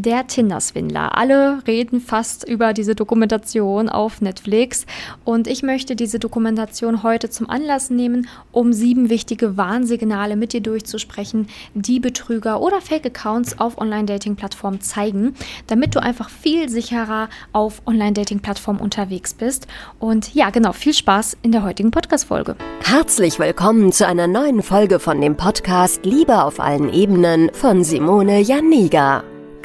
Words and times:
Der 0.00 0.28
Tinder-Swindler. 0.28 1.18
Alle 1.18 1.60
reden 1.66 2.00
fast 2.00 2.48
über 2.48 2.72
diese 2.72 2.94
Dokumentation 2.94 3.88
auf 3.88 4.20
Netflix 4.20 4.86
und 5.24 5.48
ich 5.48 5.64
möchte 5.64 5.96
diese 5.96 6.20
Dokumentation 6.20 7.02
heute 7.02 7.30
zum 7.30 7.50
Anlass 7.50 7.90
nehmen, 7.90 8.28
um 8.52 8.72
sieben 8.72 9.10
wichtige 9.10 9.56
Warnsignale 9.56 10.36
mit 10.36 10.52
dir 10.52 10.60
durchzusprechen, 10.60 11.48
die 11.74 11.98
Betrüger 11.98 12.60
oder 12.60 12.80
Fake-Accounts 12.80 13.58
auf 13.58 13.78
Online-Dating-Plattformen 13.78 14.80
zeigen, 14.80 15.34
damit 15.66 15.96
du 15.96 16.00
einfach 16.00 16.30
viel 16.30 16.68
sicherer 16.68 17.28
auf 17.52 17.82
Online-Dating-Plattformen 17.84 18.78
unterwegs 18.78 19.34
bist. 19.34 19.66
Und 19.98 20.32
ja, 20.32 20.50
genau, 20.50 20.72
viel 20.72 20.94
Spaß 20.94 21.38
in 21.42 21.50
der 21.50 21.64
heutigen 21.64 21.90
Podcast-Folge. 21.90 22.54
Herzlich 22.84 23.40
willkommen 23.40 23.90
zu 23.90 24.06
einer 24.06 24.28
neuen 24.28 24.62
Folge 24.62 25.00
von 25.00 25.20
dem 25.20 25.36
Podcast 25.36 26.04
Liebe 26.04 26.44
auf 26.44 26.60
allen 26.60 26.92
Ebenen 26.92 27.50
von 27.52 27.82
Simone 27.82 28.38
Janiga. 28.40 29.24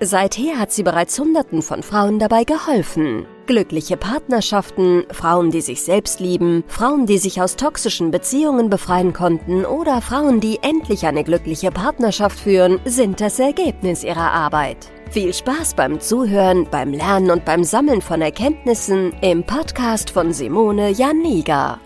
Seither 0.00 0.60
hat 0.60 0.70
sie 0.70 0.84
bereits 0.84 1.18
Hunderten 1.18 1.60
von 1.60 1.82
Frauen 1.82 2.20
dabei 2.20 2.44
geholfen. 2.44 3.26
Glückliche 3.46 3.96
Partnerschaften, 3.96 5.04
Frauen, 5.10 5.50
die 5.50 5.60
sich 5.60 5.82
selbst 5.82 6.20
lieben, 6.20 6.62
Frauen, 6.68 7.06
die 7.06 7.18
sich 7.18 7.42
aus 7.42 7.56
toxischen 7.56 8.12
Beziehungen 8.12 8.70
befreien 8.70 9.12
konnten 9.12 9.64
oder 9.64 10.00
Frauen, 10.00 10.38
die 10.38 10.60
endlich 10.62 11.04
eine 11.04 11.24
glückliche 11.24 11.72
Partnerschaft 11.72 12.38
führen, 12.38 12.78
sind 12.84 13.20
das 13.20 13.40
Ergebnis 13.40 14.04
ihrer 14.04 14.30
Arbeit. 14.30 14.88
Viel 15.10 15.34
Spaß 15.34 15.74
beim 15.74 15.98
Zuhören, 15.98 16.68
beim 16.70 16.92
Lernen 16.92 17.32
und 17.32 17.44
beim 17.44 17.64
Sammeln 17.64 18.00
von 18.00 18.22
Erkenntnissen 18.22 19.12
im 19.20 19.42
Podcast 19.42 20.10
von 20.10 20.32
Simone 20.32 20.90
Janiga. 20.90 21.80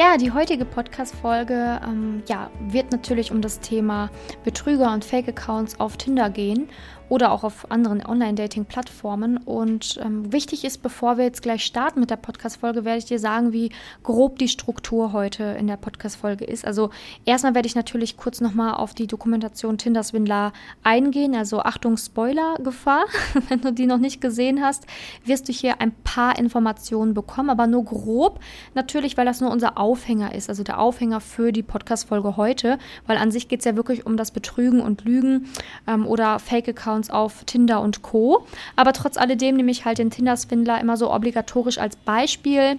Ja, 0.00 0.16
die 0.16 0.30
heutige 0.30 0.64
Podcast-Folge 0.64 1.80
ähm, 1.84 2.22
ja, 2.28 2.52
wird 2.60 2.92
natürlich 2.92 3.32
um 3.32 3.42
das 3.42 3.58
Thema 3.58 4.10
Betrüger 4.44 4.92
und 4.92 5.04
Fake-Accounts 5.04 5.80
auf 5.80 5.96
Tinder 5.96 6.30
gehen 6.30 6.68
oder 7.08 7.32
auch 7.32 7.44
auf 7.44 7.70
anderen 7.70 8.04
Online-Dating-Plattformen. 8.04 9.38
Und 9.38 9.98
ähm, 10.02 10.32
wichtig 10.32 10.64
ist, 10.64 10.82
bevor 10.82 11.16
wir 11.16 11.24
jetzt 11.24 11.42
gleich 11.42 11.64
starten 11.64 12.00
mit 12.00 12.10
der 12.10 12.16
Podcast-Folge, 12.16 12.84
werde 12.84 12.98
ich 12.98 13.04
dir 13.06 13.18
sagen, 13.18 13.52
wie 13.52 13.70
grob 14.02 14.38
die 14.38 14.48
Struktur 14.48 15.12
heute 15.12 15.44
in 15.44 15.66
der 15.66 15.76
Podcast-Folge 15.76 16.44
ist. 16.44 16.64
Also 16.64 16.90
erstmal 17.24 17.54
werde 17.54 17.66
ich 17.66 17.74
natürlich 17.74 18.16
kurz 18.16 18.40
nochmal 18.40 18.74
auf 18.74 18.94
die 18.94 19.06
Dokumentation 19.06 19.78
Tinder 19.78 20.02
Swindler 20.02 20.52
eingehen. 20.82 21.34
Also 21.34 21.60
Achtung, 21.60 21.96
Spoiler-Gefahr. 21.96 23.04
Wenn 23.48 23.60
du 23.60 23.72
die 23.72 23.86
noch 23.86 23.98
nicht 23.98 24.20
gesehen 24.20 24.62
hast, 24.62 24.86
wirst 25.24 25.48
du 25.48 25.52
hier 25.52 25.80
ein 25.80 25.92
paar 26.04 26.38
Informationen 26.38 27.14
bekommen, 27.14 27.50
aber 27.50 27.66
nur 27.66 27.84
grob. 27.84 28.40
Natürlich, 28.74 29.16
weil 29.16 29.26
das 29.26 29.40
nur 29.40 29.50
unser 29.50 29.78
Aufhänger 29.78 30.34
ist, 30.34 30.48
also 30.48 30.62
der 30.62 30.78
Aufhänger 30.78 31.20
für 31.20 31.52
die 31.52 31.62
Podcast-Folge 31.62 32.36
heute, 32.36 32.78
weil 33.06 33.16
an 33.18 33.30
sich 33.30 33.48
geht 33.48 33.60
es 33.60 33.64
ja 33.64 33.76
wirklich 33.76 34.06
um 34.06 34.16
das 34.16 34.30
Betrügen 34.30 34.80
und 34.80 35.04
Lügen 35.04 35.48
ähm, 35.86 36.06
oder 36.06 36.38
Fake-Accounts 36.38 36.97
Accounts 36.98 37.10
auf 37.10 37.44
Tinder 37.44 37.80
und 37.80 38.02
Co. 38.02 38.44
Aber 38.76 38.92
trotz 38.92 39.16
alledem 39.16 39.56
nehme 39.56 39.70
ich 39.70 39.84
halt 39.84 39.98
den 39.98 40.10
Tinder-Swindler 40.10 40.80
immer 40.80 40.96
so 40.96 41.12
obligatorisch 41.12 41.78
als 41.78 41.96
Beispiel 41.96 42.78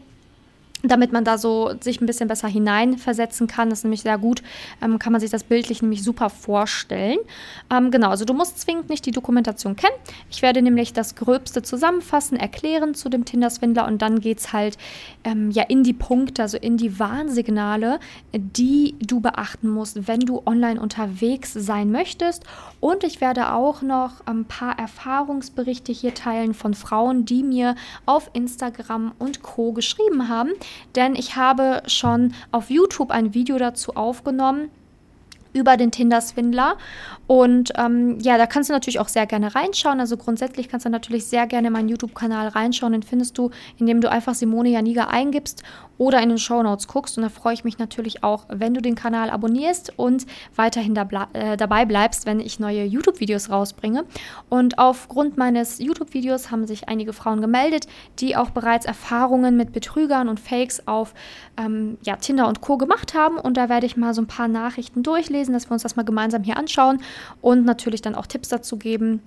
damit 0.83 1.11
man 1.11 1.25
da 1.25 1.37
so 1.37 1.73
sich 1.81 1.99
ein 1.99 2.05
bisschen 2.05 2.27
besser 2.27 2.47
hineinversetzen 2.47 3.47
kann. 3.47 3.69
Das 3.69 3.79
ist 3.79 3.83
nämlich 3.83 4.01
sehr 4.01 4.17
gut, 4.17 4.41
ähm, 4.81 4.97
kann 4.97 5.11
man 5.11 5.19
sich 5.19 5.29
das 5.29 5.43
bildlich 5.43 5.81
nämlich 5.81 6.03
super 6.03 6.29
vorstellen. 6.29 7.19
Ähm, 7.69 7.91
genau, 7.91 8.09
also 8.09 8.25
du 8.25 8.33
musst 8.33 8.59
zwingend 8.59 8.89
nicht 8.89 9.05
die 9.05 9.11
Dokumentation 9.11 9.75
kennen. 9.75 9.95
Ich 10.29 10.41
werde 10.41 10.61
nämlich 10.61 10.93
das 10.93 11.15
Gröbste 11.15 11.61
zusammenfassen, 11.61 12.37
erklären 12.37 12.95
zu 12.95 13.09
dem 13.09 13.25
Tinder-Swindler 13.25 13.87
und 13.87 14.01
dann 14.01 14.21
geht 14.21 14.39
es 14.39 14.53
halt 14.53 14.77
ähm, 15.25 15.51
ja 15.51 15.63
in 15.63 15.83
die 15.83 15.93
Punkte, 15.93 16.43
also 16.43 16.57
in 16.57 16.77
die 16.77 16.97
Warnsignale, 16.97 17.99
die 18.33 18.95
du 18.99 19.19
beachten 19.19 19.69
musst, 19.69 20.07
wenn 20.07 20.21
du 20.21 20.41
online 20.45 20.79
unterwegs 20.79 21.53
sein 21.53 21.91
möchtest. 21.91 22.43
Und 22.79 23.03
ich 23.03 23.19
werde 23.19 23.51
auch 23.53 23.81
noch 23.81 24.25
ein 24.25 24.45
paar 24.45 24.79
Erfahrungsberichte 24.79 25.91
hier 25.91 26.13
teilen 26.13 26.53
von 26.53 26.73
Frauen, 26.73 27.25
die 27.25 27.43
mir 27.43 27.75
auf 28.05 28.29
Instagram 28.33 29.11
und 29.19 29.43
Co 29.43 29.73
geschrieben 29.73 30.29
haben 30.29 30.51
denn 30.95 31.15
ich 31.15 31.35
habe 31.35 31.81
schon 31.87 32.33
auf 32.51 32.69
YouTube 32.69 33.11
ein 33.11 33.33
Video 33.33 33.57
dazu 33.57 33.95
aufgenommen 33.95 34.69
über 35.53 35.77
den 35.77 35.91
Tinder-Swindler. 35.91 36.77
Und 37.27 37.71
ähm, 37.75 38.19
ja, 38.21 38.37
da 38.37 38.45
kannst 38.45 38.69
du 38.69 38.73
natürlich 38.73 38.99
auch 38.99 39.07
sehr 39.07 39.25
gerne 39.25 39.55
reinschauen. 39.55 39.99
Also 39.99 40.17
grundsätzlich 40.17 40.69
kannst 40.69 40.85
du 40.85 40.89
natürlich 40.89 41.25
sehr 41.25 41.47
gerne 41.47 41.67
in 41.67 41.73
meinen 41.73 41.89
YouTube-Kanal 41.89 42.49
reinschauen. 42.49 42.93
Den 42.93 43.03
findest 43.03 43.37
du, 43.37 43.51
indem 43.77 44.01
du 44.01 44.11
einfach 44.11 44.35
Simone 44.35 44.69
Janiga 44.69 45.05
eingibst 45.05 45.63
oder 45.99 46.23
in 46.23 46.29
den 46.29 46.39
Show 46.39 46.63
Notes 46.63 46.87
guckst. 46.87 47.17
Und 47.17 47.23
da 47.23 47.29
freue 47.29 47.53
ich 47.53 47.63
mich 47.63 47.77
natürlich 47.77 48.23
auch, 48.23 48.45
wenn 48.47 48.73
du 48.73 48.81
den 48.81 48.95
Kanal 48.95 49.29
abonnierst 49.29 49.93
und 49.97 50.25
weiterhin 50.55 50.95
da 50.95 51.07
äh, 51.33 51.57
dabei 51.57 51.85
bleibst, 51.85 52.25
wenn 52.25 52.39
ich 52.39 52.59
neue 52.59 52.85
YouTube-Videos 52.85 53.51
rausbringe. 53.51 54.05
Und 54.49 54.79
aufgrund 54.79 55.37
meines 55.37 55.77
YouTube-Videos 55.77 56.49
haben 56.49 56.65
sich 56.65 56.89
einige 56.89 57.13
Frauen 57.13 57.41
gemeldet, 57.41 57.87
die 58.17 58.35
auch 58.35 58.49
bereits 58.49 58.87
Erfahrungen 58.87 59.57
mit 59.57 59.73
Betrügern 59.73 60.29
und 60.29 60.39
Fakes 60.39 60.87
auf 60.87 61.13
ähm, 61.57 61.97
ja, 62.03 62.15
Tinder 62.15 62.47
und 62.47 62.61
Co. 62.61 62.77
gemacht 62.77 63.13
haben. 63.13 63.37
Und 63.37 63.57
da 63.57 63.69
werde 63.69 63.85
ich 63.85 63.97
mal 63.97 64.13
so 64.13 64.21
ein 64.21 64.27
paar 64.27 64.47
Nachrichten 64.47 65.03
durchlesen, 65.03 65.53
dass 65.53 65.69
wir 65.69 65.73
uns 65.73 65.83
das 65.83 65.97
mal 65.97 66.03
gemeinsam 66.03 66.43
hier 66.43 66.57
anschauen 66.57 67.01
und 67.41 67.65
natürlich 67.65 68.01
dann 68.01 68.15
auch 68.15 68.25
Tipps 68.25 68.47
dazu 68.47 68.77
geben 68.77 69.21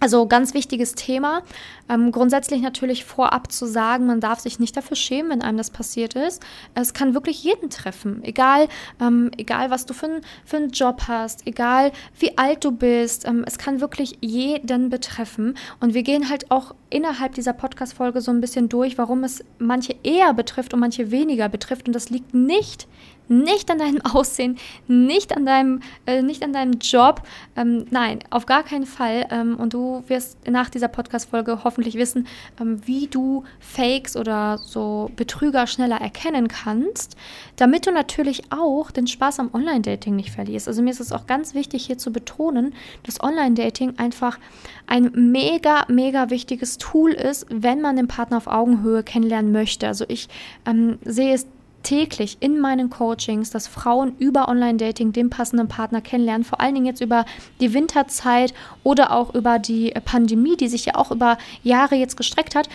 also 0.00 0.26
ganz 0.26 0.54
wichtiges 0.54 0.94
Thema. 0.94 1.42
Ähm, 1.88 2.12
grundsätzlich 2.12 2.60
natürlich 2.60 3.04
vorab 3.04 3.50
zu 3.50 3.66
sagen, 3.66 4.06
man 4.06 4.20
darf 4.20 4.40
sich 4.40 4.58
nicht 4.58 4.76
dafür 4.76 4.96
schämen, 4.96 5.30
wenn 5.30 5.42
einem 5.42 5.56
das 5.56 5.70
passiert 5.70 6.14
ist. 6.14 6.42
Es 6.74 6.94
kann 6.94 7.14
wirklich 7.14 7.42
jeden 7.44 7.70
treffen, 7.70 8.22
egal, 8.24 8.68
ähm, 9.00 9.30
egal 9.36 9.70
was 9.70 9.86
du 9.86 9.94
für, 9.94 10.20
für 10.44 10.56
einen 10.56 10.70
Job 10.70 11.02
hast, 11.08 11.46
egal 11.46 11.92
wie 12.18 12.36
alt 12.36 12.64
du 12.64 12.72
bist. 12.72 13.26
Ähm, 13.26 13.44
es 13.46 13.58
kann 13.58 13.80
wirklich 13.80 14.18
jeden 14.20 14.90
betreffen. 14.90 15.56
Und 15.80 15.94
wir 15.94 16.02
gehen 16.02 16.28
halt 16.28 16.50
auch 16.50 16.74
innerhalb 16.90 17.34
dieser 17.34 17.52
Podcast-Folge 17.52 18.20
so 18.20 18.30
ein 18.30 18.40
bisschen 18.40 18.68
durch, 18.68 18.98
warum 18.98 19.24
es 19.24 19.44
manche 19.58 19.96
eher 20.02 20.34
betrifft 20.34 20.74
und 20.74 20.80
manche 20.80 21.10
weniger 21.10 21.48
betrifft. 21.48 21.86
Und 21.86 21.94
das 21.94 22.10
liegt 22.10 22.34
nicht 22.34 22.86
nicht 23.28 23.70
an 23.70 23.78
deinem 23.78 24.00
Aussehen, 24.04 24.58
nicht 24.86 25.36
an 25.36 25.46
deinem, 25.46 25.80
äh, 26.06 26.22
nicht 26.22 26.42
an 26.42 26.52
deinem 26.52 26.78
Job. 26.80 27.22
Ähm, 27.56 27.86
nein, 27.90 28.20
auf 28.30 28.46
gar 28.46 28.62
keinen 28.62 28.86
Fall. 28.86 29.26
Ähm, 29.30 29.56
und 29.56 29.74
du 29.74 30.04
wirst 30.08 30.38
nach 30.48 30.70
dieser 30.70 30.88
Podcast-Folge 30.88 31.64
hoffentlich 31.64 31.94
wissen, 31.94 32.26
ähm, 32.60 32.80
wie 32.86 33.06
du 33.06 33.44
Fakes 33.60 34.16
oder 34.16 34.58
so 34.58 35.10
Betrüger 35.16 35.66
schneller 35.66 36.00
erkennen 36.00 36.48
kannst, 36.48 37.16
damit 37.56 37.86
du 37.86 37.92
natürlich 37.92 38.44
auch 38.50 38.90
den 38.90 39.06
Spaß 39.06 39.40
am 39.40 39.50
Online-Dating 39.52 40.16
nicht 40.16 40.30
verlierst. 40.30 40.68
Also 40.68 40.82
mir 40.82 40.90
ist 40.90 41.00
es 41.00 41.12
auch 41.12 41.26
ganz 41.26 41.54
wichtig 41.54 41.86
hier 41.86 41.98
zu 41.98 42.12
betonen, 42.12 42.74
dass 43.04 43.22
Online-Dating 43.22 43.98
einfach 43.98 44.38
ein 44.86 45.10
mega, 45.14 45.84
mega 45.88 46.30
wichtiges 46.30 46.78
Tool 46.78 47.12
ist, 47.12 47.46
wenn 47.50 47.80
man 47.80 47.96
den 47.96 48.08
Partner 48.08 48.36
auf 48.36 48.46
Augenhöhe 48.46 49.02
kennenlernen 49.02 49.52
möchte. 49.52 49.86
Also 49.88 50.04
ich 50.08 50.28
ähm, 50.66 50.98
sehe 51.04 51.34
es 51.34 51.46
täglich 51.86 52.38
in 52.40 52.58
meinen 52.58 52.90
Coachings, 52.90 53.50
dass 53.50 53.68
Frauen 53.68 54.16
über 54.18 54.48
Online-Dating 54.48 55.12
den 55.12 55.30
passenden 55.30 55.68
Partner 55.68 56.00
kennenlernen, 56.00 56.44
vor 56.44 56.60
allen 56.60 56.74
Dingen 56.74 56.86
jetzt 56.86 57.00
über 57.00 57.24
die 57.60 57.74
Winterzeit 57.74 58.52
oder 58.82 59.12
auch 59.12 59.36
über 59.36 59.60
die 59.60 59.94
Pandemie, 60.04 60.56
die 60.56 60.66
sich 60.66 60.86
ja 60.86 60.96
auch 60.96 61.12
über 61.12 61.38
Jahre 61.62 61.94
jetzt 61.94 62.16
gestreckt 62.16 62.56
hat, 62.56 62.68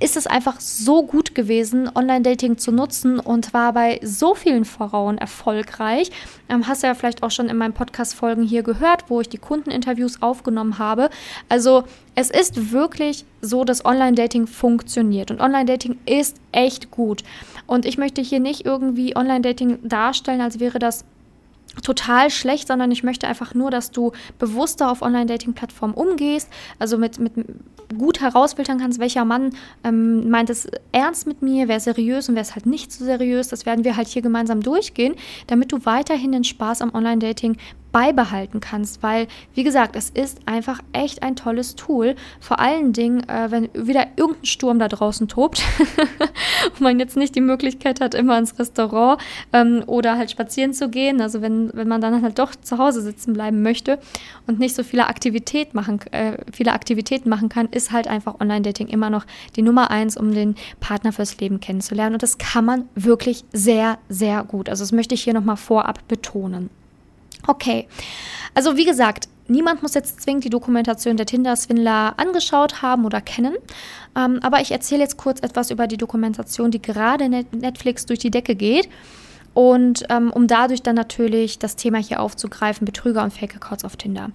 ist 0.00 0.16
es 0.16 0.26
einfach 0.26 0.60
so 0.60 1.04
gut 1.04 1.34
gewesen, 1.34 1.90
Online-Dating 1.94 2.58
zu 2.58 2.72
nutzen 2.72 3.18
und 3.18 3.54
war 3.54 3.72
bei 3.72 4.00
so 4.02 4.34
vielen 4.34 4.64
Frauen 4.64 5.18
erfolgreich. 5.18 6.10
Ähm, 6.48 6.66
hast 6.66 6.82
du 6.82 6.86
ja 6.86 6.94
vielleicht 6.94 7.22
auch 7.22 7.30
schon 7.30 7.48
in 7.48 7.56
meinen 7.56 7.72
Podcast-Folgen 7.72 8.42
hier 8.42 8.62
gehört, 8.62 9.04
wo 9.08 9.20
ich 9.20 9.28
die 9.28 9.38
Kundeninterviews 9.38 10.22
aufgenommen 10.22 10.78
habe. 10.78 11.10
Also 11.48 11.84
es 12.14 12.30
ist 12.30 12.72
wirklich 12.72 13.24
so, 13.40 13.64
dass 13.64 13.84
Online-Dating 13.84 14.46
funktioniert 14.46 15.30
und 15.30 15.40
Online-Dating 15.40 15.98
ist 16.06 16.36
echt 16.52 16.90
gut. 16.90 17.22
Und 17.66 17.86
ich 17.86 17.98
möchte 17.98 18.20
hier 18.20 18.40
nicht 18.40 18.66
irgendwie 18.66 19.16
Online-Dating 19.16 19.78
darstellen, 19.88 20.40
als 20.40 20.60
wäre 20.60 20.78
das 20.78 21.04
total 21.82 22.30
schlecht, 22.30 22.68
sondern 22.68 22.90
ich 22.90 23.02
möchte 23.02 23.26
einfach 23.26 23.54
nur, 23.54 23.70
dass 23.70 23.90
du 23.90 24.12
bewusster 24.38 24.90
auf 24.90 25.02
Online-Dating-Plattformen 25.02 25.94
umgehst, 25.94 26.48
also 26.78 26.98
mit, 26.98 27.18
mit 27.18 27.32
gut 27.98 28.20
herausfiltern 28.20 28.78
kannst, 28.78 28.98
welcher 28.98 29.24
Mann 29.24 29.50
ähm, 29.84 30.28
meint 30.30 30.50
es 30.50 30.68
ernst 30.92 31.26
mit 31.26 31.42
mir, 31.42 31.68
wer 31.68 31.80
seriös 31.80 32.28
und 32.28 32.34
wer 32.34 32.42
ist 32.42 32.54
halt 32.54 32.66
nicht 32.66 32.92
so 32.92 33.04
seriös. 33.04 33.48
Das 33.48 33.66
werden 33.66 33.84
wir 33.84 33.96
halt 33.96 34.08
hier 34.08 34.22
gemeinsam 34.22 34.62
durchgehen, 34.62 35.14
damit 35.46 35.72
du 35.72 35.84
weiterhin 35.84 36.32
den 36.32 36.44
Spaß 36.44 36.82
am 36.82 36.94
Online-Dating 36.94 37.56
beibehalten 37.94 38.58
kannst, 38.58 39.04
weil, 39.04 39.28
wie 39.54 39.62
gesagt, 39.62 39.94
es 39.94 40.10
ist 40.10 40.40
einfach 40.46 40.80
echt 40.92 41.22
ein 41.22 41.36
tolles 41.36 41.76
Tool. 41.76 42.16
Vor 42.40 42.58
allen 42.58 42.92
Dingen, 42.92 43.20
äh, 43.28 43.52
wenn 43.52 43.70
wieder 43.72 44.08
irgendein 44.16 44.44
Sturm 44.44 44.80
da 44.80 44.88
draußen 44.88 45.28
tobt 45.28 45.62
und 46.72 46.80
man 46.80 46.98
jetzt 46.98 47.16
nicht 47.16 47.36
die 47.36 47.40
Möglichkeit 47.40 48.00
hat, 48.00 48.16
immer 48.16 48.36
ins 48.36 48.58
Restaurant 48.58 49.22
ähm, 49.52 49.84
oder 49.86 50.18
halt 50.18 50.32
spazieren 50.32 50.74
zu 50.74 50.88
gehen. 50.88 51.20
Also 51.20 51.40
wenn, 51.40 51.70
wenn 51.72 51.86
man 51.86 52.00
dann 52.00 52.20
halt 52.20 52.40
doch 52.40 52.56
zu 52.56 52.78
Hause 52.78 53.00
sitzen 53.00 53.32
bleiben 53.32 53.62
möchte 53.62 54.00
und 54.48 54.58
nicht 54.58 54.74
so 54.74 54.82
viele, 54.82 55.06
Aktivität 55.06 55.72
machen, 55.74 56.00
äh, 56.10 56.38
viele 56.52 56.72
Aktivitäten 56.72 57.28
machen 57.28 57.48
kann, 57.48 57.68
ist 57.68 57.92
halt 57.92 58.08
einfach 58.08 58.40
Online-Dating 58.40 58.88
immer 58.88 59.08
noch 59.08 59.24
die 59.54 59.62
Nummer 59.62 59.92
eins, 59.92 60.16
um 60.16 60.34
den 60.34 60.56
Partner 60.80 61.12
fürs 61.12 61.38
Leben 61.38 61.60
kennenzulernen. 61.60 62.14
Und 62.14 62.24
das 62.24 62.38
kann 62.38 62.64
man 62.64 62.88
wirklich 62.96 63.44
sehr, 63.52 63.98
sehr 64.08 64.42
gut. 64.42 64.68
Also 64.68 64.82
das 64.82 64.90
möchte 64.90 65.14
ich 65.14 65.22
hier 65.22 65.34
nochmal 65.34 65.56
vorab 65.56 66.08
betonen. 66.08 66.70
Okay, 67.46 67.86
also 68.54 68.76
wie 68.76 68.84
gesagt, 68.84 69.28
niemand 69.48 69.82
muss 69.82 69.94
jetzt 69.94 70.22
zwingend 70.22 70.44
die 70.44 70.50
Dokumentation 70.50 71.16
der 71.16 71.26
Tinder-Swindler 71.26 72.14
angeschaut 72.16 72.82
haben 72.82 73.04
oder 73.04 73.20
kennen. 73.20 73.54
Ähm, 74.16 74.40
aber 74.42 74.60
ich 74.60 74.70
erzähle 74.70 75.02
jetzt 75.02 75.16
kurz 75.16 75.40
etwas 75.40 75.70
über 75.70 75.86
die 75.86 75.96
Dokumentation, 75.96 76.70
die 76.70 76.80
gerade 76.80 77.28
Netflix 77.28 78.06
durch 78.06 78.20
die 78.20 78.30
Decke 78.30 78.54
geht. 78.54 78.88
Und 79.52 80.04
ähm, 80.08 80.32
um 80.32 80.48
dadurch 80.48 80.82
dann 80.82 80.96
natürlich 80.96 81.58
das 81.58 81.76
Thema 81.76 81.98
hier 81.98 82.20
aufzugreifen, 82.20 82.84
Betrüger 82.84 83.22
und 83.22 83.32
Fake-Accounts 83.32 83.84
auf 83.84 83.96
Tinder. 83.96 84.30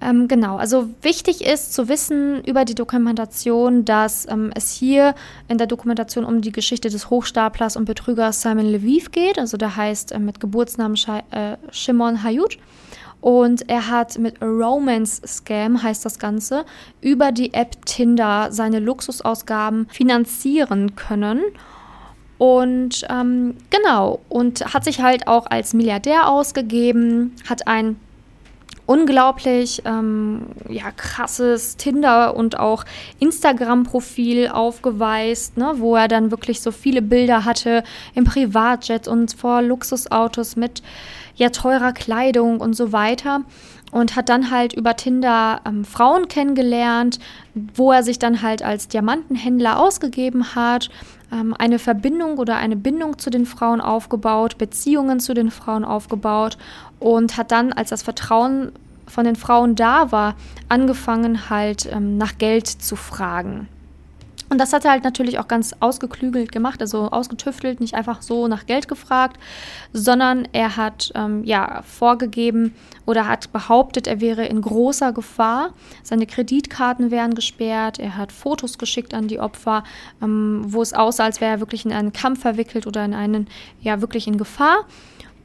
Ähm, 0.00 0.28
genau, 0.28 0.56
also 0.56 0.90
wichtig 1.02 1.44
ist 1.44 1.72
zu 1.72 1.88
wissen 1.88 2.44
über 2.44 2.64
die 2.64 2.74
Dokumentation, 2.74 3.84
dass 3.84 4.28
ähm, 4.28 4.50
es 4.54 4.70
hier 4.70 5.14
in 5.48 5.58
der 5.58 5.66
Dokumentation 5.66 6.24
um 6.24 6.42
die 6.42 6.52
Geschichte 6.52 6.90
des 6.90 7.08
Hochstaplers 7.08 7.76
und 7.76 7.86
Betrügers 7.86 8.42
Simon 8.42 8.66
Lviv 8.66 9.10
geht. 9.10 9.38
Also 9.38 9.56
der 9.56 9.76
heißt 9.76 10.12
äh, 10.12 10.18
mit 10.18 10.40
Geburtsnamen 10.40 10.96
Sh 10.96 11.08
äh, 11.30 11.56
Shimon 11.70 12.22
Hayut. 12.22 12.58
Und 13.22 13.68
er 13.68 13.88
hat 13.88 14.18
mit 14.18 14.40
Romance 14.42 15.20
Scam, 15.26 15.82
heißt 15.82 16.04
das 16.04 16.18
Ganze, 16.18 16.64
über 17.00 17.32
die 17.32 17.54
App 17.54 17.84
Tinder 17.86 18.52
seine 18.52 18.78
Luxusausgaben 18.78 19.88
finanzieren 19.88 20.94
können. 20.94 21.42
Und 22.38 23.06
ähm, 23.08 23.56
genau, 23.70 24.20
und 24.28 24.74
hat 24.74 24.84
sich 24.84 25.00
halt 25.00 25.26
auch 25.26 25.46
als 25.46 25.72
Milliardär 25.72 26.28
ausgegeben, 26.28 27.34
hat 27.48 27.66
ein 27.66 27.96
unglaublich 28.86 29.82
ähm, 29.84 30.42
ja, 30.68 30.90
krasses 30.92 31.76
Tinder- 31.76 32.36
und 32.36 32.58
auch 32.58 32.84
Instagram-Profil 33.18 34.48
aufgeweist, 34.48 35.56
ne, 35.56 35.74
wo 35.76 35.96
er 35.96 36.08
dann 36.08 36.30
wirklich 36.30 36.60
so 36.60 36.70
viele 36.70 37.02
Bilder 37.02 37.44
hatte 37.44 37.82
im 38.14 38.24
Privatjet 38.24 39.08
und 39.08 39.34
vor 39.34 39.60
Luxusautos 39.62 40.56
mit 40.56 40.82
ja 41.34 41.50
teurer 41.50 41.92
Kleidung 41.92 42.60
und 42.60 42.74
so 42.74 42.92
weiter. 42.92 43.42
Und 43.92 44.16
hat 44.16 44.28
dann 44.28 44.50
halt 44.50 44.72
über 44.72 44.96
Tinder 44.96 45.60
ähm, 45.64 45.84
Frauen 45.84 46.26
kennengelernt, 46.26 47.18
wo 47.74 47.92
er 47.92 48.02
sich 48.02 48.18
dann 48.18 48.42
halt 48.42 48.62
als 48.62 48.88
Diamantenhändler 48.88 49.78
ausgegeben 49.78 50.56
hat, 50.56 50.90
eine 51.30 51.78
Verbindung 51.78 52.38
oder 52.38 52.56
eine 52.56 52.76
Bindung 52.76 53.18
zu 53.18 53.30
den 53.30 53.46
Frauen 53.46 53.80
aufgebaut, 53.80 54.58
Beziehungen 54.58 55.20
zu 55.20 55.34
den 55.34 55.50
Frauen 55.50 55.84
aufgebaut 55.84 56.56
und 56.98 57.36
hat 57.36 57.50
dann, 57.50 57.72
als 57.72 57.90
das 57.90 58.02
Vertrauen 58.02 58.72
von 59.06 59.24
den 59.24 59.36
Frauen 59.36 59.74
da 59.74 60.12
war, 60.12 60.34
angefangen 60.68 61.48
halt 61.50 61.88
ähm, 61.90 62.16
nach 62.16 62.38
Geld 62.38 62.66
zu 62.66 62.96
fragen. 62.96 63.68
Und 64.48 64.58
das 64.58 64.72
hat 64.72 64.84
er 64.84 64.92
halt 64.92 65.04
natürlich 65.04 65.38
auch 65.38 65.48
ganz 65.48 65.74
ausgeklügelt 65.80 66.52
gemacht, 66.52 66.80
also 66.80 67.10
ausgetüftelt, 67.10 67.80
nicht 67.80 67.94
einfach 67.94 68.22
so 68.22 68.46
nach 68.46 68.66
Geld 68.66 68.86
gefragt, 68.86 69.38
sondern 69.92 70.46
er 70.52 70.76
hat 70.76 71.10
ähm, 71.14 71.42
ja 71.44 71.82
vorgegeben 71.82 72.74
oder 73.06 73.26
hat 73.26 73.52
behauptet, 73.52 74.06
er 74.06 74.20
wäre 74.20 74.46
in 74.46 74.60
großer 74.60 75.12
Gefahr. 75.12 75.70
Seine 76.02 76.26
Kreditkarten 76.26 77.10
wären 77.10 77.34
gesperrt. 77.34 77.98
Er 77.98 78.16
hat 78.16 78.30
Fotos 78.30 78.78
geschickt 78.78 79.14
an 79.14 79.26
die 79.26 79.40
Opfer, 79.40 79.82
ähm, 80.22 80.62
wo 80.66 80.80
es 80.80 80.92
aussah, 80.92 81.24
als 81.24 81.40
wäre 81.40 81.52
er 81.52 81.60
wirklich 81.60 81.84
in 81.84 81.92
einen 81.92 82.12
Kampf 82.12 82.40
verwickelt 82.42 82.86
oder 82.86 83.04
in 83.04 83.14
einen, 83.14 83.48
ja, 83.80 84.00
wirklich 84.00 84.26
in 84.28 84.38
Gefahr. 84.38 84.84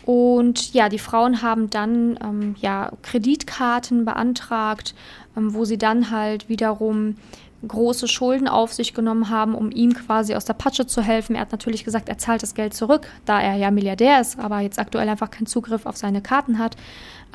Und 0.06 0.74
ja, 0.74 0.90
die 0.90 1.00
Frauen 1.00 1.42
haben 1.42 1.70
dann 1.70 2.18
ähm, 2.24 2.56
ja, 2.60 2.92
Kreditkarten 3.04 4.06
beantragt, 4.06 4.96
ähm, 5.38 5.54
wo 5.54 5.66
sie 5.66 5.78
dann 5.78 6.10
halt 6.10 6.50
wiederum 6.50 7.18
große 7.68 8.08
Schulden 8.08 8.48
auf 8.48 8.74
sich 8.74 8.94
genommen 8.94 9.30
haben, 9.30 9.54
um 9.54 9.72
ihm 9.72 9.94
quasi 9.94 10.36
aus 10.36 10.46
der 10.46 10.54
Patsche 10.54 10.88
zu 10.88 11.02
helfen. 11.02 11.36
Er 11.36 11.42
hat 11.42 11.52
natürlich 11.52 11.84
gesagt, 11.84 12.10
er 12.10 12.18
zahlt 12.18 12.42
das 12.42 12.56
Geld 12.56 12.74
zurück, 12.74 13.08
da 13.26 13.40
er 13.40 13.56
ja 13.56 13.72
Milliardär 13.72 14.20
ist, 14.20 14.40
aber 14.40 14.60
jetzt 14.60 14.80
aktuell 14.80 15.08
einfach 15.08 15.30
keinen 15.30 15.46
Zugriff 15.46 15.86
auf 15.86 15.98
seine 15.98 16.22
Karten 16.22 16.58
hat, 16.58 16.76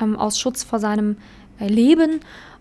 ähm, 0.01 0.17
aus 0.17 0.39
Schutz 0.39 0.63
vor 0.63 0.79
seinem 0.79 1.17
äh, 1.59 1.67
Leben. 1.67 2.19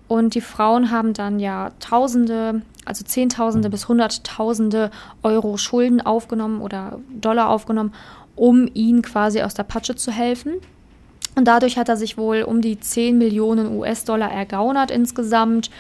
Und 0.09 0.35
die 0.35 0.41
Frauen 0.41 0.93
haben 0.93 1.15
dann 1.15 1.41
ja 1.41 1.73
Tausende, 1.81 2.63
also 2.85 3.05
Zehntausende 3.05 3.69
bis 3.71 3.89
Hunderttausende 3.89 4.93
Euro 5.25 5.57
Schulden 5.57 6.01
aufgenommen 6.01 6.61
oder 6.61 7.01
Dollar 7.11 7.49
aufgenommen, 7.51 7.93
um 8.37 8.69
ihn 8.73 9.03
quasi 9.03 9.43
aus 9.43 9.55
der 9.55 9.65
Patsche 9.65 9.97
zu 9.97 10.13
helfen. 10.13 10.55
Und 11.35 11.47
dadurch 11.47 11.77
hat 11.77 11.89
er 11.89 11.97
sich 11.97 12.17
wohl 12.17 12.43
um 12.43 12.63
die 12.63 12.79
10 12.79 13.19
Millionen 13.19 13.77
US-Dollar 13.77 14.31
ergaunert 14.31 14.91
insgesamt. 14.91 15.71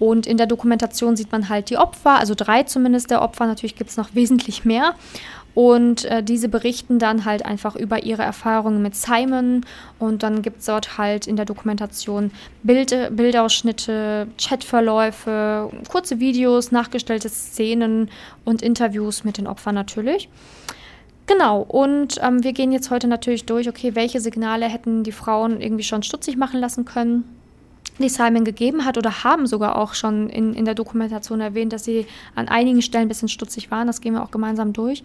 Und 0.00 0.26
in 0.26 0.38
der 0.38 0.46
Dokumentation 0.46 1.14
sieht 1.14 1.30
man 1.30 1.48
halt 1.48 1.70
die 1.70 1.76
Opfer, 1.76 2.18
also 2.18 2.34
drei 2.34 2.64
zumindest 2.64 3.10
der 3.10 3.22
Opfer, 3.22 3.46
natürlich 3.46 3.76
gibt 3.76 3.90
es 3.90 3.96
noch 3.96 4.14
wesentlich 4.14 4.64
mehr. 4.64 4.94
Und 5.54 6.06
äh, 6.06 6.22
diese 6.22 6.48
berichten 6.48 6.98
dann 6.98 7.26
halt 7.26 7.44
einfach 7.44 7.76
über 7.76 8.02
ihre 8.02 8.22
Erfahrungen 8.22 8.82
mit 8.82 8.96
Simon. 8.96 9.66
Und 9.98 10.22
dann 10.22 10.40
gibt 10.40 10.60
es 10.60 10.66
dort 10.66 10.96
halt 10.96 11.26
in 11.26 11.36
der 11.36 11.44
Dokumentation 11.44 12.30
Bild, 12.62 12.96
Bildausschnitte, 13.10 14.28
Chatverläufe, 14.38 15.70
kurze 15.88 16.18
Videos, 16.18 16.72
nachgestellte 16.72 17.28
Szenen 17.28 18.08
und 18.44 18.62
Interviews 18.62 19.24
mit 19.24 19.36
den 19.38 19.46
Opfern 19.46 19.74
natürlich. 19.74 20.30
Genau, 21.26 21.60
und 21.60 22.16
ähm, 22.22 22.42
wir 22.42 22.52
gehen 22.52 22.72
jetzt 22.72 22.90
heute 22.90 23.06
natürlich 23.06 23.44
durch, 23.44 23.68
okay, 23.68 23.94
welche 23.94 24.20
Signale 24.20 24.66
hätten 24.66 25.04
die 25.04 25.12
Frauen 25.12 25.60
irgendwie 25.60 25.84
schon 25.84 26.02
stutzig 26.02 26.36
machen 26.36 26.58
lassen 26.58 26.84
können, 26.84 27.24
die 28.02 28.08
Simon 28.08 28.44
gegeben 28.44 28.84
hat 28.84 28.98
oder 28.98 29.24
haben 29.24 29.46
sogar 29.46 29.76
auch 29.76 29.94
schon 29.94 30.28
in, 30.28 30.54
in 30.54 30.64
der 30.64 30.74
Dokumentation 30.74 31.40
erwähnt, 31.40 31.72
dass 31.72 31.84
sie 31.84 32.06
an 32.34 32.48
einigen 32.48 32.82
Stellen 32.82 33.06
ein 33.06 33.08
bisschen 33.08 33.28
stutzig 33.28 33.70
waren. 33.70 33.86
Das 33.86 34.00
gehen 34.00 34.14
wir 34.14 34.22
auch 34.22 34.30
gemeinsam 34.30 34.72
durch. 34.72 35.04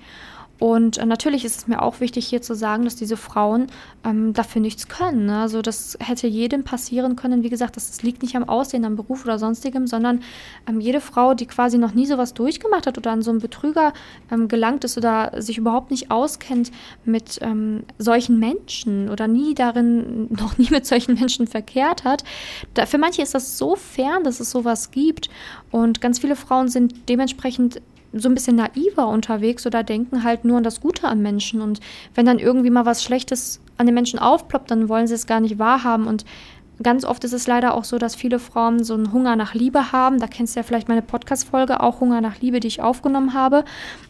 Und 0.58 0.98
äh, 0.98 1.06
natürlich 1.06 1.44
ist 1.44 1.58
es 1.58 1.68
mir 1.68 1.82
auch 1.82 2.00
wichtig, 2.00 2.28
hier 2.28 2.42
zu 2.42 2.56
sagen, 2.56 2.86
dass 2.86 2.96
diese 2.96 3.18
Frauen 3.18 3.68
ähm, 4.06 4.34
dafür 4.34 4.62
nichts 4.62 4.88
können. 4.88 5.26
Ne? 5.26 5.40
Also 5.40 5.62
das 5.62 5.98
hätte 6.00 6.28
jedem 6.28 6.64
passieren 6.64 7.16
können. 7.18 7.44
Wie 7.44 7.50
gesagt, 7.50 7.76
das, 7.76 7.90
das, 7.90 8.04
liegt 8.04 8.22
nicht 8.22 8.36
am 8.36 8.48
Aussehen, 8.48 8.86
am 8.86 8.96
Beruf 8.96 9.26
oder 9.26 9.38
sonstigem, 9.38 9.86
sondern 9.86 10.22
ähm, 10.68 10.80
jede 10.80 11.02
Frau, 11.02 11.34
die 11.34 11.46
quasi 11.46 11.78
noch 11.78 11.94
nie 11.94 12.06
sowas 12.06 12.34
durchgemacht 12.34 12.88
hat 12.88 12.98
oder 12.98 13.12
an 13.12 13.22
so 13.22 13.32
einen 13.32 13.40
Betrüger 13.40 13.94
ähm, 14.32 14.48
gelangt 14.48 14.86
ist 14.86 14.98
oder 14.98 15.42
sich 15.42 15.58
überhaupt 15.58 15.92
nicht 15.92 16.10
auskennt 16.10 16.72
mit 17.04 17.40
ähm, 17.42 17.84
solchen 17.98 18.40
Menschen 18.40 19.10
oder 19.10 19.28
nie 19.28 19.56
darin, 19.56 20.28
noch 20.30 20.58
nie 20.58 20.70
mit 20.70 20.86
solchen 20.86 21.16
Menschen 21.16 21.48
verkehrt 21.48 22.06
hat. 22.06 22.24
Da, 22.74 22.86
für 22.86 22.98
manche 22.98 23.22
ist 23.22 23.36
das 23.36 23.58
so 23.58 23.76
fern, 23.76 24.24
dass 24.24 24.40
es 24.40 24.52
sowas 24.52 24.92
gibt. 24.92 25.30
Und 25.72 26.00
ganz 26.00 26.20
viele 26.20 26.38
Frauen 26.38 26.70
sind 26.70 27.10
dementsprechend 27.10 27.82
so 28.20 28.30
ein 28.30 28.36
bisschen 28.36 28.56
naiver 28.56 29.08
unterwegs 29.08 29.66
oder 29.66 29.84
denken 29.84 30.24
halt 30.24 30.46
nur 30.46 30.58
an 30.58 30.64
das 30.64 30.82
Gute 30.82 31.08
am 31.08 31.22
Menschen. 31.22 31.62
Und 31.62 31.80
wenn 32.14 32.26
dann 32.26 32.40
irgendwie 32.40 32.70
mal 32.70 32.86
was 32.86 33.04
Schlechtes 33.04 33.60
an 33.78 33.86
den 33.86 33.96
Menschen 33.96 34.20
aufploppt, 34.20 34.72
dann 34.72 34.90
wollen 34.90 35.08
sie 35.08 35.16
es 35.16 35.28
gar 35.28 35.40
nicht 35.40 35.60
wahrhaben. 35.60 36.08
Und 36.08 36.26
Ganz 36.84 37.06
oft 37.06 37.24
ist 37.24 37.32
es 37.32 37.48
leider 37.48 37.74
auch 37.74 37.86
so, 37.86 37.98
dass 37.98 38.16
viele 38.16 38.38
Frauen 38.38 38.84
so 38.84 38.96
einen 38.96 39.14
Hunger 39.14 39.38
nach 39.38 39.54
Liebe 39.54 39.94
haben. 39.94 40.20
Da 40.20 40.28
kennst 40.28 40.56
du 40.56 40.60
ja 40.60 40.64
vielleicht 40.64 40.90
meine 40.90 41.02
Podcast-Folge, 41.02 41.80
auch 41.80 42.02
Hunger 42.02 42.20
nach 42.20 42.42
Liebe, 42.42 42.60
die 42.60 42.68
ich 42.68 42.82
aufgenommen 42.82 43.34
habe. 43.34 43.64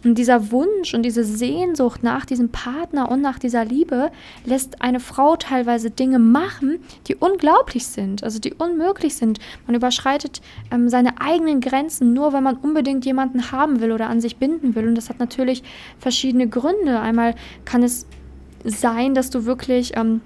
Und 0.04 0.18
dieser 0.18 0.52
Wunsch 0.52 0.96
und 0.96 1.04
diese 1.04 1.24
Sehnsucht 1.24 2.02
nach 2.02 2.26
diesem 2.26 2.50
Partner 2.50 3.12
und 3.12 3.22
nach 3.22 3.38
dieser 3.38 3.66
Liebe 3.66 4.12
lässt 4.46 4.82
eine 4.82 5.00
Frau 5.00 5.36
teilweise 5.36 5.92
Dinge 5.92 6.18
machen, 6.18 6.80
die 7.08 7.16
unglaublich 7.16 7.86
sind, 7.86 8.24
also 8.24 8.40
die 8.40 8.54
unmöglich 8.54 9.16
sind. 9.16 9.40
Man 9.68 9.76
überschreitet 9.76 10.42
ähm, 10.72 10.90
seine 10.90 11.22
eigenen 11.22 11.62
Grenzen 11.62 12.14
nur, 12.14 12.34
wenn 12.34 12.44
man 12.44 12.58
unbedingt 12.58 13.06
jemanden 13.06 13.52
haben 13.52 13.80
will 13.80 13.92
oder 13.92 14.10
an 14.10 14.22
sich 14.22 14.38
binden 14.38 14.74
will. 14.74 14.88
Und 14.88 14.96
das 14.96 15.10
hat 15.10 15.20
natürlich 15.20 15.62
verschiedene 16.00 16.48
Gründe. 16.48 17.00
Einmal 17.00 17.36
kann 17.64 17.84
es 17.84 18.08
sein, 18.64 19.14
dass 19.14 19.30
du 19.30 19.46
wirklich. 19.46 19.96
Ähm, 19.96 20.22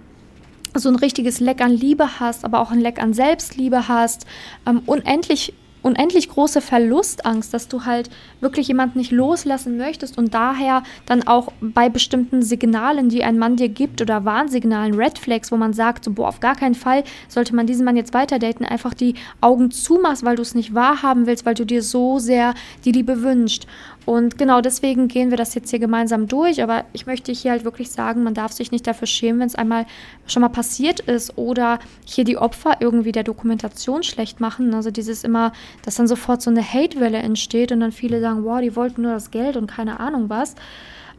so 0.75 0.89
ein 0.89 0.95
richtiges 0.95 1.39
Leck 1.39 1.61
an 1.61 1.71
Liebe 1.71 2.19
hast, 2.19 2.45
aber 2.45 2.59
auch 2.59 2.71
ein 2.71 2.79
Leck 2.81 3.01
an 3.01 3.13
Selbstliebe 3.13 3.87
hast, 3.87 4.25
ähm, 4.65 4.81
unendlich 4.85 5.53
unendlich 5.81 6.29
große 6.29 6.61
Verlustangst, 6.61 7.53
dass 7.53 7.67
du 7.67 7.85
halt 7.85 8.09
wirklich 8.41 8.67
jemanden 8.67 8.99
nicht 8.99 9.11
loslassen 9.11 9.77
möchtest 9.77 10.17
und 10.17 10.33
daher 10.33 10.83
dann 11.05 11.25
auch 11.25 11.51
bei 11.61 11.89
bestimmten 11.89 12.41
Signalen, 12.41 13.09
die 13.09 13.23
ein 13.23 13.37
Mann 13.37 13.55
dir 13.55 13.69
gibt 13.69 14.01
oder 14.01 14.25
Warnsignalen, 14.25 14.93
Red 14.93 15.17
Flags, 15.17 15.51
wo 15.51 15.57
man 15.57 15.73
sagt, 15.73 16.03
so, 16.03 16.11
boah, 16.11 16.27
auf 16.27 16.39
gar 16.39 16.55
keinen 16.55 16.75
Fall 16.75 17.03
sollte 17.27 17.55
man 17.55 17.67
diesen 17.67 17.85
Mann 17.85 17.95
jetzt 17.95 18.13
weiter 18.13 18.39
daten, 18.39 18.65
einfach 18.65 18.93
die 18.93 19.15
Augen 19.41 19.71
zumachst, 19.71 20.25
weil 20.25 20.35
du 20.35 20.41
es 20.41 20.55
nicht 20.55 20.75
wahrhaben 20.75 21.25
willst, 21.27 21.45
weil 21.45 21.55
du 21.55 21.65
dir 21.65 21.81
so 21.81 22.19
sehr 22.19 22.53
die 22.83 22.91
Liebe 22.91 23.21
wünscht. 23.21 23.65
Und 24.09 24.39
genau 24.39 24.59
deswegen 24.59 25.07
gehen 25.07 25.29
wir 25.29 25.37
das 25.37 25.53
jetzt 25.53 25.69
hier 25.69 25.77
gemeinsam 25.77 26.27
durch. 26.27 26.63
Aber 26.63 26.83
ich 26.93 27.05
möchte 27.05 27.31
hier 27.31 27.51
halt 27.51 27.63
wirklich 27.63 27.91
sagen, 27.91 28.23
man 28.23 28.33
darf 28.33 28.51
sich 28.51 28.71
nicht 28.71 28.87
dafür 28.87 29.05
schämen, 29.05 29.39
wenn 29.39 29.45
es 29.45 29.53
einmal 29.53 29.85
schon 30.25 30.41
mal 30.41 30.49
passiert 30.49 30.99
ist 30.99 31.37
oder 31.37 31.77
hier 32.05 32.23
die 32.23 32.35
Opfer 32.35 32.77
irgendwie 32.79 33.11
der 33.11 33.21
Dokumentation 33.21 34.01
schlecht 34.01 34.39
machen. 34.39 34.73
Also 34.73 34.89
dieses 34.89 35.23
immer, 35.23 35.51
dass 35.85 35.93
dann 35.93 36.07
sofort 36.07 36.41
so 36.41 36.49
eine 36.49 36.63
Hate-Welle 36.63 37.19
entsteht 37.19 37.71
und 37.71 37.81
dann 37.81 37.91
viele 37.91 38.19
sagen, 38.19 38.43
wow, 38.45 38.59
die 38.59 38.75
wollten 38.75 39.03
nur 39.03 39.11
das 39.11 39.29
Geld 39.29 39.55
und 39.55 39.67
keine 39.67 39.99
Ahnung 39.99 40.27
was. 40.27 40.55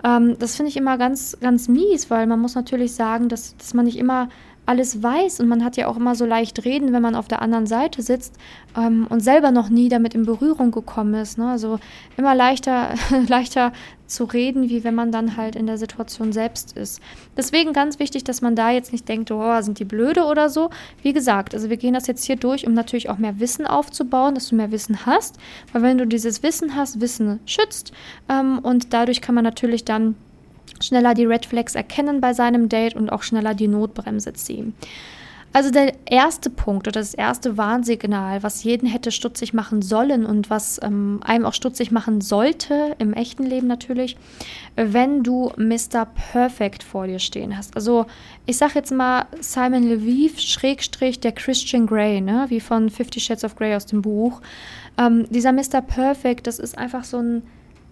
Ähm, 0.03 0.37
das 0.41 0.57
finde 0.57 0.71
ich 0.71 0.77
immer 0.77 0.99
ganz, 0.99 1.39
ganz 1.41 1.69
mies, 1.69 2.11
weil 2.11 2.27
man 2.27 2.41
muss 2.41 2.57
natürlich 2.57 2.95
sagen, 2.97 3.29
dass, 3.29 3.57
dass 3.57 3.73
man 3.73 3.85
nicht 3.85 3.99
immer 3.99 4.31
alles 4.67 5.03
weiß 5.03 5.41
und 5.41 5.49
man 5.49 5.65
hat 5.65 5.77
ja 5.77 5.89
auch 5.89 5.97
immer 5.97 6.15
so 6.15 6.25
leicht 6.25 6.65
reden, 6.65 6.93
wenn 6.93 7.03
man 7.03 7.15
auf 7.15 7.29
der 7.29 7.43
anderen 7.43 7.67
Seite 7.67 8.03
sitzt 8.03 8.37
ähm, 8.77 9.07
und 9.09 9.21
selber 9.21 9.51
noch 9.51 9.69
nie 9.69 9.89
damit 9.89 10.15
in 10.15 10.25
Berührung 10.25 10.71
gekommen 10.71 11.15
ist. 11.15 11.39
Ne? 11.39 11.51
Also 11.51 11.79
immer 12.17 12.35
leichter, 12.35 12.95
leichter 13.29 13.73
zu 14.07 14.25
reden, 14.25 14.69
wie 14.69 14.85
wenn 14.85 14.95
man 14.95 15.13
dann 15.13 15.37
halt 15.37 15.57
in 15.57 15.67
der 15.67 15.79
Situation 15.79 16.33
selbst 16.33 16.77
ist. 16.77 17.01
Deswegen 17.37 17.73
ganz 17.73 17.99
wichtig, 17.99 18.25
dass 18.25 18.43
man 18.43 18.55
da 18.55 18.71
jetzt 18.71 18.93
nicht 18.93 19.09
denkt, 19.09 19.31
oh, 19.31 19.61
sind 19.61 19.79
die 19.79 19.85
blöde 19.85 20.25
oder 20.25 20.49
so. 20.49 20.71
Wie 21.03 21.13
gesagt, 21.13 21.55
also 21.55 21.71
wir 21.71 21.77
gehen 21.77 21.95
das 21.95 22.07
jetzt 22.07 22.25
hier 22.25 22.37
durch, 22.37 22.67
um 22.67 22.75
natürlich 22.75 23.09
auch 23.09 23.19
mehr 23.19 23.41
Wissen 23.41 23.67
aufzubauen, 23.67 24.35
dass 24.35 24.49
du 24.49 24.57
mehr 24.57 24.71
Wissen 24.71 25.07
hast. 25.07 25.39
Weil 25.73 25.83
wenn 25.83 25.99
du 25.99 26.07
dieses 26.07 26.43
Wissen 26.43 26.77
hast, 26.77 27.01
Wissen 27.01 27.41
schützt 27.47 27.93
ähm, 28.29 28.59
und 28.59 28.93
dadurch 28.93 29.21
kann 29.21 29.35
man 29.35 29.45
natürlich 29.45 29.85
dann 29.85 30.17
schneller 30.83 31.15
die 31.15 31.27
Red 31.27 31.47
Flags 31.47 31.75
erkennen 31.75 32.21
bei 32.21 32.35
seinem 32.35 32.69
Date 32.69 32.95
und 32.95 33.11
auch 33.11 33.23
schneller 33.23 33.55
die 33.55 33.69
Notbremse 33.69 34.33
ziehen. 34.33 34.75
Also 35.53 35.73
der 35.73 35.95
erste 36.07 36.49
Punkt 36.49 36.87
oder 36.87 37.01
das 37.01 37.13
erste 37.13 37.57
Warnsignal, 37.57 38.45
was 38.45 38.63
jeden 38.63 38.89
hätte 38.89 39.11
stutzig 39.11 39.53
machen 39.53 39.83
sollen 39.83 40.25
und 40.25 40.49
was 40.49 40.79
ähm, 40.81 41.19
einem 41.25 41.45
auch 41.45 41.55
stutzig 41.55 41.91
machen 41.91 42.21
sollte, 42.21 42.95
im 43.01 43.13
echten 43.15 43.43
Leben 43.43 43.67
natürlich, 43.67 44.17
wenn 44.77 45.25
du 45.25 45.51
Mr. 45.57 46.05
Perfect 46.05 46.85
vor 46.85 47.09
dir 47.09 47.19
stehen 47.19 47.57
hast. 47.57 47.75
Also 47.75 48.07
ich 48.47 48.59
sage 48.59 48.75
jetzt 48.77 48.93
mal 48.93 49.27
Simon 49.41 49.83
Leviev, 49.83 50.39
Schrägstrich 50.39 51.19
der 51.19 51.33
Christian 51.33 51.89
Grey, 51.89 52.21
ne? 52.21 52.47
wie 52.49 52.61
von 52.61 52.89
Fifty 52.89 53.19
Shades 53.19 53.43
of 53.43 53.57
Grey 53.57 53.75
aus 53.75 53.87
dem 53.87 54.03
Buch. 54.03 54.41
Ähm, 54.99 55.27
dieser 55.31 55.53
Mr. 55.53 55.81
Perfect, 55.85 56.47
das 56.47 56.61
ist 56.61 56.79
einfach 56.79 57.03
so 57.03 57.19
ein 57.19 57.43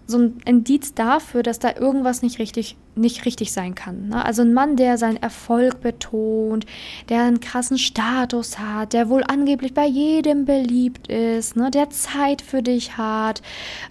so 0.09 0.17
ein 0.17 0.37
Indiz 0.43 0.95
dafür, 0.95 1.43
dass 1.43 1.59
da 1.59 1.75
irgendwas 1.75 2.23
nicht 2.23 2.39
richtig, 2.39 2.77
nicht 2.95 3.25
richtig 3.25 3.53
sein 3.53 3.75
kann. 3.75 4.09
Ne? 4.09 4.25
Also 4.25 4.41
ein 4.41 4.53
Mann, 4.53 4.75
der 4.75 4.97
seinen 4.97 5.17
Erfolg 5.17 5.81
betont, 5.81 6.65
der 7.09 7.21
einen 7.23 7.39
krassen 7.39 7.77
Status 7.77 8.57
hat, 8.57 8.93
der 8.93 9.09
wohl 9.09 9.23
angeblich 9.23 9.75
bei 9.75 9.85
jedem 9.85 10.45
beliebt 10.45 11.07
ist, 11.09 11.55
ne? 11.55 11.69
der 11.69 11.91
Zeit 11.91 12.41
für 12.41 12.63
dich 12.63 12.97
hat, 12.97 13.43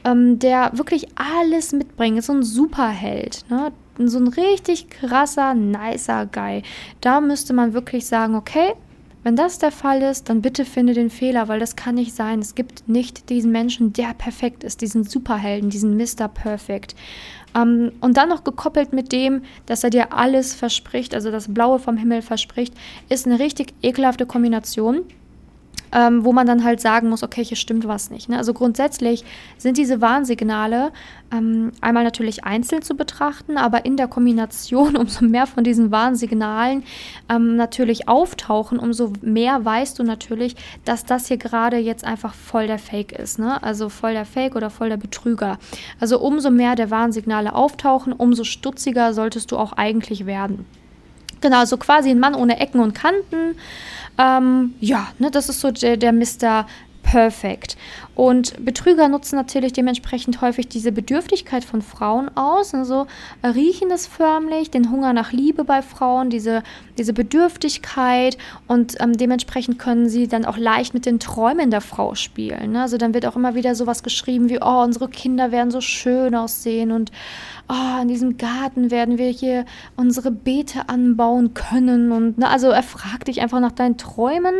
ähm, 0.05 0.41
der 0.41 0.73
wirklich 0.75 1.07
alles 1.15 1.73
mitbringt, 1.73 2.25
so 2.25 2.33
ein 2.33 2.43
Superheld. 2.43 3.45
Ne? 3.49 3.71
So 3.99 4.19
ein 4.19 4.29
richtig 4.29 4.91
krasser, 4.91 5.55
nicer 5.55 6.27
Guy. 6.27 6.63
Da 7.01 7.21
müsste 7.21 7.53
man 7.53 7.75
wirklich 7.75 8.07
sagen, 8.07 8.35
okay, 8.35 8.75
wenn 9.29 9.37
das 9.37 9.59
der 9.59 9.73
Fall 9.73 10.01
ist, 10.01 10.31
dann 10.31 10.41
bitte 10.41 10.65
finde 10.65 10.95
den 10.95 11.11
Fehler, 11.11 11.49
weil 11.49 11.61
das 11.61 11.77
kann 11.77 11.97
nicht 11.97 12.15
sein. 12.15 12.39
Es 12.39 12.55
gibt 12.55 12.89
nicht 12.89 13.29
diesen 13.29 13.53
Menschen, 13.53 13.93
der 13.93 14.15
perfekt 14.15 14.65
ist, 14.65 14.81
diesen 14.81 15.05
Superhelden, 15.05 15.69
diesen 15.69 15.99
Mr. 15.99 16.29
Perfect. 16.29 16.97
Ähm, 17.55 17.93
und 18.01 18.17
dann 18.17 18.31
noch 18.31 18.43
gekoppelt 18.43 18.95
mit 18.95 19.13
dem, 19.13 19.43
dass 19.67 19.85
er 19.85 19.91
dir 19.91 20.15
alles 20.15 20.55
verspricht, 20.55 21.15
also 21.15 21.31
das 21.31 21.53
Blaue 21.53 21.79
vom 21.79 21.99
Himmel 21.99 22.23
verspricht, 22.23 22.73
ist 23.11 23.27
eine 23.27 23.39
richtig 23.39 23.75
ekelhafte 23.83 24.25
Kombination 24.25 25.05
ähm, 25.92 26.25
wo 26.25 26.33
man 26.33 26.47
dann 26.47 26.64
halt 26.64 26.80
sagen 26.80 27.09
muss, 27.09 27.23
okay, 27.23 27.45
hier 27.45 27.57
stimmt 27.57 27.87
was 27.87 28.11
nicht. 28.11 28.28
Ne? 28.28 28.37
Also 28.37 28.54
grundsätzlich 28.54 29.25
sind 29.57 29.76
diese 29.76 30.00
Warnsignale 30.00 30.92
ähm, 31.33 31.73
einmal 31.80 32.04
natürlich 32.04 32.45
einzeln 32.45 32.83
zu 32.83 32.95
betrachten, 32.95 33.57
aber 33.57 33.85
in 33.85 33.97
der 33.97 34.09
Kombination, 34.09 34.97
umso 34.99 35.25
mehr 35.25 35.47
von 35.47 35.64
diesen 35.64 35.90
Warnsignalen 35.90 36.85
ähm, 37.28 37.57
natürlich 37.57 38.09
auftauchen, 38.09 38.78
umso 38.78 39.12
mehr 39.21 39.64
weißt 39.64 39.99
du 39.99 40.02
natürlich, 40.02 40.57
dass 40.85 41.04
das 41.04 41.28
hier 41.28 41.37
gerade 41.37 41.76
jetzt 41.76 42.04
einfach 42.04 42.35
voll 42.35 42.66
der 42.66 42.78
Fake 42.78 43.12
ist. 43.12 43.38
Ne? 43.38 43.62
Also 43.62 43.88
voll 43.88 44.12
der 44.12 44.25
Fake 44.25 44.57
oder 44.57 44.71
voll 44.71 44.88
der 44.88 44.97
Betrüger. 44.97 45.59
Also 46.00 46.21
umso 46.21 46.50
mehr 46.50 46.76
der 46.76 46.90
Warnsignale 46.90 47.54
auftauchen, 47.54 48.12
umso 48.12 48.45
stutziger 48.45 49.12
solltest 49.12 49.52
du 49.52 49.57
auch 49.57 49.73
eigentlich 49.73 50.26
werden. 50.26 50.66
Genau, 51.40 51.64
so 51.64 51.76
quasi 51.76 52.11
ein 52.11 52.18
Mann 52.18 52.35
ohne 52.35 52.61
Ecken 52.61 52.80
und 52.80 52.95
Kanten. 52.95 53.57
Ähm, 54.18 54.75
ja, 54.80 55.09
ne, 55.18 55.30
das 55.30 55.49
ist 55.49 55.61
so 55.61 55.71
der, 55.71 55.97
der 55.97 56.12
Mr. 56.12 56.66
Perfect. 57.02 57.76
Und 58.19 58.65
Betrüger 58.65 59.07
nutzen 59.07 59.37
natürlich 59.37 59.73
dementsprechend 59.75 60.41
häufig 60.41 60.67
diese 60.67 60.91
Bedürftigkeit 60.91 61.63
von 61.63 61.83
Frauen 61.83 62.29
aus, 62.37 62.75
also 62.75 63.07
riechen 63.45 63.93
es 63.93 64.09
förmlich, 64.09 64.73
den 64.73 64.91
Hunger 64.91 65.13
nach 65.13 65.31
Liebe 65.31 65.63
bei 65.63 65.83
Frauen, 65.83 66.29
diese, 66.29 66.65
diese 66.99 67.13
Bedürftigkeit 67.13 68.37
und 68.67 69.01
ähm, 69.01 69.17
dementsprechend 69.17 69.79
können 69.79 70.09
sie 70.09 70.27
dann 70.27 70.47
auch 70.47 70.57
leicht 70.57 70.95
mit 70.95 71.07
den 71.07 71.21
Träumen 71.21 71.71
der 71.71 71.81
Frau 71.81 72.17
spielen. 72.17 72.73
Ne? 72.73 72.83
Also 72.83 72.97
dann 72.97 73.15
wird 73.15 73.25
auch 73.25 73.37
immer 73.37 73.55
wieder 73.55 73.77
sowas 73.77 74.03
geschrieben 74.03 74.49
wie, 74.49 74.59
oh, 74.61 74.83
unsere 74.83 75.09
Kinder 75.09 75.53
werden 75.53 75.71
so 75.71 75.81
schön 75.81 76.35
aussehen 76.35 76.91
und 76.91 77.13
oh, 77.69 78.03
in 78.03 78.09
diesem 78.09 78.37
Garten 78.37 78.91
werden 78.91 79.19
wir 79.19 79.29
hier 79.29 79.65
unsere 79.95 80.33
Beete 80.33 80.89
anbauen 80.89 81.55
können. 81.55 82.11
Und 82.11 82.39
ne, 82.39 82.49
also 82.49 82.71
er 82.71 82.83
fragt 82.83 83.29
dich 83.29 83.43
einfach 83.43 83.61
nach 83.61 83.73
deinen 83.73 83.97
Träumen, 83.97 84.55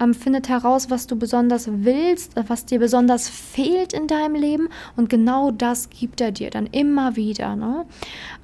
ähm, 0.00 0.12
findet 0.12 0.48
heraus, 0.48 0.90
was 0.90 1.06
du 1.06 1.14
besonders 1.14 1.68
willst, 1.70 2.32
was 2.48 2.64
dir 2.64 2.80
besonders 2.80 2.95
fehlt 3.28 3.92
in 3.92 4.06
deinem 4.06 4.36
Leben. 4.36 4.68
Und 4.96 5.10
genau 5.10 5.50
das 5.50 5.90
gibt 5.90 6.20
er 6.20 6.32
dir 6.32 6.50
dann 6.50 6.66
immer 6.66 7.16
wieder. 7.16 7.56
Ne? 7.56 7.84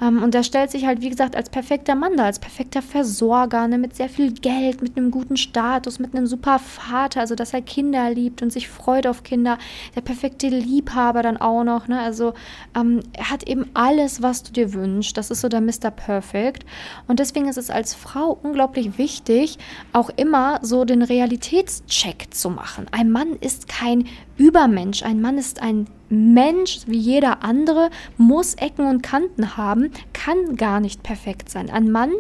Ähm, 0.01 0.23
und 0.23 0.35
er 0.35 0.43
stellt 0.43 0.71
sich 0.71 0.85
halt, 0.87 1.01
wie 1.01 1.11
gesagt, 1.11 1.37
als 1.37 1.49
perfekter 1.49 1.95
Mann 1.95 2.17
da, 2.17 2.25
als 2.25 2.39
perfekter 2.39 2.83
Versorger, 2.83 3.67
ne, 3.69 3.79
mit 3.79 3.97
sehr 3.97 4.09
viel 4.09 4.33
Geld, 4.33 4.83
mit 4.83 4.97
einem 4.97 5.11
guten 5.11 5.37
Status, 5.37 5.99
mit 5.99 6.15
einem 6.15 6.27
super 6.27 6.59
Vater, 6.59 7.21
also 7.21 7.35
dass 7.35 7.55
er 7.55 7.63
Kinder 7.63 8.11
liebt 8.11 8.43
und 8.43 8.53
sich 8.53 8.69
freut 8.69 9.07
auf 9.07 9.23
Kinder. 9.23 9.59
Der 9.95 10.01
perfekte 10.01 10.49
Liebhaber 10.49 11.23
dann 11.23 11.37
auch 11.37 11.65
noch. 11.65 11.89
Ne? 11.89 12.01
Also 12.01 12.35
ähm, 12.77 13.01
er 13.13 13.31
hat 13.31 13.49
eben 13.49 13.67
alle 13.75 13.93
alles, 13.93 14.23
was 14.23 14.43
du 14.43 14.53
dir 14.53 14.73
wünschst. 14.73 15.17
Das 15.17 15.31
ist 15.31 15.43
so 15.43 15.49
der 15.49 15.61
Mr. 15.61 15.91
Perfect. 15.91 16.65
Und 17.07 17.21
deswegen 17.21 17.47
ist 17.47 17.59
es 17.59 17.71
als 17.71 17.95
Frau 17.95 18.39
unglaublich 18.43 18.99
wichtig, 18.99 19.59
auch 19.93 20.11
immer 20.17 20.59
so 20.63 20.85
den 20.85 21.03
Realitätscheck 21.03 22.35
zu 22.35 22.51
machen. 22.51 22.87
Ein 22.91 23.11
Mann 23.11 23.37
ist 23.41 23.69
kein 23.69 24.09
Übermensch. 24.43 25.05
Ein 25.05 25.21
Mann 25.21 25.39
ist 25.39 25.63
ein 25.63 25.87
Mensch 26.09 26.81
wie 26.87 26.99
jeder 26.99 27.45
andere, 27.45 27.91
muss 28.17 28.55
Ecken 28.55 28.89
und 28.89 29.01
Kanten 29.01 29.57
haben, 29.57 29.93
kann 30.13 30.57
gar 30.57 30.81
nicht 30.81 31.05
perfekt 31.05 31.49
sein. 31.49 31.71
Ein 31.71 31.93
Mann 31.93 32.11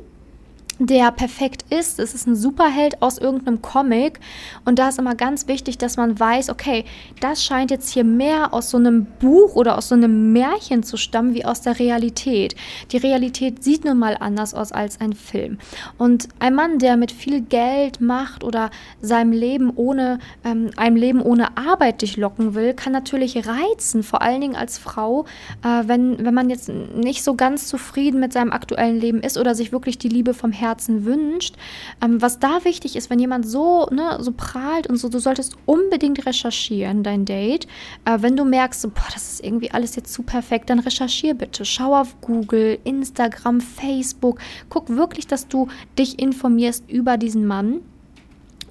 der 0.78 1.12
perfekt 1.12 1.64
ist. 1.70 1.98
Es 1.98 2.14
ist 2.14 2.26
ein 2.26 2.36
Superheld 2.36 3.02
aus 3.02 3.18
irgendeinem 3.18 3.62
Comic. 3.62 4.20
Und 4.64 4.78
da 4.78 4.88
ist 4.88 4.98
immer 4.98 5.14
ganz 5.14 5.48
wichtig, 5.48 5.78
dass 5.78 5.96
man 5.96 6.18
weiß, 6.18 6.50
okay, 6.50 6.84
das 7.20 7.44
scheint 7.44 7.70
jetzt 7.70 7.90
hier 7.90 8.04
mehr 8.04 8.52
aus 8.54 8.70
so 8.70 8.78
einem 8.78 9.06
Buch 9.20 9.54
oder 9.54 9.78
aus 9.78 9.88
so 9.88 9.94
einem 9.94 10.32
Märchen 10.32 10.82
zu 10.82 10.96
stammen, 10.96 11.34
wie 11.34 11.44
aus 11.44 11.60
der 11.60 11.78
Realität. 11.78 12.54
Die 12.90 12.96
Realität 12.96 13.62
sieht 13.62 13.84
nun 13.84 13.98
mal 13.98 14.16
anders 14.18 14.54
aus 14.54 14.72
als 14.72 15.00
ein 15.00 15.12
Film. 15.12 15.58
Und 15.98 16.28
ein 16.38 16.54
Mann, 16.54 16.78
der 16.78 16.96
mit 16.96 17.12
viel 17.12 17.40
Geld, 17.40 18.00
Macht 18.00 18.44
oder 18.44 18.70
seinem 19.00 19.32
Leben 19.32 19.70
ohne, 19.74 20.18
ähm, 20.44 20.70
einem 20.76 20.96
Leben 20.96 21.22
ohne 21.22 21.56
Arbeit 21.56 22.02
dich 22.02 22.16
locken 22.16 22.54
will, 22.54 22.74
kann 22.74 22.92
natürlich 22.92 23.46
reizen, 23.46 24.02
vor 24.02 24.22
allen 24.22 24.40
Dingen 24.40 24.56
als 24.56 24.78
Frau, 24.78 25.26
äh, 25.62 25.82
wenn, 25.86 26.24
wenn 26.24 26.34
man 26.34 26.50
jetzt 26.50 26.68
nicht 26.68 27.22
so 27.22 27.34
ganz 27.34 27.68
zufrieden 27.68 28.20
mit 28.20 28.32
seinem 28.32 28.52
aktuellen 28.52 28.98
Leben 28.98 29.20
ist 29.20 29.38
oder 29.38 29.54
sich 29.54 29.72
wirklich 29.72 29.98
die 29.98 30.08
Liebe 30.08 30.34
vom 30.34 30.52
Herzen 30.52 30.61
Herzen 30.62 31.04
wünscht. 31.04 31.56
Ähm, 32.02 32.22
was 32.22 32.38
da 32.38 32.64
wichtig 32.64 32.96
ist, 32.96 33.10
wenn 33.10 33.18
jemand 33.18 33.46
so, 33.46 33.86
ne, 33.90 34.16
so 34.20 34.32
prahlt 34.32 34.86
und 34.86 34.96
so, 34.96 35.10
du 35.10 35.18
solltest 35.18 35.56
unbedingt 35.66 36.24
recherchieren, 36.24 37.02
dein 37.02 37.26
Date. 37.26 37.66
Äh, 38.06 38.18
wenn 38.20 38.36
du 38.36 38.44
merkst, 38.44 38.80
so, 38.80 38.88
boah, 38.88 39.08
das 39.12 39.34
ist 39.34 39.44
irgendwie 39.44 39.70
alles 39.70 39.96
jetzt 39.96 40.12
zu 40.14 40.22
perfekt, 40.22 40.70
dann 40.70 40.78
recherchier 40.78 41.34
bitte. 41.34 41.64
Schau 41.64 41.94
auf 41.94 42.20
Google, 42.22 42.78
Instagram, 42.84 43.60
Facebook. 43.60 44.38
Guck 44.70 44.88
wirklich, 44.88 45.26
dass 45.26 45.48
du 45.48 45.68
dich 45.98 46.18
informierst 46.18 46.88
über 46.90 47.18
diesen 47.18 47.46
Mann 47.46 47.80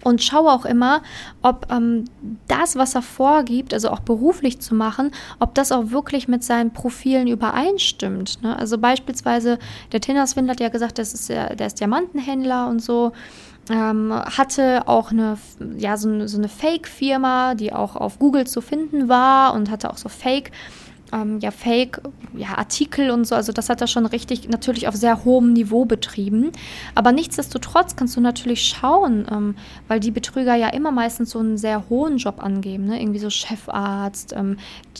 und 0.03 0.21
schaue 0.23 0.51
auch 0.51 0.65
immer, 0.65 1.01
ob 1.41 1.67
ähm, 1.71 2.05
das, 2.47 2.75
was 2.75 2.95
er 2.95 3.01
vorgibt, 3.01 3.73
also 3.73 3.89
auch 3.89 3.99
beruflich 3.99 4.59
zu 4.59 4.75
machen, 4.75 5.11
ob 5.39 5.55
das 5.55 5.71
auch 5.71 5.91
wirklich 5.91 6.27
mit 6.27 6.43
seinen 6.43 6.71
Profilen 6.71 7.27
übereinstimmt. 7.27 8.41
Ne? 8.41 8.57
Also 8.57 8.77
beispielsweise, 8.77 9.59
der 9.91 10.01
Tinder-Swindler 10.01 10.53
hat 10.53 10.59
ja 10.59 10.69
gesagt, 10.69 10.97
das 10.97 11.13
ist 11.13 11.29
ja, 11.29 11.53
der 11.55 11.67
ist 11.67 11.79
Diamantenhändler 11.79 12.67
und 12.67 12.81
so. 12.81 13.11
ähm, 13.69 14.11
hatte 14.13 14.87
auch 14.87 15.11
eine, 15.11 15.37
ja, 15.77 15.95
so, 15.95 16.27
so 16.27 16.37
eine 16.37 16.49
Fake-Firma, 16.49 17.55
die 17.55 17.71
auch 17.71 17.95
auf 17.95 18.17
Google 18.17 18.47
zu 18.47 18.61
finden 18.61 19.07
war 19.07 19.53
und 19.53 19.69
hatte 19.69 19.89
auch 19.89 19.97
so 19.97 20.09
Fake- 20.09 20.51
ähm, 21.11 21.39
ja, 21.39 21.51
Fake-Artikel 21.51 23.07
ja, 23.07 23.13
und 23.13 23.25
so. 23.25 23.35
Also 23.35 23.51
das 23.51 23.69
hat 23.69 23.81
er 23.81 23.87
schon 23.87 24.05
richtig 24.05 24.49
natürlich 24.49 24.87
auf 24.87 24.95
sehr 24.95 25.23
hohem 25.23 25.53
Niveau 25.53 25.85
betrieben. 25.85 26.51
Aber 26.95 27.11
nichtsdestotrotz 27.11 27.95
kannst 27.95 28.15
du 28.15 28.21
natürlich 28.21 28.65
schauen, 28.65 29.25
ähm, 29.31 29.55
weil 29.87 29.99
die 29.99 30.11
Betrüger 30.11 30.55
ja 30.55 30.69
immer 30.69 30.91
meistens 30.91 31.31
so 31.31 31.39
einen 31.39 31.57
sehr 31.57 31.89
hohen 31.89 32.17
Job 32.17 32.43
angeben. 32.43 32.85
Ne? 32.85 33.01
Irgendwie 33.01 33.19
so 33.19 33.29
Chefarzt, 33.29 34.33
ähm, 34.33 34.57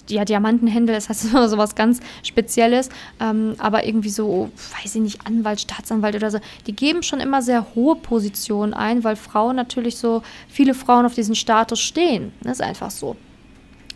ja, 0.10 0.26
Diamantenhändler, 0.26 0.96
das 0.96 1.10
heißt 1.10 1.26
immer 1.32 1.50
so 1.50 1.58
was 1.58 1.76
ganz 1.76 2.00
Spezielles. 2.24 2.90
Ähm, 3.20 3.56
aber 3.58 3.86
irgendwie 3.86 4.10
so, 4.10 4.52
weiß 4.82 4.96
ich 4.96 5.02
nicht, 5.02 5.28
Anwalt, 5.28 5.62
Staatsanwalt 5.62 6.16
oder 6.16 6.32
so. 6.32 6.40
Die 6.68 6.76
geben 6.76 7.04
schon 7.04 7.20
immer 7.20 7.42
sehr 7.42 7.76
hohe 7.76 7.96
Positionen 7.96 8.74
ein, 8.74 9.04
weil 9.04 9.16
Frauen 9.16 9.56
natürlich 9.56 9.98
so, 9.98 10.24
viele 10.48 10.74
Frauen 10.74 11.06
auf 11.06 11.14
diesen 11.14 11.36
Status 11.36 11.80
stehen. 11.80 12.32
Das 12.42 12.54
ist 12.54 12.62
einfach 12.62 12.92
so. 12.92 13.16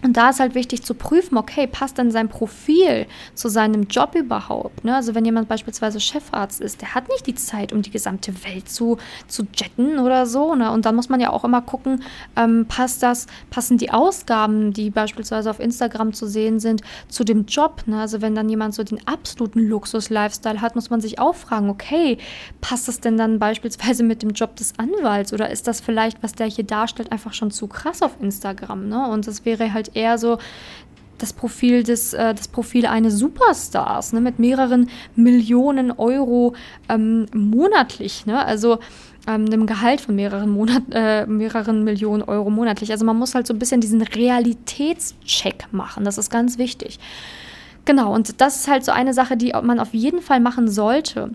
Und 0.03 0.17
da 0.17 0.29
ist 0.29 0.39
halt 0.39 0.53
wichtig 0.53 0.83
zu 0.83 0.93
prüfen, 0.93 1.37
okay, 1.37 1.67
passt 1.67 1.97
dann 1.97 2.11
sein 2.11 2.29
Profil 2.29 3.07
zu 3.33 3.49
seinem 3.49 3.87
Job 3.87 4.13
überhaupt? 4.13 4.83
Ne? 4.83 4.95
Also 4.95 5.15
wenn 5.15 5.25
jemand 5.25 5.47
beispielsweise 5.47 5.99
Chefarzt 5.99 6.61
ist, 6.61 6.81
der 6.81 6.93
hat 6.93 7.09
nicht 7.09 7.25
die 7.25 7.33
Zeit, 7.35 7.73
um 7.73 7.81
die 7.81 7.89
gesamte 7.89 8.31
Welt 8.45 8.69
zu, 8.69 8.97
zu 9.27 9.47
jetten 9.55 9.97
oder 9.99 10.27
so. 10.27 10.53
Ne? 10.53 10.71
Und 10.71 10.85
dann 10.85 10.95
muss 10.95 11.09
man 11.09 11.19
ja 11.19 11.31
auch 11.31 11.43
immer 11.43 11.61
gucken, 11.61 12.03
ähm, 12.35 12.65
passt 12.67 13.01
das, 13.01 13.25
passen 13.49 13.77
die 13.77 13.89
Ausgaben, 13.89 14.73
die 14.73 14.91
beispielsweise 14.91 15.49
auf 15.49 15.59
Instagram 15.59 16.13
zu 16.13 16.27
sehen 16.27 16.59
sind, 16.59 16.81
zu 17.07 17.23
dem 17.23 17.45
Job? 17.45 17.83
Ne? 17.87 17.99
Also 17.99 18.21
wenn 18.21 18.35
dann 18.35 18.49
jemand 18.49 18.75
so 18.75 18.83
den 18.83 19.05
absoluten 19.07 19.59
Luxus-Lifestyle 19.59 20.61
hat, 20.61 20.75
muss 20.75 20.91
man 20.91 21.01
sich 21.01 21.17
auch 21.19 21.35
fragen, 21.35 21.69
okay, 21.69 22.19
passt 22.61 22.87
das 22.87 22.99
denn 22.99 23.17
dann 23.17 23.39
beispielsweise 23.39 24.03
mit 24.03 24.21
dem 24.21 24.31
Job 24.31 24.55
des 24.55 24.77
Anwalts 24.77 25.33
oder 25.33 25.49
ist 25.49 25.67
das 25.67 25.81
vielleicht, 25.81 26.21
was 26.21 26.33
der 26.33 26.47
hier 26.47 26.63
darstellt, 26.63 27.11
einfach 27.11 27.33
schon 27.33 27.49
zu 27.49 27.67
krass 27.67 28.01
auf 28.01 28.17
Instagram? 28.21 28.87
Ne? 28.87 29.09
Und 29.09 29.25
das 29.25 29.45
wäre 29.45 29.73
halt 29.73 29.84
eher 29.93 30.17
so 30.17 30.37
das 31.17 31.33
Profil 31.33 31.83
des 31.83 32.13
äh, 32.13 32.33
das 32.33 32.47
Profil 32.47 32.85
eines 32.85 33.17
Superstars 33.17 34.13
ne, 34.13 34.21
mit 34.21 34.39
mehreren 34.39 34.89
Millionen 35.15 35.91
Euro 35.91 36.55
ähm, 36.89 37.27
monatlich. 37.33 38.25
Ne? 38.25 38.43
Also 38.43 38.79
ähm, 39.27 39.45
einem 39.45 39.65
Gehalt 39.65 40.01
von 40.01 40.15
mehreren 40.15 40.49
Monat, 40.49 40.83
äh, 40.91 41.25
mehreren 41.25 41.83
Millionen 41.83 42.23
Euro 42.23 42.49
monatlich. 42.49 42.91
Also 42.91 43.05
man 43.05 43.17
muss 43.17 43.35
halt 43.35 43.47
so 43.47 43.53
ein 43.53 43.59
bisschen 43.59 43.81
diesen 43.81 44.01
Realitätscheck 44.01 45.67
machen. 45.71 46.03
Das 46.03 46.17
ist 46.17 46.29
ganz 46.29 46.57
wichtig. 46.57 46.99
Genau, 47.85 48.13
und 48.13 48.41
das 48.41 48.57
ist 48.57 48.67
halt 48.67 48.83
so 48.83 48.91
eine 48.91 49.13
Sache, 49.13 49.37
die 49.37 49.53
man 49.61 49.79
auf 49.79 49.93
jeden 49.93 50.21
Fall 50.21 50.39
machen 50.39 50.67
sollte. 50.67 51.31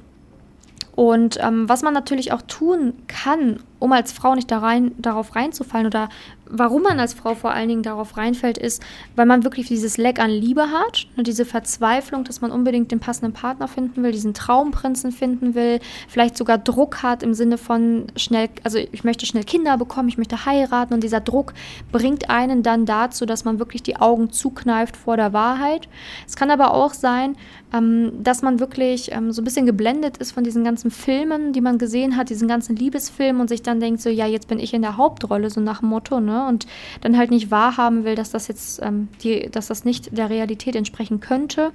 Und 0.97 1.38
ähm, 1.40 1.69
was 1.69 1.83
man 1.83 1.95
natürlich 1.95 2.33
auch 2.33 2.42
tun 2.42 2.95
kann, 3.07 3.61
um 3.78 3.92
als 3.92 4.12
Frau 4.12 4.35
nicht 4.35 4.50
da 4.50 4.59
rein, 4.59 4.92
darauf 4.99 5.35
reinzufallen 5.35 5.87
oder 5.87 6.09
warum 6.50 6.83
man 6.83 7.00
als 7.00 7.14
Frau 7.14 7.35
vor 7.35 7.52
allen 7.52 7.69
Dingen 7.69 7.83
darauf 7.83 8.16
reinfällt, 8.16 8.59
ist, 8.59 8.83
weil 9.16 9.26
man 9.26 9.45
wirklich 9.45 9.69
dieses 9.69 9.97
Leck 9.97 10.19
an 10.19 10.30
Liebe 10.30 10.71
hat, 10.71 11.07
ne, 11.16 11.23
diese 11.23 11.45
Verzweiflung, 11.45 12.25
dass 12.25 12.40
man 12.40 12.50
unbedingt 12.50 12.90
den 12.90 13.00
passenden 13.00 13.33
Partner 13.33 13.69
finden 13.69 14.02
will, 14.02 14.12
diesen 14.12 14.35
Traumprinzen 14.35 15.12
finden 15.12 15.54
will, 15.54 15.80
vielleicht 16.09 16.37
sogar 16.37 16.59
Druck 16.59 17.02
hat 17.02 17.23
im 17.23 17.35
Sinne 17.35 17.59
von 17.59 18.07
schnell, 18.16 18.49
also 18.64 18.78
ich 18.78 19.04
möchte 19.04 19.26
schnell 19.26 19.45
Kinder 19.45 19.78
bekommen, 19.78 20.09
ich 20.09 20.19
möchte 20.19 20.45
heiraten 20.45 20.95
und 20.95 21.02
dieser 21.04 21.21
Druck 21.21 21.54
bringt 21.92 22.28
einen 22.28 22.62
dann 22.62 22.85
dazu, 22.85 23.26
dass 23.26 23.45
man 23.45 23.59
wirklich 23.59 23.83
die 23.83 23.97
Augen 23.97 24.30
zukneift 24.30 24.97
vor 24.97 25.16
der 25.16 25.33
Wahrheit. 25.33 25.88
Es 26.26 26.37
kann 26.37 26.50
aber 26.50 26.75
auch 26.75 26.95
sein, 26.95 27.37
ähm, 27.73 28.12
dass 28.23 28.42
man 28.42 28.59
wirklich 28.59 29.12
ähm, 29.12 29.33
so 29.33 29.42
ein 29.42 29.45
bisschen 29.45 29.66
geblendet 29.66 30.16
ist 30.16 30.33
von 30.33 30.45
diesen 30.45 30.64
ganzen 30.64 30.90
Filmen, 30.90 31.52
die 31.52 31.61
man 31.61 31.78
gesehen 31.78 32.16
hat, 32.16 32.30
diesen 32.30 32.49
ganzen 32.49 32.76
Liebesfilmen 32.76 33.40
und 33.40 33.49
sich 33.49 33.62
dann 33.62 33.80
denkt 33.80 34.00
so, 34.00 34.11
ja, 34.11 34.26
jetzt 34.26 34.49
bin 34.49 34.59
ich 34.59 34.75
in 34.75 34.83
der 34.83 34.97
Hauptrolle, 34.97 35.50
so 35.50 35.61
nach 35.61 35.80
dem 35.80 35.90
Motto, 35.90 36.21
ne? 36.21 36.39
Und 36.49 36.66
dann 37.00 37.16
halt 37.16 37.30
nicht 37.30 37.50
wahrhaben 37.50 38.04
will, 38.04 38.14
dass 38.14 38.30
das 38.30 38.49
jetzt 38.49 38.80
ähm, 38.82 39.09
die, 39.23 39.49
dass 39.50 39.68
das 39.68 39.85
nicht 39.85 40.16
der 40.16 40.30
Realität 40.30 40.76
entsprechen 40.76 41.20
könnte. 41.20 41.73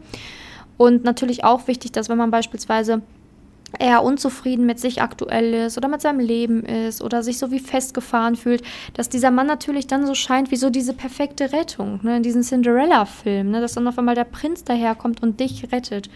Und 0.78 1.04
natürlich 1.04 1.44
auch 1.44 1.68
wichtig, 1.68 1.92
dass 1.94 2.10
wenn 2.10 2.18
man 2.18 2.32
beispielsweise 2.32 3.02
eher 3.80 4.04
unzufrieden 4.04 4.66
mit 4.66 4.80
sich 4.80 5.02
aktuell 5.02 5.54
ist 5.54 5.78
oder 5.78 5.88
mit 5.88 6.02
seinem 6.02 6.20
Leben 6.20 6.64
ist 6.64 7.02
oder 7.02 7.24
sich 7.24 7.38
so 7.38 7.52
wie 7.52 7.60
festgefahren 7.60 8.36
fühlt, 8.36 8.64
dass 8.94 9.10
dieser 9.10 9.32
Mann 9.32 9.48
natürlich 9.48 9.88
dann 9.88 10.06
so 10.06 10.16
scheint 10.16 10.52
wie 10.52 10.56
so 10.56 10.70
diese 10.70 10.94
perfekte 10.94 11.52
Rettung, 11.54 12.00
ne, 12.04 12.18
in 12.18 12.24
diesem 12.24 12.42
Cinderella-Film, 12.42 13.52
ne, 13.52 13.62
dass 13.62 13.74
dann 13.74 13.88
auf 13.88 13.98
einmal 13.98 14.16
der 14.16 14.24
Prinz 14.24 14.64
daherkommt 14.64 15.22
und 15.24 15.40
dich 15.40 15.72
rettet. 15.72 16.10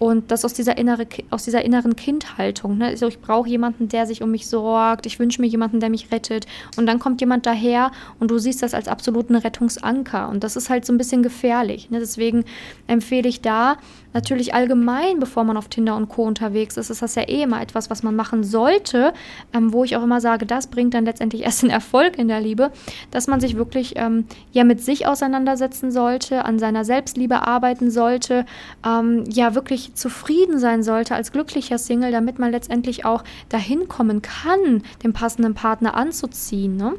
Und 0.00 0.30
das 0.30 0.46
aus 0.46 0.54
dieser, 0.54 0.78
innere, 0.78 1.06
aus 1.28 1.44
dieser 1.44 1.62
inneren 1.62 1.94
Kindhaltung. 1.94 2.78
Ne? 2.78 2.86
Also 2.86 3.06
ich 3.06 3.20
brauche 3.20 3.50
jemanden, 3.50 3.88
der 3.88 4.06
sich 4.06 4.22
um 4.22 4.30
mich 4.30 4.46
sorgt. 4.46 5.04
Ich 5.04 5.18
wünsche 5.18 5.42
mir 5.42 5.46
jemanden, 5.46 5.78
der 5.78 5.90
mich 5.90 6.10
rettet. 6.10 6.46
Und 6.78 6.86
dann 6.86 6.98
kommt 6.98 7.20
jemand 7.20 7.44
daher 7.44 7.92
und 8.18 8.30
du 8.30 8.38
siehst 8.38 8.62
das 8.62 8.72
als 8.72 8.88
absoluten 8.88 9.36
Rettungsanker. 9.36 10.30
Und 10.30 10.42
das 10.42 10.56
ist 10.56 10.70
halt 10.70 10.86
so 10.86 10.94
ein 10.94 10.96
bisschen 10.96 11.22
gefährlich. 11.22 11.90
Ne? 11.90 12.00
Deswegen 12.00 12.46
empfehle 12.86 13.28
ich 13.28 13.42
da 13.42 13.76
natürlich 14.14 14.54
allgemein, 14.54 15.20
bevor 15.20 15.44
man 15.44 15.58
auf 15.58 15.68
Tinder 15.68 15.94
und 15.96 16.08
Co. 16.08 16.22
unterwegs 16.22 16.78
ist, 16.78 16.88
ist 16.88 16.99
das 17.02 17.14
ja 17.14 17.22
eh 17.22 17.42
immer 17.42 17.60
etwas, 17.60 17.90
was 17.90 18.02
man 18.02 18.16
machen 18.16 18.44
sollte, 18.44 19.12
ähm, 19.52 19.72
wo 19.72 19.84
ich 19.84 19.96
auch 19.96 20.02
immer 20.02 20.20
sage, 20.20 20.46
das 20.46 20.68
bringt 20.68 20.94
dann 20.94 21.04
letztendlich 21.04 21.42
erst 21.44 21.62
den 21.62 21.70
Erfolg 21.70 22.18
in 22.18 22.28
der 22.28 22.40
Liebe, 22.40 22.70
dass 23.10 23.26
man 23.26 23.40
sich 23.40 23.56
wirklich 23.56 23.94
ähm, 23.96 24.26
ja 24.52 24.64
mit 24.64 24.82
sich 24.82 25.06
auseinandersetzen 25.06 25.90
sollte, 25.90 26.44
an 26.44 26.58
seiner 26.58 26.84
Selbstliebe 26.84 27.46
arbeiten 27.46 27.90
sollte, 27.90 28.46
ähm, 28.86 29.24
ja 29.28 29.54
wirklich 29.54 29.94
zufrieden 29.94 30.58
sein 30.58 30.82
sollte 30.82 31.14
als 31.14 31.32
glücklicher 31.32 31.78
Single, 31.78 32.12
damit 32.12 32.38
man 32.38 32.50
letztendlich 32.50 33.04
auch 33.04 33.24
dahin 33.48 33.88
kommen 33.88 34.22
kann, 34.22 34.82
den 35.02 35.12
passenden 35.12 35.54
Partner 35.54 35.94
anzuziehen. 35.94 36.76
Ne? 36.76 36.94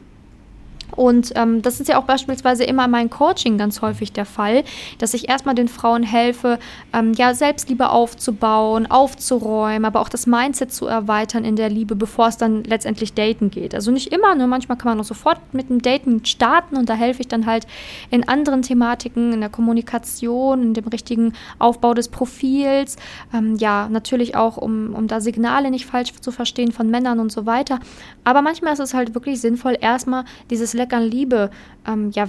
Und 0.95 1.33
ähm, 1.35 1.61
das 1.61 1.79
ist 1.79 1.87
ja 1.87 1.99
auch 1.99 2.03
beispielsweise 2.03 2.63
immer 2.63 2.85
in 2.85 2.91
meinem 2.91 3.09
Coaching 3.09 3.57
ganz 3.57 3.81
häufig 3.81 4.11
der 4.11 4.25
Fall, 4.25 4.63
dass 4.97 5.13
ich 5.13 5.29
erstmal 5.29 5.55
den 5.55 5.67
Frauen 5.67 6.03
helfe, 6.03 6.59
ähm, 6.93 7.13
ja, 7.13 7.33
Selbstliebe 7.33 7.89
aufzubauen, 7.89 8.89
aufzuräumen, 8.89 9.85
aber 9.85 10.01
auch 10.01 10.09
das 10.09 10.27
Mindset 10.27 10.73
zu 10.73 10.87
erweitern 10.87 11.45
in 11.45 11.55
der 11.55 11.69
Liebe, 11.69 11.95
bevor 11.95 12.27
es 12.27 12.37
dann 12.37 12.63
letztendlich 12.63 13.13
daten 13.13 13.51
geht. 13.51 13.75
Also 13.75 13.91
nicht 13.91 14.13
immer, 14.13 14.35
nur 14.35 14.47
manchmal 14.47 14.77
kann 14.77 14.91
man 14.91 14.99
auch 14.99 15.07
sofort 15.07 15.39
mit 15.53 15.69
dem 15.69 15.81
Daten 15.81 16.25
starten 16.25 16.77
und 16.77 16.89
da 16.89 16.93
helfe 16.93 17.21
ich 17.21 17.27
dann 17.27 17.45
halt 17.45 17.67
in 18.09 18.27
anderen 18.27 18.61
Thematiken, 18.61 19.33
in 19.33 19.39
der 19.39 19.49
Kommunikation, 19.49 20.61
in 20.61 20.73
dem 20.73 20.87
richtigen 20.87 21.33
Aufbau 21.59 21.93
des 21.93 22.09
Profils, 22.09 22.97
ähm, 23.33 23.55
ja, 23.57 23.87
natürlich 23.89 24.35
auch, 24.35 24.57
um, 24.57 24.93
um 24.93 25.07
da 25.07 25.21
Signale 25.21 25.71
nicht 25.71 25.85
falsch 25.85 26.13
zu 26.19 26.31
verstehen 26.31 26.71
von 26.71 26.89
Männern 26.89 27.19
und 27.19 27.31
so 27.31 27.45
weiter. 27.45 27.79
Aber 28.23 28.41
manchmal 28.41 28.73
ist 28.73 28.79
es 28.79 28.93
halt 28.93 29.13
wirklich 29.13 29.41
sinnvoll, 29.41 29.77
erstmal 29.79 30.25
dieses 30.49 30.73
Fleck 30.81 30.93
an 30.93 31.03
Liebe 31.03 31.51
ähm, 31.87 32.09
ja 32.11 32.27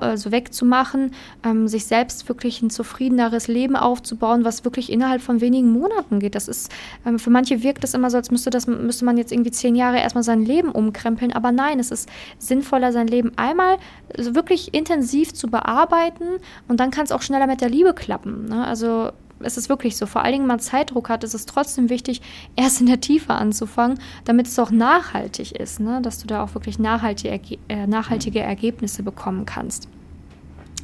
also 0.00 0.32
wegzumachen, 0.32 1.12
ähm, 1.44 1.68
sich 1.68 1.86
selbst 1.86 2.28
wirklich 2.28 2.60
ein 2.60 2.68
zufriedeneres 2.68 3.48
Leben 3.48 3.76
aufzubauen, 3.76 4.44
was 4.44 4.64
wirklich 4.64 4.92
innerhalb 4.92 5.22
von 5.22 5.40
wenigen 5.40 5.72
Monaten 5.72 6.20
geht. 6.20 6.34
Das 6.34 6.48
ist, 6.48 6.70
ähm, 7.06 7.18
für 7.18 7.30
manche 7.30 7.62
wirkt 7.62 7.82
es 7.84 7.94
immer 7.94 8.10
so, 8.10 8.18
als 8.18 8.30
müsste, 8.30 8.50
das, 8.50 8.66
müsste 8.66 9.04
man 9.04 9.16
jetzt 9.16 9.32
irgendwie 9.32 9.50
zehn 9.50 9.74
Jahre 9.74 9.98
erstmal 9.98 10.24
sein 10.24 10.44
Leben 10.44 10.70
umkrempeln. 10.70 11.32
Aber 11.32 11.50
nein, 11.50 11.78
es 11.78 11.90
ist 11.90 12.08
sinnvoller, 12.38 12.92
sein 12.92 13.06
Leben 13.06 13.32
einmal 13.36 13.78
wirklich 14.16 14.74
intensiv 14.74 15.32
zu 15.32 15.48
bearbeiten 15.48 16.24
und 16.68 16.80
dann 16.80 16.90
kann 16.90 17.04
es 17.04 17.12
auch 17.12 17.22
schneller 17.22 17.46
mit 17.46 17.62
der 17.62 17.70
Liebe 17.70 17.94
klappen. 17.94 18.46
Ne? 18.46 18.66
Also 18.66 19.12
es 19.40 19.56
ist 19.56 19.68
wirklich 19.68 19.96
so, 19.96 20.06
vor 20.06 20.22
allen 20.22 20.32
Dingen, 20.32 20.44
wenn 20.44 20.48
man 20.48 20.60
Zeitdruck 20.60 21.08
hat, 21.08 21.24
ist 21.24 21.34
es 21.34 21.46
trotzdem 21.46 21.88
wichtig, 21.88 22.20
erst 22.56 22.80
in 22.80 22.86
der 22.86 23.00
Tiefe 23.00 23.34
anzufangen, 23.34 23.98
damit 24.24 24.46
es 24.46 24.58
auch 24.58 24.70
nachhaltig 24.70 25.52
ist, 25.52 25.80
ne? 25.80 26.00
dass 26.02 26.18
du 26.18 26.26
da 26.26 26.42
auch 26.44 26.54
wirklich 26.54 26.78
nachhaltige, 26.78 27.58
äh, 27.68 27.86
nachhaltige 27.86 28.40
Ergebnisse 28.40 29.02
bekommen 29.02 29.46
kannst. 29.46 29.88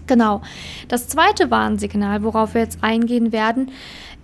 Genau. 0.07 0.41
Das 0.89 1.09
zweite 1.09 1.51
Warnsignal, 1.51 2.23
worauf 2.23 2.55
wir 2.55 2.61
jetzt 2.61 2.83
eingehen 2.83 3.33
werden, 3.33 3.73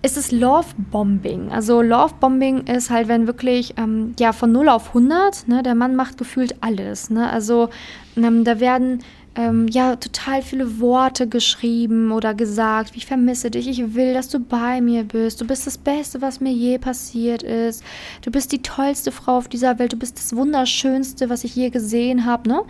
ist 0.01 0.17
es 0.17 0.31
Love 0.31 0.67
Bombing. 0.91 1.51
Also 1.51 1.81
Love 1.81 2.15
Bombing 2.19 2.67
ist 2.67 2.89
halt, 2.89 3.07
wenn 3.07 3.27
wirklich 3.27 3.75
ähm, 3.77 4.13
ja 4.19 4.33
von 4.33 4.51
0 4.51 4.69
auf 4.69 4.89
100, 4.89 5.47
ne, 5.47 5.63
der 5.63 5.75
Mann 5.75 5.95
macht 5.95 6.17
gefühlt 6.17 6.55
alles. 6.61 7.09
Ne? 7.09 7.29
Also 7.29 7.69
ähm, 8.17 8.43
da 8.43 8.59
werden 8.59 9.03
ähm, 9.35 9.67
ja 9.67 9.95
total 9.95 10.41
viele 10.41 10.79
Worte 10.79 11.27
geschrieben 11.27 12.11
oder 12.11 12.33
gesagt, 12.33 12.91
ich 12.95 13.05
vermisse 13.05 13.49
dich, 13.49 13.67
ich 13.67 13.95
will, 13.95 14.13
dass 14.13 14.29
du 14.29 14.39
bei 14.39 14.81
mir 14.81 15.03
bist, 15.03 15.41
du 15.41 15.47
bist 15.47 15.65
das 15.65 15.77
Beste, 15.77 16.21
was 16.21 16.39
mir 16.39 16.51
je 16.51 16.77
passiert 16.77 17.41
ist, 17.41 17.83
du 18.21 18.31
bist 18.31 18.51
die 18.51 18.61
tollste 18.61 19.11
Frau 19.11 19.37
auf 19.37 19.47
dieser 19.47 19.79
Welt, 19.79 19.93
du 19.93 19.97
bist 19.97 20.17
das 20.17 20.35
Wunderschönste, 20.35 21.29
was 21.29 21.43
ich 21.43 21.55
je 21.55 21.69
gesehen 21.69 22.25
habe, 22.25 22.47
ne? 22.47 22.61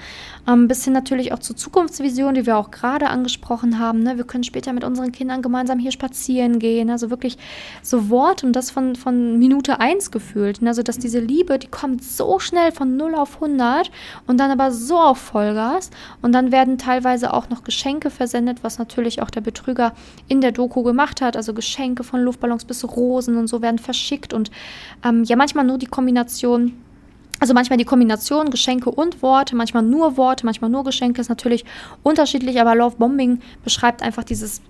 Ähm, 0.48 0.68
bis 0.68 0.84
hin 0.84 0.94
natürlich 0.94 1.34
auch 1.34 1.40
zur 1.40 1.56
Zukunftsvision, 1.56 2.34
die 2.34 2.46
wir 2.46 2.58
auch 2.58 2.72
gerade 2.72 3.10
angesprochen 3.10 3.80
haben, 3.80 4.02
ne? 4.02 4.18
Wir 4.18 4.26
können 4.26 4.44
später 4.44 4.72
mit 4.72 4.84
unseren 4.86 5.12
Kindern 5.12 5.42
gemeinsam 5.42 5.80
hier 5.80 5.92
spazieren 5.92 6.60
gehen, 6.60 6.90
also 6.90 7.10
wirklich 7.10 7.38
so 7.82 8.10
Worte 8.10 8.46
und 8.46 8.54
das 8.56 8.72
von, 8.72 8.96
von 8.96 9.38
Minute 9.38 9.80
eins 9.82 10.12
gefühlt, 10.12 10.62
ne? 10.62 10.70
also 10.70 10.82
dass 10.82 10.98
diese 10.98 11.20
Liebe, 11.20 11.60
die 11.60 11.68
kommt 11.68 12.04
so 12.04 12.40
schnell 12.40 12.72
von 12.72 12.96
0 12.96 13.16
auf 13.16 13.36
100 13.36 13.92
und 14.28 14.40
dann 14.40 14.52
aber 14.52 14.72
so 14.72 14.98
auf 14.98 15.18
Vollgas 15.18 15.90
und 16.22 16.32
dann 16.32 16.53
werden 16.54 16.78
teilweise 16.78 17.34
auch 17.34 17.50
noch 17.50 17.66
Geschenke 17.66 18.10
versendet, 18.10 18.64
was 18.64 18.80
natürlich 18.80 19.22
auch 19.22 19.30
der 19.30 19.42
Betrüger 19.42 19.92
in 20.30 20.40
der 20.40 20.54
Doku 20.54 20.84
gemacht 20.84 21.20
hat. 21.20 21.36
Also 21.36 21.54
Geschenke 21.54 22.06
von 22.06 22.22
Luftballons 22.22 22.64
bis 22.64 22.86
Rosen 22.86 23.36
und 23.36 23.48
so 23.48 23.62
werden 23.62 23.80
verschickt 23.80 24.34
und 24.34 24.52
ähm, 25.04 25.26
ja, 25.26 25.36
manchmal 25.36 25.66
nur 25.66 25.78
die 25.78 25.88
Kombination 25.88 26.74
also 27.40 27.54
manchmal 27.54 27.78
die 27.78 27.84
Kombination 27.84 28.52
Geschenke 28.52 28.90
und 28.90 29.22
Worte, 29.22 29.54
manchmal 29.58 29.84
nur 29.84 30.16
Worte, 30.16 30.46
manchmal 30.46 30.70
nur 30.70 30.86
Geschenke 30.86 31.20
ist 31.20 31.28
natürlich 31.28 31.66
unterschiedlich, 32.02 32.62
aber 32.62 32.74
Love 32.74 32.96
Bombing 32.96 33.40
beschreibt 33.66 34.02
einfach 34.02 34.24
dieses 34.24 34.62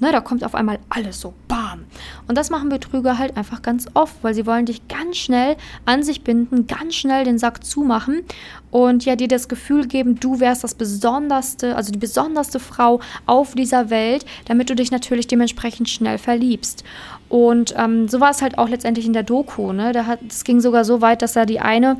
Ne, 0.00 0.12
da 0.12 0.20
kommt 0.20 0.44
auf 0.44 0.54
einmal 0.54 0.78
alles 0.90 1.20
so 1.20 1.34
bam. 1.48 1.84
Und 2.28 2.38
das 2.38 2.50
machen 2.50 2.68
Betrüger 2.68 3.18
halt 3.18 3.36
einfach 3.36 3.62
ganz 3.62 3.86
oft, 3.94 4.14
weil 4.22 4.32
sie 4.32 4.46
wollen 4.46 4.64
dich 4.64 4.86
ganz 4.86 5.16
schnell 5.16 5.56
an 5.86 6.04
sich 6.04 6.22
binden, 6.22 6.68
ganz 6.68 6.94
schnell 6.94 7.24
den 7.24 7.38
Sack 7.38 7.64
zumachen 7.64 8.22
und 8.70 9.04
ja 9.04 9.16
dir 9.16 9.26
das 9.26 9.48
Gefühl 9.48 9.88
geben, 9.88 10.20
du 10.20 10.38
wärst 10.38 10.62
das 10.62 10.74
besonderste, 10.74 11.74
also 11.74 11.90
die 11.90 11.98
besonderste 11.98 12.60
Frau 12.60 13.00
auf 13.26 13.56
dieser 13.56 13.90
Welt, 13.90 14.24
damit 14.44 14.70
du 14.70 14.76
dich 14.76 14.92
natürlich 14.92 15.26
dementsprechend 15.26 15.88
schnell 15.88 16.18
verliebst. 16.18 16.84
Und 17.28 17.74
ähm, 17.76 18.06
so 18.06 18.20
war 18.20 18.30
es 18.30 18.40
halt 18.40 18.56
auch 18.56 18.68
letztendlich 18.68 19.06
in 19.06 19.12
der 19.12 19.24
Doku. 19.24 19.72
Ne? 19.72 19.92
Da 19.92 20.06
hat, 20.06 20.20
es 20.28 20.44
ging 20.44 20.60
sogar 20.60 20.84
so 20.84 21.00
weit, 21.00 21.22
dass 21.22 21.34
er 21.34 21.44
die 21.44 21.58
eine 21.58 21.98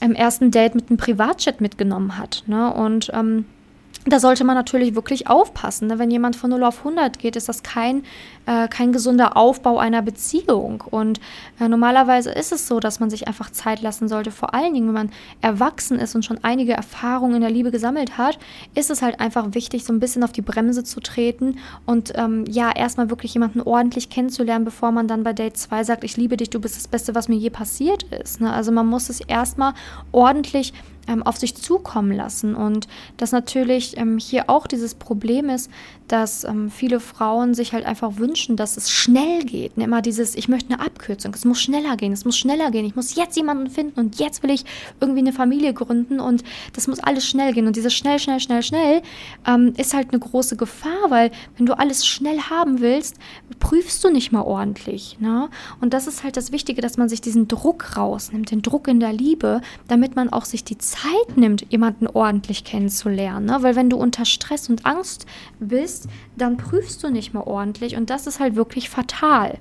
im 0.00 0.14
ersten 0.14 0.50
Date 0.50 0.74
mit 0.74 0.88
einem 0.88 0.96
Privatjet 0.96 1.60
mitgenommen 1.60 2.16
hat. 2.16 2.42
Ne? 2.46 2.72
Und 2.72 3.10
ähm, 3.14 3.44
da 4.06 4.20
sollte 4.20 4.44
man 4.44 4.54
natürlich 4.54 4.94
wirklich 4.94 5.28
aufpassen. 5.28 5.88
Ne? 5.88 5.98
Wenn 5.98 6.10
jemand 6.10 6.36
von 6.36 6.50
0 6.50 6.62
auf 6.64 6.78
100 6.78 7.18
geht, 7.18 7.36
ist 7.36 7.48
das 7.48 7.62
kein, 7.62 8.04
äh, 8.46 8.68
kein 8.68 8.92
gesunder 8.92 9.36
Aufbau 9.36 9.78
einer 9.78 10.02
Beziehung. 10.02 10.84
Und 10.90 11.20
äh, 11.58 11.68
normalerweise 11.68 12.30
ist 12.30 12.52
es 12.52 12.68
so, 12.68 12.80
dass 12.80 13.00
man 13.00 13.08
sich 13.08 13.26
einfach 13.26 13.50
Zeit 13.50 13.80
lassen 13.80 14.08
sollte. 14.08 14.30
Vor 14.30 14.54
allen 14.54 14.74
Dingen, 14.74 14.88
wenn 14.88 14.94
man 14.94 15.10
erwachsen 15.40 15.98
ist 15.98 16.14
und 16.14 16.24
schon 16.24 16.38
einige 16.42 16.74
Erfahrungen 16.74 17.36
in 17.36 17.40
der 17.40 17.50
Liebe 17.50 17.70
gesammelt 17.70 18.18
hat, 18.18 18.38
ist 18.74 18.90
es 18.90 19.00
halt 19.00 19.20
einfach 19.20 19.54
wichtig, 19.54 19.84
so 19.84 19.92
ein 19.92 20.00
bisschen 20.00 20.22
auf 20.22 20.32
die 20.32 20.42
Bremse 20.42 20.84
zu 20.84 21.00
treten 21.00 21.58
und 21.86 22.12
ähm, 22.16 22.44
ja, 22.46 22.70
erstmal 22.74 23.08
wirklich 23.10 23.32
jemanden 23.34 23.62
ordentlich 23.62 24.10
kennenzulernen, 24.10 24.64
bevor 24.64 24.92
man 24.92 25.08
dann 25.08 25.22
bei 25.22 25.32
Date 25.32 25.56
2 25.56 25.84
sagt, 25.84 26.04
ich 26.04 26.16
liebe 26.16 26.36
dich, 26.36 26.50
du 26.50 26.60
bist 26.60 26.76
das 26.76 26.88
Beste, 26.88 27.14
was 27.14 27.28
mir 27.28 27.36
je 27.36 27.50
passiert 27.50 28.02
ist. 28.04 28.40
Ne? 28.40 28.52
Also 28.52 28.70
man 28.72 28.86
muss 28.86 29.08
es 29.08 29.20
erstmal 29.20 29.72
ordentlich 30.12 30.74
auf 31.24 31.36
sich 31.36 31.54
zukommen 31.54 32.12
lassen. 32.12 32.54
Und 32.54 32.88
dass 33.16 33.32
natürlich 33.32 33.96
ähm, 33.96 34.18
hier 34.18 34.48
auch 34.48 34.66
dieses 34.66 34.94
Problem 34.94 35.48
ist, 35.48 35.70
dass 36.08 36.44
ähm, 36.44 36.70
viele 36.70 37.00
Frauen 37.00 37.54
sich 37.54 37.72
halt 37.72 37.86
einfach 37.86 38.18
wünschen, 38.18 38.56
dass 38.56 38.76
es 38.76 38.90
schnell 38.90 39.42
geht. 39.44 39.76
Ne? 39.76 39.84
Immer 39.84 40.02
dieses, 40.02 40.34
ich 40.34 40.48
möchte 40.48 40.74
eine 40.74 40.84
Abkürzung, 40.84 41.32
es 41.34 41.44
muss 41.44 41.60
schneller 41.60 41.96
gehen, 41.96 42.12
es 42.12 42.24
muss 42.24 42.36
schneller 42.36 42.70
gehen, 42.70 42.84
ich 42.84 42.94
muss 42.94 43.14
jetzt 43.14 43.36
jemanden 43.36 43.70
finden 43.70 43.98
und 43.98 44.18
jetzt 44.18 44.42
will 44.42 44.50
ich 44.50 44.64
irgendwie 45.00 45.20
eine 45.20 45.32
Familie 45.32 45.72
gründen 45.72 46.20
und 46.20 46.44
das 46.74 46.88
muss 46.88 47.00
alles 47.00 47.26
schnell 47.26 47.52
gehen. 47.52 47.66
Und 47.66 47.76
dieses 47.76 47.94
schnell, 47.94 48.18
schnell, 48.18 48.40
schnell, 48.40 48.62
schnell 48.62 49.02
ähm, 49.46 49.72
ist 49.76 49.94
halt 49.94 50.10
eine 50.10 50.18
große 50.18 50.56
Gefahr, 50.56 51.10
weil 51.10 51.30
wenn 51.56 51.66
du 51.66 51.78
alles 51.78 52.06
schnell 52.06 52.38
haben 52.38 52.80
willst, 52.80 53.16
prüfst 53.58 54.04
du 54.04 54.10
nicht 54.10 54.32
mal 54.32 54.42
ordentlich. 54.42 55.16
Ne? 55.20 55.48
Und 55.80 55.94
das 55.94 56.06
ist 56.06 56.22
halt 56.22 56.36
das 56.36 56.52
Wichtige, 56.52 56.82
dass 56.82 56.98
man 56.98 57.08
sich 57.08 57.20
diesen 57.20 57.48
Druck 57.48 57.96
rausnimmt, 57.96 58.50
den 58.50 58.62
Druck 58.62 58.88
in 58.88 59.00
der 59.00 59.12
Liebe, 59.12 59.62
damit 59.88 60.16
man 60.16 60.28
auch 60.30 60.44
sich 60.44 60.64
die 60.64 60.78
Zeit 60.78 61.36
nimmt, 61.36 61.66
jemanden 61.70 62.06
ordentlich 62.06 62.64
kennenzulernen. 62.64 63.46
Ne? 63.46 63.58
Weil 63.60 63.76
wenn 63.76 63.88
du 63.88 63.96
unter 63.96 64.24
Stress 64.24 64.68
und 64.68 64.84
Angst 64.84 65.26
bist, 65.60 65.93
bist, 65.94 66.08
dann 66.36 66.56
prüfst 66.56 67.02
du 67.02 67.10
nicht 67.10 67.34
mehr 67.34 67.46
ordentlich 67.46 67.96
und 67.96 68.10
das 68.10 68.26
ist 68.26 68.40
halt 68.40 68.56
wirklich 68.56 68.90
fatal. 68.90 69.58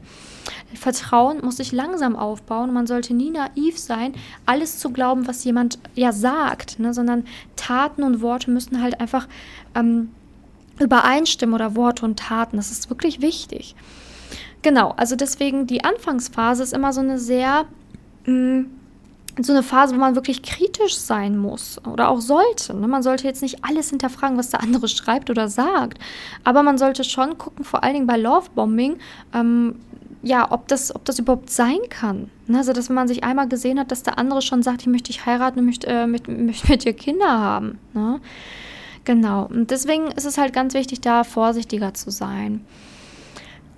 Vertrauen 0.73 1.39
muss 1.43 1.57
sich 1.57 1.71
langsam 1.71 2.15
aufbauen. 2.15 2.73
Man 2.73 2.87
sollte 2.87 3.13
nie 3.13 3.29
naiv 3.29 3.77
sein, 3.77 4.13
alles 4.45 4.79
zu 4.79 4.89
glauben, 4.89 5.27
was 5.27 5.43
jemand 5.43 5.77
ja 5.95 6.11
sagt, 6.11 6.79
ne? 6.79 6.93
sondern 6.93 7.25
Taten 7.55 8.03
und 8.03 8.21
Worte 8.21 8.49
müssen 8.49 8.81
halt 8.81 8.99
einfach 8.99 9.27
ähm, 9.75 10.09
übereinstimmen 10.79 11.53
oder 11.53 11.75
Worte 11.75 12.03
und 12.05 12.17
Taten. 12.17 12.57
Das 12.57 12.71
ist 12.71 12.89
wirklich 12.89 13.21
wichtig. 13.21 13.75
Genau, 14.63 14.93
also 14.97 15.15
deswegen 15.15 15.67
die 15.67 15.83
Anfangsphase 15.83 16.63
ist 16.63 16.73
immer 16.73 16.93
so 16.93 17.01
eine 17.01 17.19
sehr 17.19 17.65
mh, 18.25 18.33
mm, 18.33 18.65
so 19.39 19.51
eine 19.51 19.63
Phase, 19.63 19.95
wo 19.95 19.99
man 19.99 20.15
wirklich 20.15 20.43
kritisch 20.43 20.95
sein 20.97 21.37
muss 21.37 21.81
oder 21.85 22.09
auch 22.09 22.21
sollte. 22.21 22.75
Ne? 22.75 22.87
Man 22.87 23.01
sollte 23.01 23.25
jetzt 23.25 23.41
nicht 23.41 23.63
alles 23.65 23.89
hinterfragen, 23.89 24.37
was 24.37 24.49
der 24.49 24.61
andere 24.61 24.87
schreibt 24.89 25.29
oder 25.29 25.47
sagt, 25.47 25.97
aber 26.43 26.63
man 26.63 26.77
sollte 26.77 27.03
schon 27.03 27.37
gucken, 27.37 27.65
vor 27.65 27.83
allen 27.83 27.93
Dingen 27.93 28.07
bei 28.07 28.17
Lovebombing, 28.17 28.97
ähm, 29.33 29.75
ja, 30.21 30.51
ob 30.51 30.67
das, 30.69 30.95
ob 30.95 31.03
das 31.03 31.19
überhaupt 31.19 31.49
sein 31.49 31.79
kann. 31.89 32.29
Ne? 32.47 32.59
Also, 32.59 32.71
dass 32.71 32.89
man 32.89 33.07
sich 33.07 33.23
einmal 33.23 33.49
gesehen 33.49 33.77
hat, 33.79 33.91
dass 33.91 34.03
der 34.03 34.17
andere 34.17 34.41
schon 34.41 34.63
sagt, 34.63 34.81
ich 34.81 34.87
möchte 34.87 35.11
dich 35.11 35.25
heiraten 35.25 35.59
und 35.59 35.65
möchte, 35.65 35.87
äh, 35.87 36.07
mit, 36.07 36.27
möchte 36.27 36.69
mit 36.69 36.85
dir 36.85 36.93
Kinder 36.93 37.39
haben. 37.39 37.79
Ne? 37.93 38.21
Genau. 39.03 39.45
Und 39.47 39.69
deswegen 39.71 40.07
ist 40.07 40.25
es 40.25 40.37
halt 40.37 40.53
ganz 40.53 40.73
wichtig, 40.73 41.01
da 41.01 41.23
vorsichtiger 41.23 41.93
zu 41.93 42.09
sein. 42.09 42.65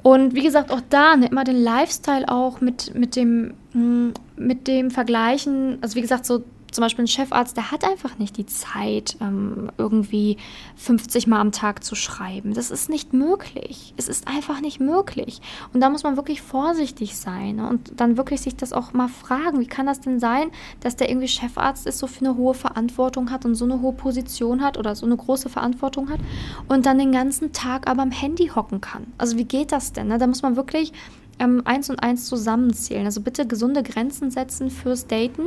Und 0.05 0.35
wie 0.35 0.43
gesagt, 0.43 0.69
auch 0.69 0.81
da 0.87 1.15
ne, 1.15 1.29
immer 1.31 1.43
den 1.43 1.55
Lifestyle 1.55 2.29
auch 2.29 2.61
mit, 2.61 2.93
mit, 2.93 3.15
dem, 3.15 3.55
hm, 3.71 4.13
mit 4.35 4.67
dem 4.67 4.91
Vergleichen. 4.91 5.79
Also 5.81 5.95
wie 5.95 6.01
gesagt, 6.01 6.27
so 6.27 6.43
zum 6.75 6.83
Beispiel 6.83 7.05
ein 7.05 7.07
Chefarzt, 7.07 7.57
der 7.57 7.71
hat 7.71 7.83
einfach 7.83 8.17
nicht 8.17 8.37
die 8.37 8.45
Zeit, 8.45 9.17
ähm, 9.21 9.71
irgendwie 9.77 10.37
50 10.75 11.27
Mal 11.27 11.39
am 11.39 11.51
Tag 11.51 11.83
zu 11.83 11.95
schreiben. 11.95 12.53
Das 12.53 12.69
ist 12.69 12.89
nicht 12.89 13.13
möglich. 13.13 13.93
Es 13.97 14.07
ist 14.07 14.27
einfach 14.27 14.61
nicht 14.61 14.79
möglich. 14.79 15.41
Und 15.73 15.81
da 15.81 15.89
muss 15.89 16.03
man 16.03 16.17
wirklich 16.17 16.41
vorsichtig 16.41 17.15
sein 17.17 17.57
ne? 17.57 17.69
und 17.69 17.99
dann 17.99 18.17
wirklich 18.17 18.41
sich 18.41 18.55
das 18.55 18.73
auch 18.73 18.93
mal 18.93 19.07
fragen, 19.07 19.59
wie 19.59 19.67
kann 19.67 19.85
das 19.85 20.01
denn 20.01 20.19
sein, 20.19 20.51
dass 20.81 20.95
der 20.95 21.09
irgendwie 21.09 21.27
Chefarzt 21.27 21.87
ist, 21.87 21.97
so 21.97 22.07
für 22.07 22.25
eine 22.25 22.35
hohe 22.35 22.53
Verantwortung 22.53 23.31
hat 23.31 23.45
und 23.45 23.55
so 23.55 23.65
eine 23.65 23.81
hohe 23.81 23.93
Position 23.93 24.61
hat 24.61 24.77
oder 24.77 24.95
so 24.95 25.05
eine 25.05 25.17
große 25.17 25.49
Verantwortung 25.49 26.09
hat 26.09 26.19
und 26.67 26.85
dann 26.85 26.99
den 26.99 27.11
ganzen 27.11 27.53
Tag 27.53 27.87
aber 27.89 28.01
am 28.01 28.11
Handy 28.11 28.47
hocken 28.47 28.81
kann. 28.81 29.07
Also 29.17 29.37
wie 29.37 29.45
geht 29.45 29.71
das 29.71 29.93
denn? 29.93 30.07
Ne? 30.07 30.17
Da 30.17 30.27
muss 30.27 30.41
man 30.41 30.55
wirklich 30.55 30.91
ähm, 31.39 31.61
eins 31.65 31.89
und 31.89 31.99
eins 32.01 32.25
zusammenzählen. 32.25 33.05
Also 33.05 33.21
bitte 33.21 33.47
gesunde 33.47 33.83
Grenzen 33.83 34.31
setzen 34.31 34.69
fürs 34.69 35.07
Daten 35.07 35.43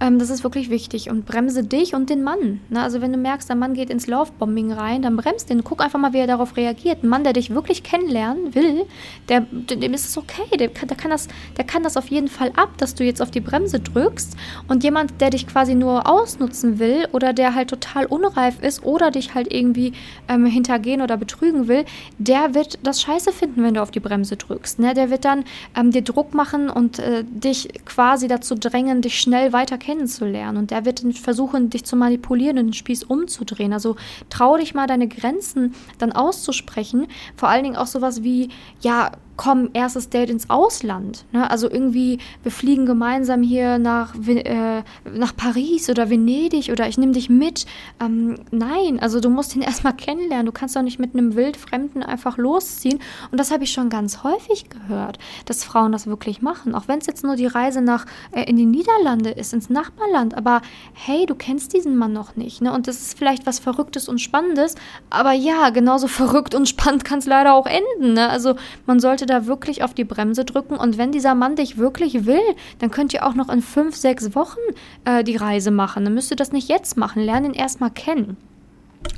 ähm, 0.00 0.18
das 0.18 0.30
ist 0.30 0.42
wirklich 0.42 0.70
wichtig. 0.70 1.10
Und 1.10 1.26
bremse 1.26 1.62
dich 1.62 1.94
und 1.94 2.10
den 2.10 2.22
Mann. 2.22 2.60
Ne? 2.68 2.82
Also 2.82 3.00
wenn 3.00 3.12
du 3.12 3.18
merkst, 3.18 3.48
der 3.48 3.56
Mann 3.56 3.74
geht 3.74 3.90
ins 3.90 4.06
Lovebombing 4.06 4.72
rein, 4.72 5.02
dann 5.02 5.16
bremst 5.16 5.50
den. 5.50 5.64
Guck 5.64 5.80
einfach 5.80 5.98
mal, 5.98 6.12
wie 6.12 6.18
er 6.18 6.26
darauf 6.26 6.56
reagiert. 6.56 7.02
Ein 7.02 7.08
Mann, 7.08 7.24
der 7.24 7.32
dich 7.32 7.54
wirklich 7.54 7.82
kennenlernen 7.82 8.54
will, 8.54 8.84
der, 9.28 9.40
dem 9.40 9.94
ist 9.94 10.08
es 10.08 10.18
okay. 10.18 10.56
Der 10.58 10.68
kann, 10.68 10.88
der, 10.88 10.96
kann 10.96 11.10
das, 11.10 11.28
der 11.56 11.64
kann 11.64 11.82
das 11.82 11.96
auf 11.96 12.08
jeden 12.08 12.28
Fall 12.28 12.52
ab, 12.56 12.70
dass 12.78 12.94
du 12.94 13.04
jetzt 13.04 13.22
auf 13.22 13.30
die 13.30 13.40
Bremse 13.40 13.80
drückst. 13.80 14.36
Und 14.68 14.84
jemand, 14.84 15.20
der 15.20 15.30
dich 15.30 15.46
quasi 15.46 15.74
nur 15.74 16.08
ausnutzen 16.08 16.78
will 16.78 17.06
oder 17.12 17.32
der 17.32 17.54
halt 17.54 17.68
total 17.68 18.06
unreif 18.06 18.60
ist 18.62 18.84
oder 18.84 19.10
dich 19.10 19.34
halt 19.34 19.52
irgendwie 19.52 19.92
ähm, 20.28 20.46
hintergehen 20.46 21.00
oder 21.02 21.16
betrügen 21.16 21.68
will, 21.68 21.84
der 22.18 22.54
wird 22.54 22.78
das 22.82 23.02
scheiße 23.02 23.32
finden, 23.32 23.62
wenn 23.62 23.74
du 23.74 23.82
auf 23.82 23.90
die 23.90 24.00
Bremse 24.00 24.36
drückst. 24.36 24.78
Ne? 24.78 24.94
Der 24.94 25.10
wird 25.10 25.24
dann 25.24 25.44
ähm, 25.76 25.90
dir 25.90 26.02
Druck 26.02 26.34
machen 26.34 26.68
und 26.68 26.98
äh, 26.98 27.24
dich 27.24 27.68
quasi 27.84 28.28
dazu 28.28 28.54
drängen, 28.54 29.02
dich 29.02 29.20
schnell 29.20 29.41
weiter 29.50 29.78
kennenzulernen. 29.78 30.58
Und 30.58 30.70
der 30.70 30.84
wird 30.84 31.02
versuchen, 31.18 31.70
dich 31.70 31.84
zu 31.84 31.96
manipulieren 31.96 32.58
und 32.58 32.66
den 32.66 32.72
Spieß 32.74 33.04
umzudrehen. 33.04 33.72
Also 33.72 33.96
trau 34.28 34.56
dich 34.56 34.74
mal, 34.74 34.86
deine 34.86 35.08
Grenzen 35.08 35.74
dann 35.98 36.12
auszusprechen. 36.12 37.06
Vor 37.34 37.48
allen 37.48 37.64
Dingen 37.64 37.76
auch 37.76 37.86
sowas 37.86 38.22
wie, 38.22 38.50
ja, 38.80 39.12
komm, 39.36 39.70
erstes 39.72 40.08
Date 40.08 40.30
ins 40.30 40.50
Ausland. 40.50 41.24
Ne? 41.32 41.50
Also 41.50 41.70
irgendwie, 41.70 42.18
wir 42.42 42.52
fliegen 42.52 42.86
gemeinsam 42.86 43.42
hier 43.42 43.78
nach, 43.78 44.14
äh, 44.28 44.82
nach 45.04 45.34
Paris 45.36 45.88
oder 45.90 46.10
Venedig 46.10 46.70
oder 46.70 46.88
ich 46.88 46.98
nehme 46.98 47.12
dich 47.12 47.28
mit. 47.28 47.66
Ähm, 48.00 48.36
nein, 48.50 49.00
also 49.00 49.20
du 49.20 49.30
musst 49.30 49.56
ihn 49.56 49.62
erstmal 49.62 49.94
kennenlernen. 49.94 50.46
Du 50.46 50.52
kannst 50.52 50.76
doch 50.76 50.82
nicht 50.82 50.98
mit 50.98 51.14
einem 51.14 51.34
Wildfremden 51.34 52.02
einfach 52.02 52.38
losziehen. 52.38 52.98
Und 53.30 53.38
das 53.38 53.50
habe 53.50 53.64
ich 53.64 53.72
schon 53.72 53.88
ganz 53.88 54.22
häufig 54.22 54.66
gehört, 54.68 55.18
dass 55.46 55.64
Frauen 55.64 55.92
das 55.92 56.06
wirklich 56.06 56.42
machen. 56.42 56.74
Auch 56.74 56.88
wenn 56.88 56.98
es 56.98 57.06
jetzt 57.06 57.24
nur 57.24 57.36
die 57.36 57.46
Reise 57.46 57.80
nach 57.80 58.06
äh, 58.32 58.44
in 58.44 58.56
die 58.56 58.66
Niederlande 58.66 59.30
ist, 59.30 59.52
ins 59.52 59.70
Nachbarland. 59.70 60.36
Aber 60.36 60.62
hey, 60.92 61.26
du 61.26 61.34
kennst 61.34 61.72
diesen 61.72 61.96
Mann 61.96 62.12
noch 62.12 62.36
nicht. 62.36 62.62
Ne? 62.62 62.72
Und 62.72 62.86
das 62.86 63.00
ist 63.00 63.18
vielleicht 63.18 63.46
was 63.46 63.58
Verrücktes 63.58 64.08
und 64.08 64.20
Spannendes. 64.20 64.74
Aber 65.10 65.32
ja, 65.32 65.70
genauso 65.70 66.06
verrückt 66.22 66.54
und 66.54 66.68
spannend 66.68 67.04
kann 67.04 67.18
es 67.18 67.26
leider 67.26 67.54
auch 67.54 67.66
enden. 67.66 68.14
Ne? 68.14 68.28
Also 68.28 68.54
man 68.86 69.00
sollte 69.00 69.21
sollte 69.22 69.26
da 69.26 69.46
wirklich 69.46 69.82
auf 69.82 69.94
die 69.94 70.04
Bremse 70.04 70.44
drücken. 70.44 70.76
Und 70.76 70.98
wenn 70.98 71.12
dieser 71.12 71.34
Mann 71.34 71.56
dich 71.56 71.78
wirklich 71.78 72.26
will, 72.26 72.40
dann 72.80 72.90
könnt 72.90 73.14
ihr 73.14 73.24
auch 73.26 73.34
noch 73.34 73.48
in 73.48 73.62
fünf, 73.62 73.94
sechs 73.96 74.34
Wochen 74.34 74.58
äh, 75.04 75.22
die 75.22 75.36
Reise 75.36 75.70
machen. 75.70 76.04
Dann 76.04 76.14
müsst 76.14 76.30
ihr 76.30 76.36
das 76.36 76.52
nicht 76.52 76.68
jetzt 76.68 76.96
machen. 76.96 77.22
Lernen 77.22 77.46
ihn 77.46 77.54
erstmal 77.54 77.90
kennen. 77.90 78.36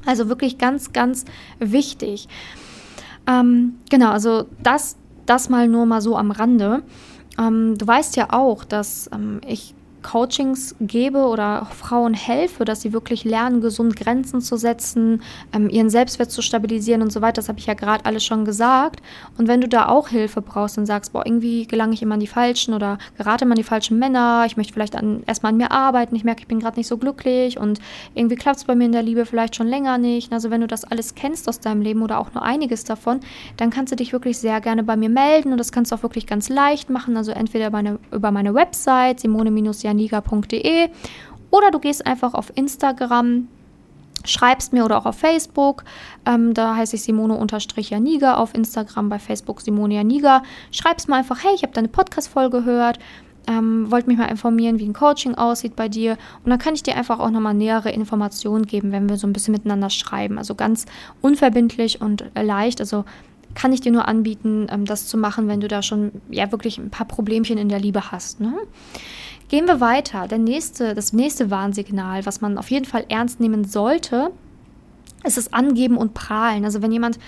Also 0.05 0.29
wirklich 0.29 0.59
ganz, 0.59 0.93
ganz 0.93 1.25
wichtig. 1.59 2.29
Ähm, 3.27 3.79
genau, 3.90 4.11
also 4.11 4.47
das, 4.62 4.97
das 5.27 5.49
mal 5.49 5.69
nur 5.69 5.87
mal 5.87 6.01
so 6.01 6.17
am 6.17 6.31
Rande. 6.31 6.83
Ähm, 7.38 7.77
du 7.79 7.87
weißt 7.87 8.17
ja 8.17 8.33
auch, 8.33 8.64
dass 8.64 9.09
ähm, 9.12 9.40
ich 9.47 9.75
Coachings 10.05 10.77
gebe 10.81 11.25
oder 11.25 11.67
Frauen 11.67 12.14
helfe, 12.14 12.64
dass 12.64 12.83
sie 12.83 12.93
wirklich 12.93 13.25
lernen, 13.25 13.61
gesund 13.61 13.97
Grenzen 13.97 14.40
zu 14.40 14.57
setzen, 14.57 15.23
ähm, 15.53 15.69
ihren 15.69 15.90
Selbstwert 15.90 16.31
zu 16.31 16.43
stabilisieren 16.43 17.03
und 17.03 17.11
so 17.11 17.23
weiter. 17.23 17.35
Das 17.35 17.49
habe 17.49 17.59
ich 17.59 17.67
ja 17.67 17.75
gerade 17.75 18.05
alles 18.05 18.25
schon 18.25 18.45
gesagt. 18.45 19.01
Und 19.38 19.49
wenn 19.49 19.61
du 19.61 19.69
da 19.69 19.88
auch 19.88 20.09
Hilfe 20.09 20.43
brauchst 20.43 20.79
und 20.79 20.87
sagst, 20.87 21.12
boah, 21.12 21.27
irgendwie 21.27 21.67
gelange 21.67 21.95
ich 21.95 22.03
immer 22.03 22.14
an 22.14 22.21
die 22.21 22.27
falschen 22.27 22.75
oder 22.75 22.99
gerate 23.17 23.45
immer 23.45 23.53
an 23.53 23.59
die 23.59 23.64
falschen 23.64 23.99
Männer, 23.99 24.45
ich 24.47 24.57
möchte 24.57 24.73
vielleicht 24.73 24.95
an, 24.95 25.25
erstmal 25.27 25.53
an 25.53 25.59
mir 25.59 25.73
arbeiten, 25.73 26.14
ich 26.14 26.25
merke, 26.25 26.43
ich 26.43 26.47
bin 26.47 26.61
gerade 26.61 26.79
nicht 26.79 26.87
so 26.87 26.99
glücklich 26.99 27.59
und 27.59 27.81
irgendwie 28.14 28.37
klappt 28.37 28.59
es 28.59 28.64
bei 28.64 28.75
mir 28.75 28.85
in 28.85 28.93
der 28.93 29.03
Liebe 29.03 29.27
vielleicht 29.27 29.57
schon 29.57 29.67
länger 29.67 29.99
nicht. 29.99 30.33
Also 30.33 30.51
wenn 30.51 30.61
du 30.61 30.67
das 30.67 30.85
alles 30.85 31.14
kennst 31.14 31.49
aus 31.49 31.61
deinem 31.61 31.81
Leben 31.81 32.03
oder 32.03 32.19
auch 32.19 32.33
nur 32.35 32.43
einiges 32.43 32.85
davon, 32.85 33.21
dann 33.57 33.71
kannst 33.71 33.90
du 33.90 33.97
dich 33.97 34.12
wirklich 34.12 34.38
sehr 34.38 34.61
gerne 34.61 34.83
bei 34.83 34.97
mir 34.97 35.09
melden 35.09 35.51
und 35.51 35.59
das 35.59 35.73
kannst 35.73 35.90
du 35.90 35.97
auch 35.97 36.03
wirklich 36.03 36.27
ganz 36.27 36.51
leicht 36.51 36.90
machen. 36.90 37.17
Also 37.17 37.33
entweder 37.33 37.71
meine, 37.71 37.99
über 38.12 38.31
meine 38.31 38.55
Website 38.55 39.21
simone-janiga.de 39.98 40.88
oder 41.50 41.70
du 41.70 41.78
gehst 41.78 42.07
einfach 42.07 42.35
auf 42.35 42.52
Instagram 42.57 43.48
schreibst 44.26 44.72
mir 44.72 44.87
oder 44.87 44.96
auch 44.96 45.04
auf 45.04 45.18
Facebook. 45.18 45.85
Ähm, 46.24 46.54
da 46.54 46.76
heiße 46.76 46.96
ich 46.96 47.02
Simone-Janiga 47.02 48.37
auf 48.37 48.54
Instagram, 48.54 49.11
bei 49.11 49.18
Facebook 49.18 49.61
Simone 49.61 49.96
Janiga. 49.96 50.42
Schreibst 50.70 51.11
mir 51.11 51.16
einfach, 51.16 51.44
hey, 51.44 51.52
ich 51.54 51.62
habe 51.62 51.74
deine 51.74 51.88
Podcast-Folge 51.88 52.62
gehört. 52.62 52.98
Ähm, 53.46 53.90
wollte 53.90 54.09
mich 54.09 54.16
mal 54.16 54.30
informieren, 54.30 54.78
wie 54.78 54.87
ein 54.87 54.94
Coaching 54.94 55.35
aussieht 55.35 55.76
bei 55.76 55.90
dir. 55.90 56.16
Und 56.42 56.48
dann 56.48 56.59
kann 56.59 56.74
ich 56.74 56.83
dir 56.83 56.96
einfach 56.96 57.20
auch 57.20 57.28
nochmal 57.28 57.52
nähere 57.52 57.90
Informationen 57.90 58.64
geben, 58.64 58.92
wenn 58.92 59.11
wir 59.11 59.18
so 59.18 59.26
ein 59.26 59.35
bisschen 59.35 59.52
miteinander 59.52 59.90
schreiben. 59.90 60.38
Also 60.38 60.54
ganz 60.54 60.87
unverbindlich 61.20 62.00
und 62.00 62.24
leicht. 62.35 62.80
Also 62.80 63.04
kann 63.54 63.72
ich 63.72 63.80
dir 63.80 63.92
nur 63.92 64.09
anbieten, 64.09 64.66
ähm, 64.70 64.85
das 64.85 65.07
zu 65.07 65.16
machen, 65.16 65.48
wenn 65.48 65.61
du 65.61 65.68
da 65.68 65.83
schon 65.83 66.12
ja 66.30 66.50
wirklich 66.52 66.78
ein 66.78 66.90
paar 66.90 67.07
Problemchen 67.07 67.59
in 67.59 67.68
der 67.68 67.78
Liebe 67.78 68.11
hast. 68.11 68.40
Ne? 68.40 68.54
Gehen 69.48 69.66
wir 69.66 69.80
weiter. 69.80 70.26
Der 70.26 70.38
nächste, 70.38 70.94
das 70.94 71.12
nächste 71.12 71.50
Warnsignal, 71.50 72.24
was 72.26 72.40
man 72.40 72.59
auf 72.59 72.70
jeden 72.70 72.87
Fall 72.87 73.04
ernst 73.09 73.40
nehmen 73.40 73.64
sollte, 73.64 74.30
ist 75.24 75.37
das 75.37 75.52
Angeben 75.52 75.96
und 75.96 76.14
Prahlen. 76.14 76.64
Also 76.64 76.83
wenn 76.83 76.92
jemand 76.92 77.18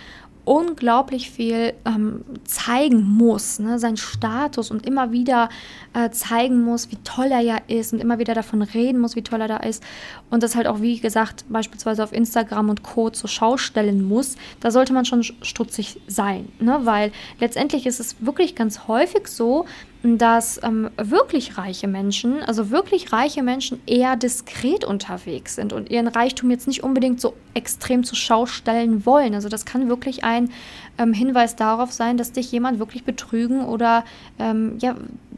unglaublich 0.46 1.30
viel 1.30 1.74
ähm, 1.84 2.24
zeigen 2.44 3.02
muss, 3.02 3.58
ne? 3.58 3.80
seinen 3.80 3.96
Status 3.96 4.70
und 4.70 4.86
immer 4.86 5.10
wieder 5.10 5.48
äh, 5.92 6.08
zeigen 6.10 6.62
muss, 6.62 6.92
wie 6.92 6.98
toll 7.02 7.26
er 7.32 7.40
ja 7.40 7.58
ist 7.66 7.92
und 7.92 7.98
immer 7.98 8.20
wieder 8.20 8.32
davon 8.32 8.62
reden 8.62 9.00
muss, 9.00 9.16
wie 9.16 9.22
toll 9.22 9.40
er 9.40 9.48
da 9.48 9.56
ist 9.56 9.82
und 10.30 10.44
das 10.44 10.54
halt 10.54 10.68
auch, 10.68 10.80
wie 10.80 11.00
gesagt, 11.00 11.44
beispielsweise 11.48 12.04
auf 12.04 12.12
Instagram 12.12 12.70
und 12.70 12.84
Co. 12.84 13.10
zur 13.10 13.28
Schau 13.28 13.56
stellen 13.56 14.06
muss, 14.06 14.36
da 14.60 14.70
sollte 14.70 14.92
man 14.92 15.04
schon 15.04 15.24
stutzig 15.24 16.00
sein, 16.06 16.48
ne? 16.60 16.78
weil 16.84 17.10
letztendlich 17.40 17.84
ist 17.84 17.98
es 17.98 18.14
wirklich 18.24 18.54
ganz 18.54 18.86
häufig 18.86 19.26
so, 19.26 19.66
dass 20.14 20.60
ähm, 20.62 20.88
wirklich 20.96 21.58
reiche 21.58 21.88
Menschen, 21.88 22.42
also 22.42 22.70
wirklich 22.70 23.12
reiche 23.12 23.42
Menschen 23.42 23.80
eher 23.86 24.14
diskret 24.14 24.84
unterwegs 24.84 25.56
sind 25.56 25.72
und 25.72 25.90
ihren 25.90 26.06
Reichtum 26.06 26.50
jetzt 26.50 26.68
nicht 26.68 26.84
unbedingt 26.84 27.20
so 27.20 27.34
extrem 27.54 28.04
zur 28.04 28.16
Schau 28.16 28.46
stellen 28.46 29.04
wollen. 29.04 29.34
Also 29.34 29.48
das 29.48 29.64
kann 29.64 29.88
wirklich 29.88 30.22
ein 30.22 30.50
ähm, 30.98 31.12
Hinweis 31.12 31.56
darauf 31.56 31.92
sein, 31.92 32.16
dass 32.16 32.32
dich 32.32 32.52
jemand 32.52 32.78
wirklich 32.78 33.04
betrügen 33.04 33.64
oder 33.64 34.04
ähm, 34.38 34.78
ja, 34.80 34.94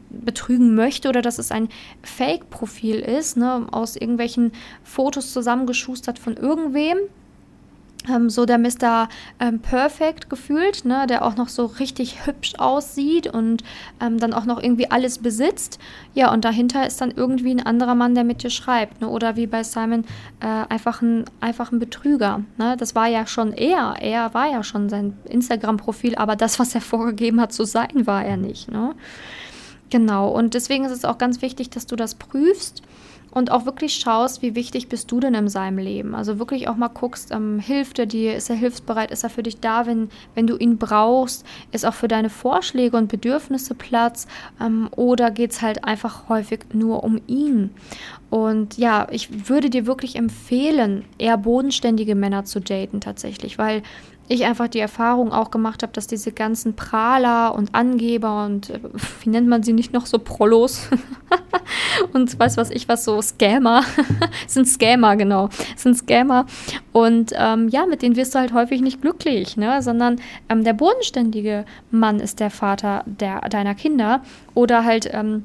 betrügen 0.09 0.75
möchte 0.75 1.09
oder 1.09 1.21
dass 1.21 1.39
es 1.39 1.51
ein 1.51 1.69
Fake-Profil 2.03 2.99
ist, 2.99 3.37
ne, 3.37 3.67
aus 3.71 3.95
irgendwelchen 3.95 4.51
Fotos 4.83 5.33
zusammengeschustert 5.33 6.19
von 6.19 6.37
irgendwem 6.37 6.97
ähm, 8.07 8.29
so 8.29 8.45
der 8.45 8.57
Mr. 8.57 9.09
Ähm, 9.39 9.59
Perfect 9.59 10.29
gefühlt, 10.29 10.85
ne, 10.85 11.05
der 11.07 11.25
auch 11.25 11.35
noch 11.35 11.49
so 11.49 11.65
richtig 11.65 12.25
hübsch 12.25 12.53
aussieht 12.57 13.27
und 13.27 13.63
ähm, 14.01 14.17
dann 14.17 14.33
auch 14.33 14.45
noch 14.45 14.61
irgendwie 14.61 14.89
alles 14.89 15.19
besitzt. 15.19 15.79
Ja, 16.13 16.31
und 16.31 16.45
dahinter 16.45 16.87
ist 16.87 17.01
dann 17.01 17.11
irgendwie 17.11 17.51
ein 17.51 17.65
anderer 17.65 17.95
Mann, 17.95 18.15
der 18.15 18.23
mit 18.23 18.43
dir 18.43 18.49
schreibt. 18.49 19.01
Ne? 19.01 19.09
Oder 19.09 19.35
wie 19.35 19.47
bei 19.47 19.63
Simon, 19.63 20.05
äh, 20.39 20.45
einfach, 20.45 21.01
ein, 21.01 21.25
einfach 21.41 21.71
ein 21.71 21.79
Betrüger. 21.79 22.41
Ne? 22.57 22.77
Das 22.77 22.95
war 22.95 23.07
ja 23.07 23.27
schon 23.27 23.53
er. 23.53 23.95
Er 23.99 24.33
war 24.33 24.49
ja 24.49 24.63
schon 24.63 24.89
sein 24.89 25.17
Instagram-Profil, 25.25 26.15
aber 26.15 26.35
das, 26.35 26.59
was 26.59 26.75
er 26.75 26.81
vorgegeben 26.89 27.41
hat 27.41 27.53
zu 27.53 27.65
sein, 27.65 28.07
war 28.07 28.23
er 28.23 28.37
nicht. 28.37 28.71
Ne? 28.71 28.95
Genau, 29.89 30.29
und 30.29 30.53
deswegen 30.53 30.85
ist 30.85 30.91
es 30.91 31.03
auch 31.03 31.17
ganz 31.17 31.41
wichtig, 31.41 31.71
dass 31.71 31.87
du 31.87 31.95
das 31.95 32.13
prüfst 32.15 32.83
und 33.31 33.51
auch 33.51 33.65
wirklich 33.65 33.95
schaust, 33.95 34.41
wie 34.41 34.55
wichtig 34.55 34.89
bist 34.89 35.11
du 35.11 35.19
denn 35.19 35.33
in 35.33 35.47
seinem 35.47 35.77
Leben. 35.77 36.15
Also 36.15 36.39
wirklich 36.39 36.67
auch 36.67 36.75
mal 36.75 36.87
guckst, 36.87 37.31
ähm, 37.31 37.59
hilft 37.59 37.99
er 37.99 38.05
dir, 38.05 38.35
ist 38.35 38.49
er 38.49 38.55
hilfsbereit, 38.55 39.11
ist 39.11 39.23
er 39.23 39.29
für 39.29 39.43
dich 39.43 39.59
da, 39.59 39.85
wenn, 39.85 40.09
wenn 40.35 40.47
du 40.47 40.57
ihn 40.57 40.77
brauchst, 40.77 41.45
ist 41.71 41.85
auch 41.85 41.93
für 41.93 42.07
deine 42.07 42.29
Vorschläge 42.29 42.97
und 42.97 43.07
Bedürfnisse 43.07 43.75
Platz. 43.75 44.27
Ähm, 44.61 44.89
oder 44.95 45.31
geht 45.31 45.51
es 45.51 45.61
halt 45.61 45.83
einfach 45.83 46.29
häufig 46.29 46.61
nur 46.73 47.03
um 47.03 47.21
ihn. 47.27 47.71
Und 48.29 48.77
ja, 48.77 49.07
ich 49.11 49.49
würde 49.49 49.69
dir 49.69 49.85
wirklich 49.85 50.15
empfehlen, 50.15 51.05
eher 51.17 51.37
bodenständige 51.37 52.15
Männer 52.15 52.45
zu 52.45 52.59
daten 52.59 53.01
tatsächlich, 53.01 53.57
weil 53.57 53.81
ich 54.29 54.45
einfach 54.45 54.67
die 54.67 54.79
Erfahrung 54.79 55.33
auch 55.33 55.51
gemacht 55.51 55.83
habe, 55.83 55.91
dass 55.91 56.07
diese 56.07 56.31
ganzen 56.31 56.75
Prahler 56.75 57.55
und 57.55 57.75
Angeber 57.75 58.45
und 58.45 58.69
äh, 58.69 58.79
wie 59.23 59.29
nennt 59.29 59.47
man 59.47 59.63
sie 59.63 59.73
nicht 59.73 59.91
noch 59.91 60.05
so 60.05 60.19
Prollos 60.19 60.87
und 62.13 62.39
weiß 62.39 62.55
was 62.57 62.69
ich 62.69 62.87
was 62.87 63.03
so 63.03 63.21
Scammer 63.21 63.83
sind 64.47 64.67
Scammer 64.67 65.17
genau 65.17 65.49
sind 65.75 65.97
Scammer. 65.97 66.45
Und 66.93 67.33
ähm, 67.35 67.67
ja 67.69 67.85
mit 67.85 68.01
denen 68.01 68.15
wirst 68.15 68.35
du 68.35 68.39
halt 68.39 68.53
häufig 68.53 68.81
nicht 68.81 69.01
glücklich 69.01 69.57
ne 69.57 69.81
sondern 69.81 70.21
ähm, 70.47 70.63
der 70.63 70.73
bodenständige 70.73 71.65
Mann 71.91 72.19
ist 72.19 72.39
der 72.39 72.51
Vater 72.51 73.03
der 73.05 73.41
deiner 73.49 73.75
Kinder 73.75 74.21
oder 74.53 74.85
halt 74.85 75.09
ähm, 75.11 75.43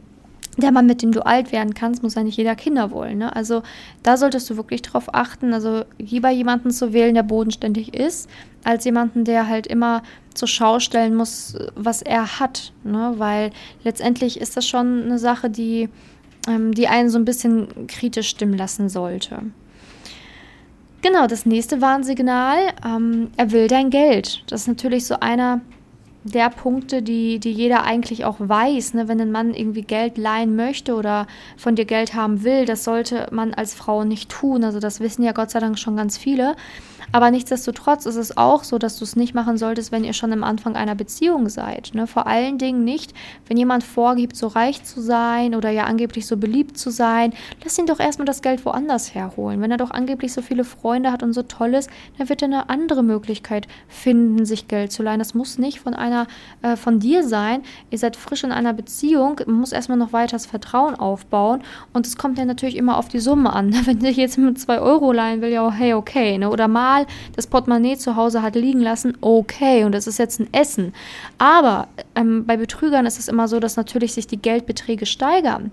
der 0.56 0.72
Mann, 0.72 0.86
mit 0.86 1.02
dem 1.02 1.12
du 1.12 1.24
alt 1.24 1.52
werden 1.52 1.74
kannst, 1.74 2.02
muss 2.02 2.14
ja 2.14 2.22
nicht 2.22 2.36
jeder 2.36 2.54
Kinder 2.54 2.90
wollen. 2.90 3.18
Ne? 3.18 3.34
Also 3.34 3.62
da 4.02 4.16
solltest 4.16 4.48
du 4.50 4.56
wirklich 4.56 4.82
drauf 4.82 5.12
achten. 5.12 5.52
Also 5.52 5.84
lieber 5.98 6.30
jemanden 6.30 6.70
zu 6.70 6.92
wählen, 6.92 7.14
der 7.14 7.22
bodenständig 7.22 7.94
ist, 7.94 8.28
als 8.62 8.84
jemanden, 8.84 9.24
der 9.24 9.48
halt 9.48 9.66
immer 9.66 10.02
zur 10.34 10.48
Schau 10.48 10.80
stellen 10.80 11.14
muss, 11.14 11.56
was 11.74 12.02
er 12.02 12.40
hat. 12.40 12.72
Ne? 12.84 13.14
Weil 13.16 13.50
letztendlich 13.82 14.40
ist 14.40 14.56
das 14.56 14.66
schon 14.66 15.02
eine 15.02 15.18
Sache, 15.18 15.50
die, 15.50 15.88
ähm, 16.48 16.72
die 16.72 16.88
einen 16.88 17.10
so 17.10 17.18
ein 17.18 17.24
bisschen 17.24 17.86
kritisch 17.86 18.28
stimmen 18.28 18.56
lassen 18.56 18.88
sollte. 18.88 19.42
Genau, 21.02 21.26
das 21.26 21.44
nächste 21.44 21.82
Warnsignal, 21.82 22.58
ähm, 22.84 23.30
er 23.36 23.52
will 23.52 23.68
dein 23.68 23.90
Geld. 23.90 24.42
Das 24.46 24.62
ist 24.62 24.68
natürlich 24.68 25.06
so 25.06 25.20
einer 25.20 25.60
der 26.24 26.48
Punkte, 26.48 27.02
die, 27.02 27.38
die 27.38 27.52
jeder 27.52 27.84
eigentlich 27.84 28.24
auch 28.24 28.36
weiß. 28.38 28.94
Ne? 28.94 29.08
Wenn 29.08 29.20
ein 29.20 29.30
Mann 29.30 29.54
irgendwie 29.54 29.82
Geld 29.82 30.16
leihen 30.16 30.56
möchte 30.56 30.94
oder 30.94 31.26
von 31.56 31.76
dir 31.76 31.84
Geld 31.84 32.14
haben 32.14 32.42
will, 32.42 32.64
das 32.64 32.82
sollte 32.82 33.28
man 33.30 33.52
als 33.52 33.74
Frau 33.74 34.04
nicht 34.04 34.30
tun. 34.30 34.64
Also 34.64 34.80
das 34.80 35.00
wissen 35.00 35.22
ja 35.22 35.32
Gott 35.32 35.50
sei 35.50 35.60
Dank 35.60 35.78
schon 35.78 35.96
ganz 35.96 36.16
viele. 36.16 36.56
Aber 37.12 37.30
nichtsdestotrotz 37.30 38.06
ist 38.06 38.16
es 38.16 38.36
auch 38.36 38.64
so, 38.64 38.78
dass 38.78 38.98
du 38.98 39.04
es 39.04 39.16
nicht 39.16 39.34
machen 39.34 39.58
solltest, 39.58 39.92
wenn 39.92 40.04
ihr 40.04 40.12
schon 40.12 40.32
am 40.32 40.44
Anfang 40.44 40.76
einer 40.76 40.94
Beziehung 40.94 41.48
seid. 41.48 41.90
Ne? 41.94 42.06
Vor 42.06 42.26
allen 42.26 42.58
Dingen 42.58 42.84
nicht, 42.84 43.14
wenn 43.46 43.56
jemand 43.56 43.84
vorgibt, 43.84 44.36
so 44.36 44.48
reich 44.48 44.84
zu 44.84 45.00
sein 45.00 45.54
oder 45.54 45.70
ja 45.70 45.84
angeblich 45.84 46.26
so 46.26 46.36
beliebt 46.36 46.78
zu 46.78 46.90
sein. 46.90 47.32
Lass 47.62 47.78
ihn 47.78 47.86
doch 47.86 48.00
erstmal 48.00 48.26
das 48.26 48.42
Geld 48.42 48.64
woanders 48.64 49.14
herholen. 49.14 49.60
Wenn 49.60 49.70
er 49.70 49.76
doch 49.76 49.90
angeblich 49.90 50.32
so 50.32 50.42
viele 50.42 50.64
Freunde 50.64 51.12
hat 51.12 51.22
und 51.22 51.32
so 51.32 51.42
toll 51.42 51.74
ist, 51.74 51.90
dann 52.18 52.28
wird 52.28 52.42
er 52.42 52.46
eine 52.46 52.68
andere 52.68 53.02
Möglichkeit 53.02 53.66
finden, 53.88 54.44
sich 54.44 54.68
Geld 54.68 54.92
zu 54.92 55.02
leihen. 55.02 55.18
Das 55.18 55.34
muss 55.34 55.58
nicht 55.58 55.80
von 55.80 55.94
einer, 55.94 56.26
äh, 56.62 56.76
von 56.76 57.00
dir 57.00 57.22
sein. 57.22 57.62
Ihr 57.90 57.98
seid 57.98 58.16
frisch 58.16 58.44
in 58.44 58.52
einer 58.52 58.72
Beziehung, 58.72 59.40
muss 59.46 59.72
erstmal 59.72 59.98
noch 59.98 60.12
weiter 60.12 60.34
das 60.34 60.46
Vertrauen 60.46 60.94
aufbauen. 60.94 61.62
Und 61.92 62.06
es 62.06 62.16
kommt 62.16 62.38
ja 62.38 62.44
natürlich 62.44 62.76
immer 62.76 62.98
auf 62.98 63.08
die 63.08 63.20
Summe 63.20 63.52
an. 63.52 63.74
Wenn 63.86 64.04
ich 64.04 64.16
jetzt 64.16 64.38
mit 64.38 64.58
zwei 64.58 64.80
Euro 64.80 65.12
leihen 65.12 65.40
will, 65.40 65.50
ja, 65.50 65.70
hey, 65.70 65.94
okay. 65.94 66.38
Ne? 66.38 66.50
Oder 66.50 66.68
mal 66.68 66.93
das 67.34 67.46
Portemonnaie 67.46 67.96
zu 67.96 68.16
Hause 68.16 68.42
hat 68.42 68.54
liegen 68.54 68.80
lassen, 68.80 69.16
okay, 69.20 69.84
und 69.84 69.94
es 69.94 70.06
ist 70.06 70.18
jetzt 70.18 70.40
ein 70.40 70.52
Essen. 70.52 70.94
Aber 71.38 71.88
ähm, 72.14 72.46
bei 72.46 72.56
Betrügern 72.56 73.06
ist 73.06 73.18
es 73.18 73.28
immer 73.28 73.48
so, 73.48 73.60
dass 73.60 73.76
natürlich 73.76 74.14
sich 74.14 74.26
die 74.26 74.40
Geldbeträge 74.40 75.06
steigern. 75.06 75.70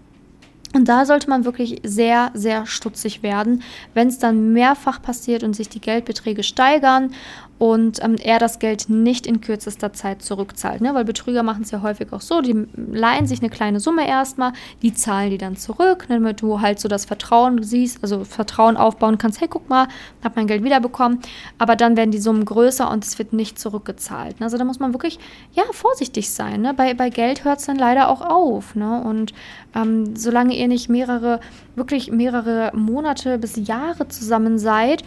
Und 0.73 0.87
da 0.87 1.05
sollte 1.05 1.29
man 1.29 1.43
wirklich 1.43 1.81
sehr, 1.83 2.31
sehr 2.33 2.65
stutzig 2.65 3.23
werden, 3.23 3.61
wenn 3.93 4.07
es 4.07 4.19
dann 4.19 4.53
mehrfach 4.53 5.01
passiert 5.01 5.43
und 5.43 5.53
sich 5.53 5.67
die 5.67 5.81
Geldbeträge 5.81 6.43
steigern 6.43 7.11
und 7.61 8.03
ähm, 8.03 8.15
er 8.15 8.39
das 8.39 8.57
Geld 8.57 8.89
nicht 8.89 9.27
in 9.27 9.39
kürzester 9.39 9.93
Zeit 9.93 10.23
zurückzahlt. 10.23 10.81
Ne? 10.81 10.95
Weil 10.95 11.05
Betrüger 11.05 11.43
machen 11.43 11.61
es 11.61 11.69
ja 11.69 11.83
häufig 11.83 12.11
auch 12.11 12.21
so, 12.21 12.41
die 12.41 12.65
leihen 12.75 13.27
sich 13.27 13.39
eine 13.39 13.51
kleine 13.51 13.79
Summe 13.79 14.07
erstmal, 14.07 14.53
die 14.81 14.95
zahlen 14.95 15.29
die 15.29 15.37
dann 15.37 15.55
zurück, 15.57 16.09
ne? 16.09 16.15
damit 16.15 16.41
du 16.41 16.59
halt 16.61 16.79
so 16.79 16.87
das 16.87 17.05
Vertrauen 17.05 17.61
siehst, 17.61 17.99
also 18.01 18.23
Vertrauen 18.23 18.77
aufbauen 18.77 19.19
kannst, 19.19 19.41
hey, 19.41 19.47
guck 19.47 19.69
mal, 19.69 19.87
hab 20.23 20.37
mein 20.37 20.47
Geld 20.47 20.63
wiederbekommen, 20.63 21.19
aber 21.59 21.75
dann 21.75 21.95
werden 21.95 22.09
die 22.09 22.17
Summen 22.17 22.45
größer 22.45 22.89
und 22.89 23.05
es 23.05 23.19
wird 23.19 23.31
nicht 23.31 23.59
zurückgezahlt. 23.59 24.39
Ne? 24.39 24.47
Also 24.47 24.57
da 24.57 24.63
muss 24.63 24.79
man 24.79 24.95
wirklich, 24.95 25.19
ja, 25.53 25.61
vorsichtig 25.71 26.31
sein. 26.31 26.61
Ne? 26.61 26.73
Bei, 26.73 26.95
bei 26.95 27.11
Geld 27.11 27.43
hört 27.43 27.59
es 27.59 27.67
dann 27.67 27.77
leider 27.77 28.09
auch 28.09 28.21
auf. 28.21 28.73
Ne? 28.73 29.03
Und 29.03 29.35
ähm, 29.75 30.15
solange 30.15 30.55
ihr 30.55 30.67
nicht 30.67 30.89
mehrere, 30.89 31.39
wirklich 31.75 32.11
mehrere 32.11 32.71
Monate 32.73 33.37
bis 33.37 33.67
Jahre 33.67 34.07
zusammen 34.07 34.57
seid, 34.57 35.03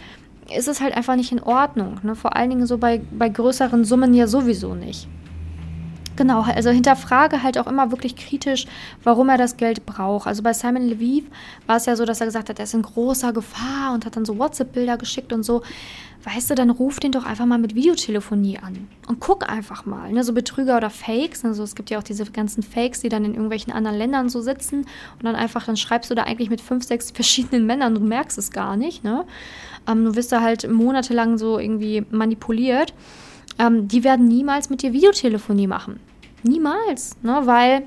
ist 0.53 0.67
es 0.67 0.81
halt 0.81 0.95
einfach 0.95 1.15
nicht 1.15 1.31
in 1.31 1.41
Ordnung. 1.41 1.99
Ne? 2.03 2.15
Vor 2.15 2.35
allen 2.35 2.49
Dingen 2.49 2.67
so 2.67 2.77
bei, 2.77 3.01
bei 3.11 3.29
größeren 3.29 3.85
Summen 3.85 4.13
ja 4.13 4.27
sowieso 4.27 4.75
nicht. 4.75 5.07
Genau, 6.15 6.41
also 6.41 6.69
hinterfrage 6.69 7.43
halt 7.43 7.57
auch 7.57 7.67
immer 7.67 7.91
wirklich 7.91 8.15
kritisch, 8.15 8.67
warum 9.03 9.27
er 9.27 9.37
das 9.37 9.57
Geld 9.57 9.85
braucht. 9.85 10.27
Also 10.27 10.43
bei 10.43 10.53
Simon 10.53 10.87
Lviv 10.87 11.25
war 11.67 11.75
es 11.75 11.87
ja 11.87 11.95
so, 11.95 12.05
dass 12.05 12.21
er 12.21 12.27
gesagt 12.27 12.47
hat, 12.47 12.57
er 12.57 12.63
ist 12.63 12.73
in 12.73 12.83
großer 12.83 13.33
Gefahr 13.33 13.93
und 13.93 14.05
hat 14.05 14.15
dann 14.15 14.23
so 14.23 14.37
WhatsApp-Bilder 14.37 14.97
geschickt 14.97 15.33
und 15.33 15.43
so. 15.43 15.61
Weißt 16.23 16.49
du, 16.49 16.55
dann 16.55 16.69
ruf 16.71 16.99
den 16.99 17.11
doch 17.11 17.25
einfach 17.25 17.45
mal 17.45 17.59
mit 17.59 17.75
Videotelefonie 17.75 18.57
an 18.57 18.87
und 19.07 19.19
guck 19.19 19.47
einfach 19.47 19.85
mal. 19.85 20.11
Ne? 20.11 20.23
So 20.23 20.33
Betrüger 20.33 20.77
oder 20.77 20.89
Fakes. 20.89 21.43
Also 21.45 21.63
es 21.63 21.75
gibt 21.75 21.89
ja 21.89 21.99
auch 21.99 22.03
diese 22.03 22.25
ganzen 22.25 22.63
Fakes, 22.63 23.01
die 23.01 23.09
dann 23.09 23.25
in 23.25 23.33
irgendwelchen 23.33 23.73
anderen 23.73 23.97
Ländern 23.97 24.29
so 24.29 24.41
sitzen 24.41 24.85
und 25.19 25.23
dann 25.23 25.35
einfach, 25.35 25.65
dann 25.65 25.77
schreibst 25.77 26.09
du 26.09 26.15
da 26.15 26.23
eigentlich 26.23 26.49
mit 26.49 26.61
fünf, 26.61 26.85
sechs 26.85 27.11
verschiedenen 27.11 27.65
Männern, 27.65 27.93
du 27.93 28.01
merkst 28.01 28.37
es 28.37 28.51
gar 28.51 28.77
nicht. 28.77 29.03
Ne? 29.03 29.25
Ähm, 29.87 30.05
du 30.05 30.15
wirst 30.15 30.31
da 30.31 30.41
halt 30.41 30.69
monatelang 30.69 31.37
so 31.37 31.59
irgendwie 31.59 32.03
manipuliert 32.11 32.93
ähm, 33.57 33.87
die 33.87 34.03
werden 34.03 34.27
niemals 34.27 34.69
mit 34.69 34.81
dir 34.81 34.93
Videotelefonie 34.93 35.67
machen. 35.67 35.99
Niemals, 36.43 37.15
ne? 37.23 37.41
weil 37.43 37.83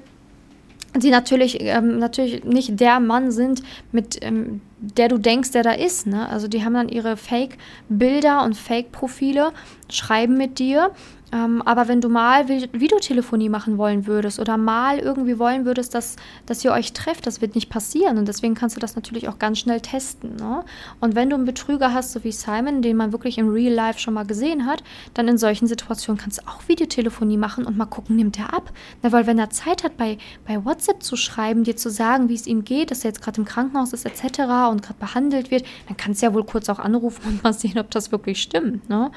sie 0.99 1.11
natürlich, 1.11 1.59
ähm, 1.61 1.99
natürlich 1.99 2.45
nicht 2.45 2.81
der 2.81 3.01
Mann 3.01 3.31
sind, 3.31 3.63
mit 3.93 4.19
ähm, 4.23 4.61
der 4.81 5.09
du 5.09 5.19
denkst, 5.19 5.53
der 5.53 5.63
da 5.63 5.73
ist. 5.73 6.07
Ne? 6.07 6.29
Also 6.29 6.49
die 6.49 6.65
haben 6.65 6.75
dann 6.75 6.89
ihre 6.89 7.17
Fake-Bilder 7.17 8.45
und 8.45 8.57
Fake-Profile, 8.57 9.53
schreiben 9.89 10.37
mit 10.37 10.59
dir 10.59 10.93
ähm, 11.31 11.61
aber 11.63 11.89
wenn 11.89 12.01
du 12.01 12.09
mal 12.09 12.49
Videotelefonie 12.49 13.49
machen 13.49 13.77
wollen 13.77 14.07
würdest 14.07 14.41
oder 14.41 14.57
mal 14.57 14.99
irgendwie 14.99 15.39
wollen 15.39 15.67
würdest, 15.67 15.95
dass, 15.95 16.17
dass 16.47 16.65
ihr 16.65 16.73
euch 16.73 16.93
trefft, 16.95 17.27
das 17.27 17.41
wird 17.41 17.55
nicht 17.55 17.69
passieren. 17.69 18.17
Und 18.17 18.29
deswegen 18.29 18.55
kannst 18.55 18.77
du 18.77 18.81
das 18.81 18.97
natürlich 18.97 19.29
auch 19.29 19.39
ganz 19.39 19.59
schnell 19.59 19.81
testen. 19.81 20.37
Ne? 20.37 20.65
Und 21.01 21.15
wenn 21.15 21.29
du 21.29 21.37
einen 21.37 21.45
Betrüger 21.45 21.93
hast, 21.93 22.13
so 22.13 22.25
wie 22.25 22.33
Simon, 22.33 22.81
den 22.81 22.97
man 22.97 23.13
wirklich 23.13 23.37
im 23.37 23.51
Real 23.51 23.73
Life 23.73 23.99
schon 23.99 24.15
mal 24.15 24.25
gesehen 24.25 24.65
hat, 24.67 24.83
dann 25.15 25.29
in 25.29 25.37
solchen 25.37 25.67
Situationen 25.67 26.19
kannst 26.19 26.39
du 26.39 26.49
auch 26.49 26.67
Videotelefonie 26.67 27.37
machen 27.37 27.67
und 27.67 27.77
mal 27.77 27.87
gucken, 27.87 28.17
nimmt 28.17 28.39
er 28.39 28.55
ab. 28.55 28.73
Na, 29.03 29.13
weil 29.13 29.27
wenn 29.27 29.39
er 29.39 29.51
Zeit 29.51 29.85
hat, 29.85 29.99
bei, 29.99 30.17
bei 30.47 30.65
WhatsApp 30.65 31.03
zu 31.03 31.17
schreiben, 31.17 31.65
dir 31.65 31.77
zu 31.77 31.91
sagen, 31.91 32.31
wie 32.31 32.35
es 32.35 32.47
ihm 32.47 32.65
geht, 32.65 32.91
dass 32.91 33.05
er 33.05 33.11
jetzt 33.11 33.21
gerade 33.21 33.39
im 33.39 33.45
Krankenhaus 33.45 33.93
ist 33.93 34.07
etc. 34.07 34.68
und 34.71 34.83
gerade 34.83 34.99
behandelt 34.99 35.51
wird, 35.51 35.65
dann 35.87 35.97
kannst 35.97 36.23
du 36.23 36.27
ja 36.27 36.35
wohl 36.35 36.45
kurz 36.45 36.69
auch 36.69 36.79
anrufen 36.79 37.23
und 37.27 37.43
mal 37.45 37.53
sehen, 37.53 37.79
ob 37.79 37.91
das 37.91 38.13
wirklich 38.13 38.41
stimmt. 38.43 38.89
Ne? 38.89 39.11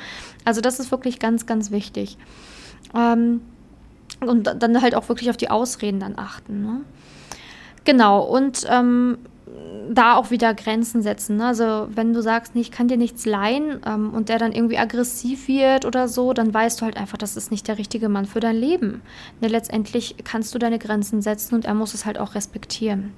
Also 0.46 0.62
das 0.62 0.80
ist 0.80 0.92
wirklich 0.92 1.20
ganz, 1.20 1.46
ganz 1.46 1.72
wichtig. 1.72 2.18
Ähm, 2.96 3.42
und 4.20 4.56
dann 4.60 4.82
halt 4.82 4.96
auch 4.96 5.10
wirklich 5.10 5.30
auf 5.30 5.38
die 5.38 5.50
Ausreden 5.50 6.00
dann 6.00 6.18
achten. 6.18 6.62
Ne? 6.62 6.82
Genau, 7.86 8.22
und 8.24 8.66
ähm, 8.70 9.18
da 9.90 10.16
auch 10.16 10.32
wieder 10.32 10.54
Grenzen 10.54 11.02
setzen. 11.02 11.38
Ne? 11.38 11.48
Also 11.48 11.88
wenn 11.94 12.14
du 12.14 12.22
sagst, 12.22 12.56
nee, 12.56 12.62
ich 12.62 12.72
kann 12.72 12.88
dir 12.88 12.98
nichts 12.98 13.26
leihen 13.26 13.82
ähm, 13.86 14.14
und 14.14 14.30
der 14.30 14.38
dann 14.38 14.54
irgendwie 14.54 14.78
aggressiv 14.78 15.48
wird 15.48 15.86
oder 15.86 16.08
so, 16.08 16.34
dann 16.34 16.54
weißt 16.54 16.80
du 16.80 16.86
halt 16.86 16.98
einfach, 16.98 17.18
das 17.18 17.36
ist 17.36 17.52
nicht 17.52 17.68
der 17.68 17.78
richtige 17.78 18.08
Mann 18.08 18.26
für 18.26 18.40
dein 18.40 18.56
Leben. 18.56 19.02
Ne, 19.42 19.48
letztendlich 19.48 20.16
kannst 20.24 20.54
du 20.54 20.60
deine 20.60 20.80
Grenzen 20.80 21.22
setzen 21.22 21.56
und 21.56 21.66
er 21.66 21.74
muss 21.74 21.94
es 21.94 22.06
halt 22.06 22.18
auch 22.20 22.36
respektieren. 22.36 23.12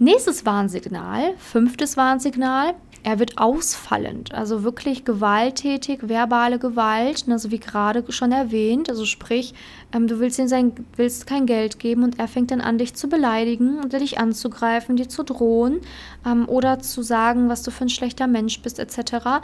Nächstes 0.00 0.46
Warnsignal, 0.46 1.34
fünftes 1.38 1.96
Warnsignal, 1.96 2.74
er 3.02 3.18
wird 3.18 3.38
ausfallend, 3.38 4.32
also 4.32 4.62
wirklich 4.62 5.04
gewalttätig, 5.04 6.08
verbale 6.08 6.60
Gewalt, 6.60 7.24
also 7.28 7.50
wie 7.50 7.58
gerade 7.58 8.04
schon 8.12 8.30
erwähnt, 8.30 8.90
also 8.90 9.04
sprich, 9.04 9.54
ähm, 9.92 10.06
du 10.06 10.20
willst 10.20 10.38
ihm 10.38 10.46
sein, 10.46 10.72
willst 10.94 11.26
kein 11.26 11.46
Geld 11.46 11.80
geben 11.80 12.04
und 12.04 12.20
er 12.20 12.28
fängt 12.28 12.52
dann 12.52 12.60
an, 12.60 12.78
dich 12.78 12.94
zu 12.94 13.08
beleidigen 13.08 13.78
oder 13.84 13.98
dich 13.98 14.18
anzugreifen, 14.18 14.94
dir 14.94 15.08
zu 15.08 15.24
drohen 15.24 15.80
ähm, 16.24 16.48
oder 16.48 16.78
zu 16.78 17.02
sagen, 17.02 17.48
was 17.48 17.64
du 17.64 17.72
für 17.72 17.84
ein 17.84 17.88
schlechter 17.88 18.28
Mensch 18.28 18.62
bist, 18.62 18.78
etc. 18.78 19.40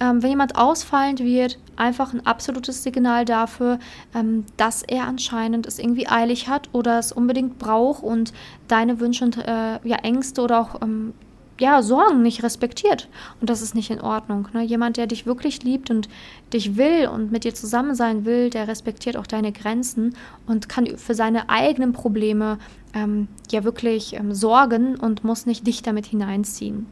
Ähm, 0.00 0.22
wenn 0.22 0.30
jemand 0.30 0.56
ausfallend 0.56 1.20
wird, 1.20 1.58
einfach 1.76 2.12
ein 2.12 2.24
absolutes 2.26 2.82
Signal 2.82 3.24
dafür, 3.24 3.78
ähm, 4.14 4.44
dass 4.56 4.82
er 4.82 5.04
anscheinend 5.04 5.66
es 5.66 5.78
irgendwie 5.78 6.08
eilig 6.08 6.48
hat 6.48 6.68
oder 6.72 6.98
es 6.98 7.12
unbedingt 7.12 7.58
braucht 7.58 8.02
und 8.02 8.32
deine 8.68 9.00
Wünsche 9.00 9.24
und 9.24 9.38
äh, 9.38 9.78
ja, 9.82 9.96
Ängste 10.02 10.42
oder 10.42 10.60
auch 10.60 10.82
ähm, 10.82 11.14
ja, 11.60 11.82
Sorgen 11.82 12.22
nicht 12.22 12.42
respektiert. 12.42 13.08
Und 13.40 13.50
das 13.50 13.62
ist 13.62 13.74
nicht 13.74 13.90
in 13.90 14.00
Ordnung. 14.00 14.48
Ne? 14.52 14.62
Jemand, 14.62 14.96
der 14.96 15.06
dich 15.06 15.26
wirklich 15.26 15.62
liebt 15.64 15.90
und 15.90 16.08
dich 16.52 16.76
will 16.76 17.08
und 17.08 17.32
mit 17.32 17.44
dir 17.44 17.54
zusammen 17.54 17.94
sein 17.94 18.24
will, 18.24 18.50
der 18.50 18.68
respektiert 18.68 19.16
auch 19.16 19.26
deine 19.26 19.52
Grenzen 19.52 20.14
und 20.46 20.68
kann 20.68 20.86
für 20.96 21.14
seine 21.14 21.48
eigenen 21.48 21.92
Probleme 21.92 22.58
ähm, 22.94 23.28
ja 23.50 23.64
wirklich 23.64 24.14
ähm, 24.14 24.32
sorgen 24.32 24.96
und 24.96 25.24
muss 25.24 25.46
nicht 25.46 25.66
dich 25.66 25.82
damit 25.82 26.06
hineinziehen. 26.06 26.86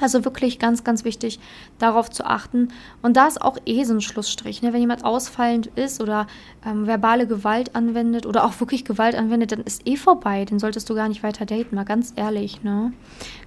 Also 0.00 0.24
wirklich 0.24 0.58
ganz, 0.58 0.82
ganz 0.82 1.04
wichtig, 1.04 1.38
darauf 1.78 2.10
zu 2.10 2.24
achten. 2.24 2.68
Und 3.02 3.16
da 3.16 3.26
ist 3.26 3.40
auch 3.40 3.58
eh 3.64 3.84
so 3.84 3.94
ein 3.94 4.00
Schlussstrich. 4.00 4.60
Ne? 4.62 4.72
Wenn 4.72 4.80
jemand 4.80 5.04
ausfallend 5.04 5.68
ist 5.76 6.00
oder 6.00 6.26
ähm, 6.66 6.86
verbale 6.86 7.26
Gewalt 7.26 7.76
anwendet 7.76 8.26
oder 8.26 8.44
auch 8.44 8.58
wirklich 8.60 8.84
Gewalt 8.84 9.14
anwendet, 9.14 9.52
dann 9.52 9.60
ist 9.60 9.86
eh 9.86 9.96
vorbei. 9.96 10.44
Den 10.44 10.58
solltest 10.58 10.90
du 10.90 10.94
gar 10.94 11.08
nicht 11.08 11.22
weiter 11.22 11.46
daten, 11.46 11.76
mal 11.76 11.84
ganz 11.84 12.12
ehrlich. 12.16 12.62
Ne? 12.62 12.92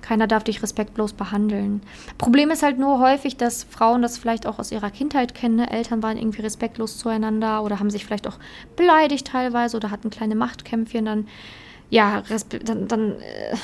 Keiner 0.02 0.28
darf 0.28 0.46
dich 0.46 0.64
respektlos 0.64 1.14
behandeln. 1.14 1.82
Problem 2.18 2.50
ist 2.50 2.64
halt 2.64 2.80
nur 2.80 3.00
häufig, 3.00 3.36
dass 3.36 3.64
Frauen 3.64 4.02
das 4.02 4.18
vielleicht 4.18 4.48
auch 4.48 4.58
aus 4.58 4.72
ihrer 4.72 4.90
Kindheit 4.90 5.36
kennen. 5.36 5.58
Ne? 5.58 5.70
Eltern 5.70 6.02
waren 6.02 6.18
irgendwie 6.18 6.42
respektlos 6.42 6.98
zueinander 6.98 7.64
oder 7.64 7.80
haben 7.80 7.90
sich 7.90 8.06
vielleicht 8.06 8.28
auch 8.28 8.40
beleidigt 8.76 9.28
teilweise 9.28 9.76
oder 9.76 9.92
hatten 9.92 10.10
kleine 10.10 10.36
Machtkämpfchen. 10.36 11.06
Dann 11.06 11.28
ja, 11.90 12.22
dann, 12.66 12.88
dann 12.88 13.12
äh, 13.14 13.56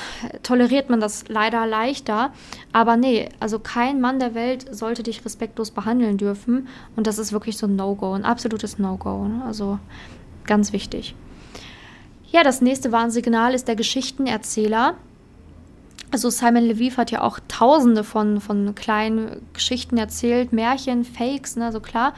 toleriert 0.44 0.90
man 0.90 1.02
das 1.02 1.26
leider 1.28 1.66
leichter. 1.68 2.32
Aber 2.72 2.96
nee, 2.96 3.28
also 3.40 3.60
kein 3.60 4.00
Mann 4.00 4.20
der 4.20 4.34
Welt 4.34 4.74
sollte 4.74 5.04
dich 5.04 5.26
respektlos 5.26 5.72
behandeln 5.72 6.18
dürfen. 6.18 6.70
Und 6.96 7.06
das 7.06 7.18
ist 7.18 7.34
wirklich 7.34 7.58
so 7.58 7.68
ein 7.68 7.76
No-Go, 7.76 8.14
ein 8.14 8.24
absolutes 8.24 8.80
No-Go. 8.80 9.28
Ne? 9.28 9.44
Also 9.46 9.78
ganz 10.46 10.72
wichtig. 10.72 11.16
Ja, 12.32 12.44
das 12.44 12.62
nächste 12.62 12.92
Warnsignal 12.92 13.54
ist 13.54 13.68
der 13.68 13.76
Geschichtenerzähler. 13.76 14.96
Also 16.10 16.30
Simon 16.30 16.64
Leviev 16.64 16.98
hat 16.98 17.12
ja 17.12 17.22
auch 17.22 17.40
tausende 17.48 18.04
von, 18.04 18.40
von 18.40 18.74
kleinen 18.76 19.42
Geschichten 19.54 19.98
erzählt, 19.98 20.54
Märchen, 20.54 21.04
Fakes, 21.04 21.56
ne, 21.58 21.66
also 21.66 21.80
klar. 21.80 22.14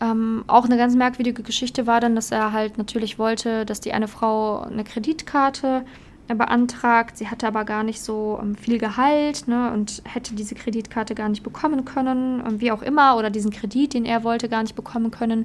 Ähm, 0.00 0.44
auch 0.46 0.64
eine 0.64 0.78
ganz 0.78 0.94
merkwürdige 0.94 1.42
Geschichte 1.42 1.86
war 1.86 2.00
dann, 2.00 2.14
dass 2.14 2.30
er 2.30 2.52
halt 2.52 2.78
natürlich 2.78 3.18
wollte, 3.18 3.66
dass 3.66 3.80
die 3.80 3.92
eine 3.92 4.08
Frau 4.08 4.60
eine 4.60 4.84
Kreditkarte 4.84 5.84
äh, 6.28 6.34
beantragt. 6.34 7.18
Sie 7.18 7.28
hatte 7.28 7.46
aber 7.46 7.64
gar 7.64 7.82
nicht 7.82 8.00
so 8.00 8.38
ähm, 8.42 8.54
viel 8.54 8.78
Gehalt 8.78 9.46
ne, 9.46 9.70
und 9.72 10.02
hätte 10.06 10.34
diese 10.34 10.54
Kreditkarte 10.54 11.14
gar 11.14 11.28
nicht 11.28 11.42
bekommen 11.42 11.84
können, 11.84 12.60
wie 12.60 12.72
auch 12.72 12.82
immer, 12.82 13.16
oder 13.16 13.28
diesen 13.28 13.50
Kredit, 13.50 13.92
den 13.92 14.06
er 14.06 14.24
wollte, 14.24 14.48
gar 14.48 14.62
nicht 14.62 14.74
bekommen 14.74 15.10
können. 15.10 15.44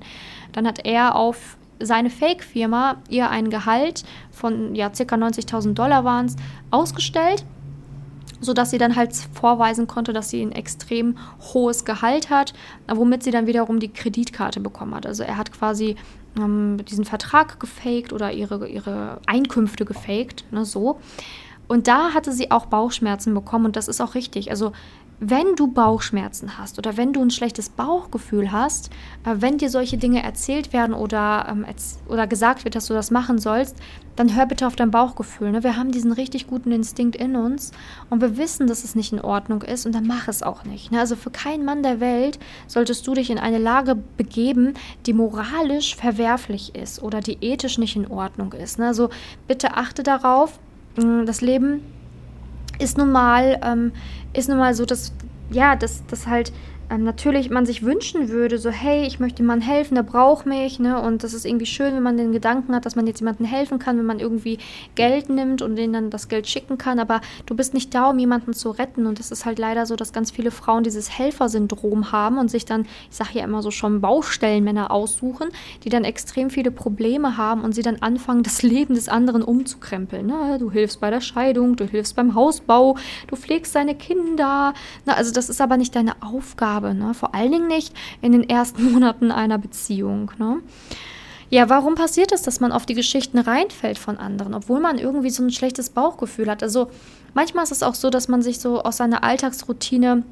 Dann 0.53 0.65
hat 0.65 0.85
er 0.85 1.15
auf 1.15 1.57
seine 1.79 2.09
Fake-Firma 2.09 2.97
ihr 3.09 3.29
ein 3.29 3.49
Gehalt 3.49 4.05
von 4.31 4.73
ja, 4.75 4.89
ca. 4.89 5.03
90.000 5.03 5.73
Dollar 5.73 6.05
waren 6.05 6.27
es 6.27 6.37
ausgestellt 6.71 7.43
sodass 8.41 8.71
sie 8.71 8.77
dann 8.77 8.95
halt 8.95 9.15
vorweisen 9.33 9.87
konnte, 9.87 10.13
dass 10.13 10.29
sie 10.29 10.41
ein 10.41 10.51
extrem 10.51 11.17
hohes 11.53 11.85
Gehalt 11.85 12.29
hat, 12.29 12.53
womit 12.87 13.23
sie 13.23 13.31
dann 13.31 13.47
wiederum 13.47 13.79
die 13.79 13.91
Kreditkarte 13.91 14.59
bekommen 14.59 14.95
hat. 14.95 15.05
Also 15.05 15.23
er 15.23 15.37
hat 15.37 15.51
quasi 15.51 15.95
ähm, 16.37 16.77
diesen 16.85 17.05
Vertrag 17.05 17.59
gefaked 17.59 18.13
oder 18.13 18.31
ihre, 18.31 18.67
ihre 18.67 19.19
Einkünfte 19.25 19.85
gefaked, 19.85 20.45
ne, 20.51 20.65
so. 20.65 20.99
Und 21.67 21.87
da 21.87 22.13
hatte 22.13 22.31
sie 22.31 22.51
auch 22.51 22.67
Bauchschmerzen 22.67 23.33
bekommen 23.33 23.65
und 23.65 23.75
das 23.75 23.87
ist 23.87 23.99
auch 23.99 24.13
richtig. 24.13 24.51
Also 24.51 24.71
wenn 25.19 25.56
du 25.56 25.67
Bauchschmerzen 25.67 26.58
hast 26.58 26.78
oder 26.78 26.97
wenn 26.97 27.13
du 27.13 27.21
ein 27.21 27.32
schlechtes 27.32 27.69
Bauchgefühl 27.69 28.51
hast, 28.51 28.89
äh, 29.25 29.36
wenn 29.38 29.58
dir 29.58 29.69
solche 29.69 29.97
Dinge 29.97 30.21
erzählt 30.21 30.73
werden 30.73 30.93
oder, 30.93 31.47
ähm, 31.49 31.65
oder 32.08 32.28
gesagt 32.28 32.65
wird, 32.65 32.75
dass 32.75 32.88
du 32.88 32.93
das 32.93 33.12
machen 33.12 33.39
sollst, 33.39 33.78
dann 34.15 34.36
hör 34.36 34.45
bitte 34.45 34.67
auf 34.67 34.75
dein 34.75 34.91
Bauchgefühl. 34.91 35.51
Ne? 35.51 35.63
Wir 35.63 35.78
haben 35.78 35.91
diesen 35.91 36.12
richtig 36.12 36.47
guten 36.47 36.71
Instinkt 36.71 37.15
in 37.15 37.36
uns 37.36 37.71
und 38.10 38.21
wir 38.21 38.38
wissen, 38.38 38.67
dass 38.67 38.84
es 38.84 38.95
nicht 38.95 39.13
in 39.13 39.21
Ordnung 39.21 39.62
ist 39.62 39.86
und 39.86 39.93
dann 39.93 40.08
mach 40.08 40.28
es 40.28 40.43
auch 40.43 40.63
nicht. 40.63 40.91
Ne? 40.91 40.99
Also 40.99 41.15
für 41.15 41.32
keinen 41.32 41.65
Mann 41.65 41.84
der 41.84 41.99
Welt 41.99 42.39
solltest 42.67 43.08
du 43.08 43.13
dich 43.13 43.30
in 43.30 43.39
eine 43.39 43.58
Lage 43.58 43.95
begeben, 44.17 44.73
die 45.06 45.13
moralisch 45.13 45.95
verwerflich 45.95 46.75
ist 46.75 47.01
oder 47.01 47.21
die 47.21 47.38
ethisch 47.41 47.78
nicht 47.78 47.95
in 47.95 48.08
Ordnung 48.08 48.54
ist. 48.54 48.80
Ne? 48.80 48.88
Also 48.88 49.10
bitte 49.47 49.75
achte 49.75 50.04
darauf, 50.04 50.60
das 51.25 51.41
Leben 51.41 51.82
ist 52.79 52.97
nun 52.97 53.11
mal, 53.11 53.59
ähm, 53.63 53.91
ist 54.33 54.49
nun 54.49 54.57
mal 54.57 54.73
so, 54.73 54.85
dass, 54.85 55.13
ja, 55.49 55.75
dass, 55.75 56.05
dass 56.07 56.27
halt 56.27 56.51
ähm, 56.89 57.03
natürlich 57.03 57.49
man 57.49 57.65
sich 57.65 57.83
wünschen 57.83 58.29
würde, 58.29 58.57
so 58.57 58.69
hey, 58.69 59.05
ich 59.05 59.19
möchte 59.19 59.41
jemandem 59.41 59.67
helfen, 59.67 59.95
der 59.95 60.03
braucht 60.03 60.45
mich, 60.45 60.79
ne? 60.79 61.01
Und 61.01 61.23
das 61.23 61.33
ist 61.33 61.45
irgendwie 61.45 61.65
schön, 61.65 61.95
wenn 61.95 62.03
man 62.03 62.17
den 62.17 62.31
Gedanken 62.31 62.75
hat, 62.75 62.85
dass 62.85 62.95
man 62.95 63.07
jetzt 63.07 63.19
jemandem 63.19 63.45
helfen 63.45 63.79
kann, 63.79 63.97
wenn 63.97 64.05
man 64.05 64.19
irgendwie 64.19 64.59
Geld 64.93 65.29
nimmt 65.29 65.61
und 65.61 65.75
denen 65.75 65.93
dann 65.93 66.09
das 66.09 66.27
Geld 66.27 66.47
schicken 66.47 66.77
kann, 66.77 66.99
aber 66.99 67.21
du 67.45 67.55
bist 67.55 67.73
nicht 67.73 67.93
da, 67.95 68.09
um 68.09 68.19
jemanden 68.19 68.53
zu 68.53 68.69
retten. 68.69 69.07
Und 69.07 69.19
es 69.19 69.31
ist 69.31 69.45
halt 69.45 69.57
leider 69.57 69.85
so, 69.85 69.95
dass 69.95 70.13
ganz 70.13 70.31
viele 70.31 70.51
Frauen 70.51 70.83
dieses 70.83 71.09
Helfersyndrom 71.09 72.11
haben 72.11 72.37
und 72.37 72.51
sich 72.51 72.65
dann, 72.65 72.85
ich 73.09 73.15
sage 73.15 73.31
ja 73.33 73.43
immer 73.43 73.61
so 73.61 73.71
schon 73.71 74.01
Baustellenmänner 74.01 74.91
aussuchen, 74.91 75.49
die 75.83 75.89
dann 75.89 76.03
extrem 76.03 76.49
viele 76.49 76.71
Probleme 76.71 77.37
haben 77.37 77.61
und 77.61 77.73
sie 77.73 77.81
dann 77.81 77.97
anfangen, 78.01 78.43
das 78.43 78.61
Leben 78.61 78.93
des 78.95 79.09
anderen 79.09 79.41
umzukrempeln. 79.41 80.27
Ne? 80.27 80.57
Du 80.59 80.71
hilfst 80.71 80.99
bei 80.99 81.09
der 81.09 81.21
Scheidung, 81.21 81.75
du 81.75 81.85
hilfst 81.85 82.15
beim 82.15 82.35
Hausbau, 82.35 82.97
du 83.27 83.35
pflegst 83.35 83.73
deine 83.75 83.95
Kinder. 83.95 84.73
Ne? 85.05 85.17
Also 85.17 85.31
das 85.31 85.49
ist 85.49 85.61
aber 85.61 85.77
nicht 85.77 85.95
deine 85.95 86.21
Aufgabe 86.21 86.74
habe. 86.75 86.93
Ne? 86.93 87.13
Vor 87.13 87.33
allen 87.33 87.51
Dingen 87.51 87.67
nicht 87.67 87.93
in 88.21 88.31
den 88.31 88.47
ersten 88.47 88.91
Monaten 88.91 89.31
einer 89.31 89.57
Beziehung. 89.57 90.31
Ne? 90.38 90.57
Ja, 91.49 91.69
warum 91.69 91.95
passiert 91.95 92.31
es, 92.31 92.41
dass 92.41 92.59
man 92.59 92.71
auf 92.71 92.85
die 92.85 92.95
Geschichten 92.95 93.39
reinfällt 93.39 93.97
von 93.97 94.17
anderen, 94.17 94.53
obwohl 94.53 94.79
man 94.79 94.97
irgendwie 94.97 95.29
so 95.29 95.43
ein 95.43 95.51
schlechtes 95.51 95.89
Bauchgefühl 95.89 96.49
hat? 96.49 96.63
Also 96.63 96.89
manchmal 97.33 97.63
ist 97.63 97.71
es 97.71 97.83
auch 97.83 97.95
so, 97.95 98.09
dass 98.09 98.27
man 98.27 98.41
sich 98.41 98.59
so 98.59 98.81
aus 98.81 98.97
seiner 98.97 99.23
Alltagsroutine 99.23 100.23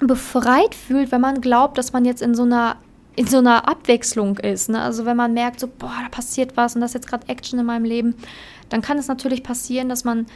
befreit 0.00 0.74
fühlt, 0.74 1.12
wenn 1.12 1.20
man 1.20 1.40
glaubt, 1.40 1.76
dass 1.78 1.92
man 1.92 2.04
jetzt 2.04 2.22
in 2.22 2.34
so 2.34 2.42
einer 2.44 2.76
in 3.16 3.26
so 3.26 3.38
einer 3.38 3.66
Abwechslung 3.66 4.36
ist. 4.38 4.68
Ne? 4.68 4.80
Also 4.80 5.04
wenn 5.04 5.16
man 5.16 5.34
merkt, 5.34 5.58
so, 5.58 5.66
boah, 5.66 5.92
da 6.04 6.08
passiert 6.08 6.56
was 6.56 6.76
und 6.76 6.82
das 6.82 6.90
ist 6.90 6.94
jetzt 6.94 7.08
gerade 7.08 7.28
Action 7.28 7.58
in 7.58 7.66
meinem 7.66 7.84
Leben, 7.84 8.14
dann 8.68 8.80
kann 8.80 8.96
es 8.96 9.08
natürlich 9.08 9.42
passieren, 9.42 9.88
dass 9.88 10.04
man 10.04 10.26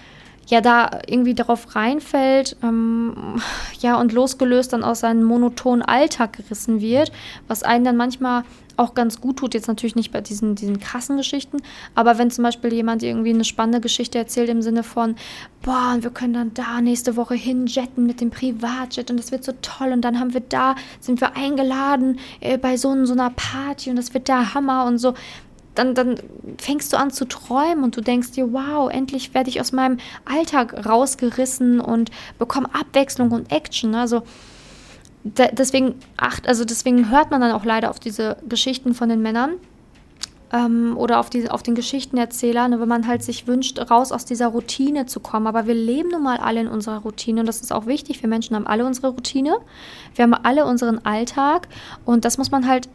ja 0.49 0.61
da 0.61 1.01
irgendwie 1.07 1.34
darauf 1.34 1.74
reinfällt, 1.74 2.57
ähm, 2.62 3.40
ja, 3.80 3.99
und 3.99 4.12
losgelöst 4.12 4.72
dann 4.72 4.84
aus 4.84 5.01
seinem 5.01 5.24
monotonen 5.24 5.82
Alltag 5.82 6.34
gerissen 6.34 6.80
wird, 6.80 7.12
was 7.49 7.62
einen 7.62 7.84
dann 7.84 7.97
manchmal 7.97 8.45
auch 8.76 8.95
ganz 8.95 9.20
gut 9.20 9.36
tut, 9.38 9.55
jetzt 9.55 9.68
natürlich 9.68 9.97
nicht 9.97 10.12
bei 10.12 10.20
diesen, 10.20 10.55
diesen 10.55 10.80
krassen 10.80 11.16
Geschichten, 11.16 11.59
aber 11.95 12.18
wenn 12.18 12.30
zum 12.30 12.45
Beispiel 12.45 12.72
jemand 12.72 13.03
irgendwie 13.03 13.30
eine 13.30 13.45
spannende 13.45 13.80
Geschichte 13.80 14.18
erzählt 14.18 14.49
im 14.49 14.62
Sinne 14.62 14.82
von, 14.82 15.16
boah, 15.62 15.97
wir 16.01 16.11
können 16.11 16.34
dann 16.34 16.55
da 16.55 16.80
nächste 16.80 17.16
Woche 17.16 17.34
hinjetten 17.34 18.07
mit 18.07 18.20
dem 18.20 18.30
Privatjet 18.30 19.11
und 19.11 19.18
das 19.18 19.30
wird 19.30 19.45
so 19.45 19.53
toll 19.62 19.93
und 19.93 20.03
dann 20.03 20.18
haben 20.18 20.34
wir 20.34 20.40
da, 20.40 20.74
sind 21.01 21.20
wir 21.20 21.36
eingeladen 21.36 22.18
äh, 22.40 22.59
bei 22.59 22.76
so, 22.76 23.05
so 23.05 23.12
einer 23.12 23.30
Party 23.30 23.90
und 23.90 23.97
das 23.97 24.14
wird 24.14 24.28
der 24.28 24.55
Hammer 24.55 24.86
und 24.86 24.99
so, 24.99 25.14
dann, 25.75 25.95
dann 25.95 26.16
fängst 26.59 26.93
du 26.93 26.99
an 26.99 27.11
zu 27.11 27.25
träumen 27.27 27.85
und 27.85 27.97
du 27.97 28.01
denkst 28.01 28.33
dir, 28.33 28.53
wow, 28.53 28.91
endlich 28.91 29.35
werde 29.35 29.51
ich 29.51 29.61
aus 29.61 29.73
meinem 29.73 29.99
Alltag 30.25 30.87
rausgerissen 30.87 31.81
und 31.81 32.11
bekomme 32.39 32.68
Abwechslung 32.75 33.31
und 33.31 33.51
Action. 33.51 33.95
Also 33.95 34.23
da, 35.25 35.47
deswegen 35.47 35.95
acht, 36.16 36.49
also 36.49 36.64
deswegen 36.64 37.11
hört 37.11 37.31
man 37.31 37.41
dann 37.41 37.53
auch 37.53 37.64
leider 37.64 37.91
auf 37.91 38.01
diese 38.01 38.37
Geschichten 38.49 38.95
von 38.95 39.09
den 39.09 39.23
Männern 39.23 39.53
ähm, 40.53 40.97
oder 40.97 41.20
auf, 41.20 41.31
die, 41.31 41.51
auf 41.51 41.62
den 41.62 41.75
Geschichtenerzähler, 41.75 42.68
ne, 42.68 42.81
wenn 42.81 42.89
man 42.89 43.07
halt 43.07 43.23
sich 43.23 43.47
wünscht, 43.47 43.79
raus 43.91 44.12
aus 44.12 44.25
dieser 44.25 44.49
Routine 44.49 45.07
zu 45.07 45.20
kommen. 45.20 45.47
Aber 45.47 45.66
wir 45.66 45.75
leben 45.75 46.11
nun 46.11 46.23
mal 46.23 46.37
alle 46.37 46.61
in 46.61 46.68
unserer 46.68 46.99
Routine 46.99 47.41
und 47.41 47.47
das 47.47 47.61
ist 47.61 47.73
auch 47.73 47.87
wichtig. 47.87 48.23
Wir 48.23 48.29
Menschen 48.29 48.57
haben 48.57 48.66
alle 48.66 48.85
unsere 48.85 49.09
Routine, 49.09 49.57
wir 50.14 50.23
haben 50.25 50.35
alle 50.35 50.66
unseren 50.66 50.99
Alltag 51.05 51.68
und 52.05 52.25
das 52.25 52.37
muss 52.37 52.51
man 52.51 52.68
halt 52.68 52.89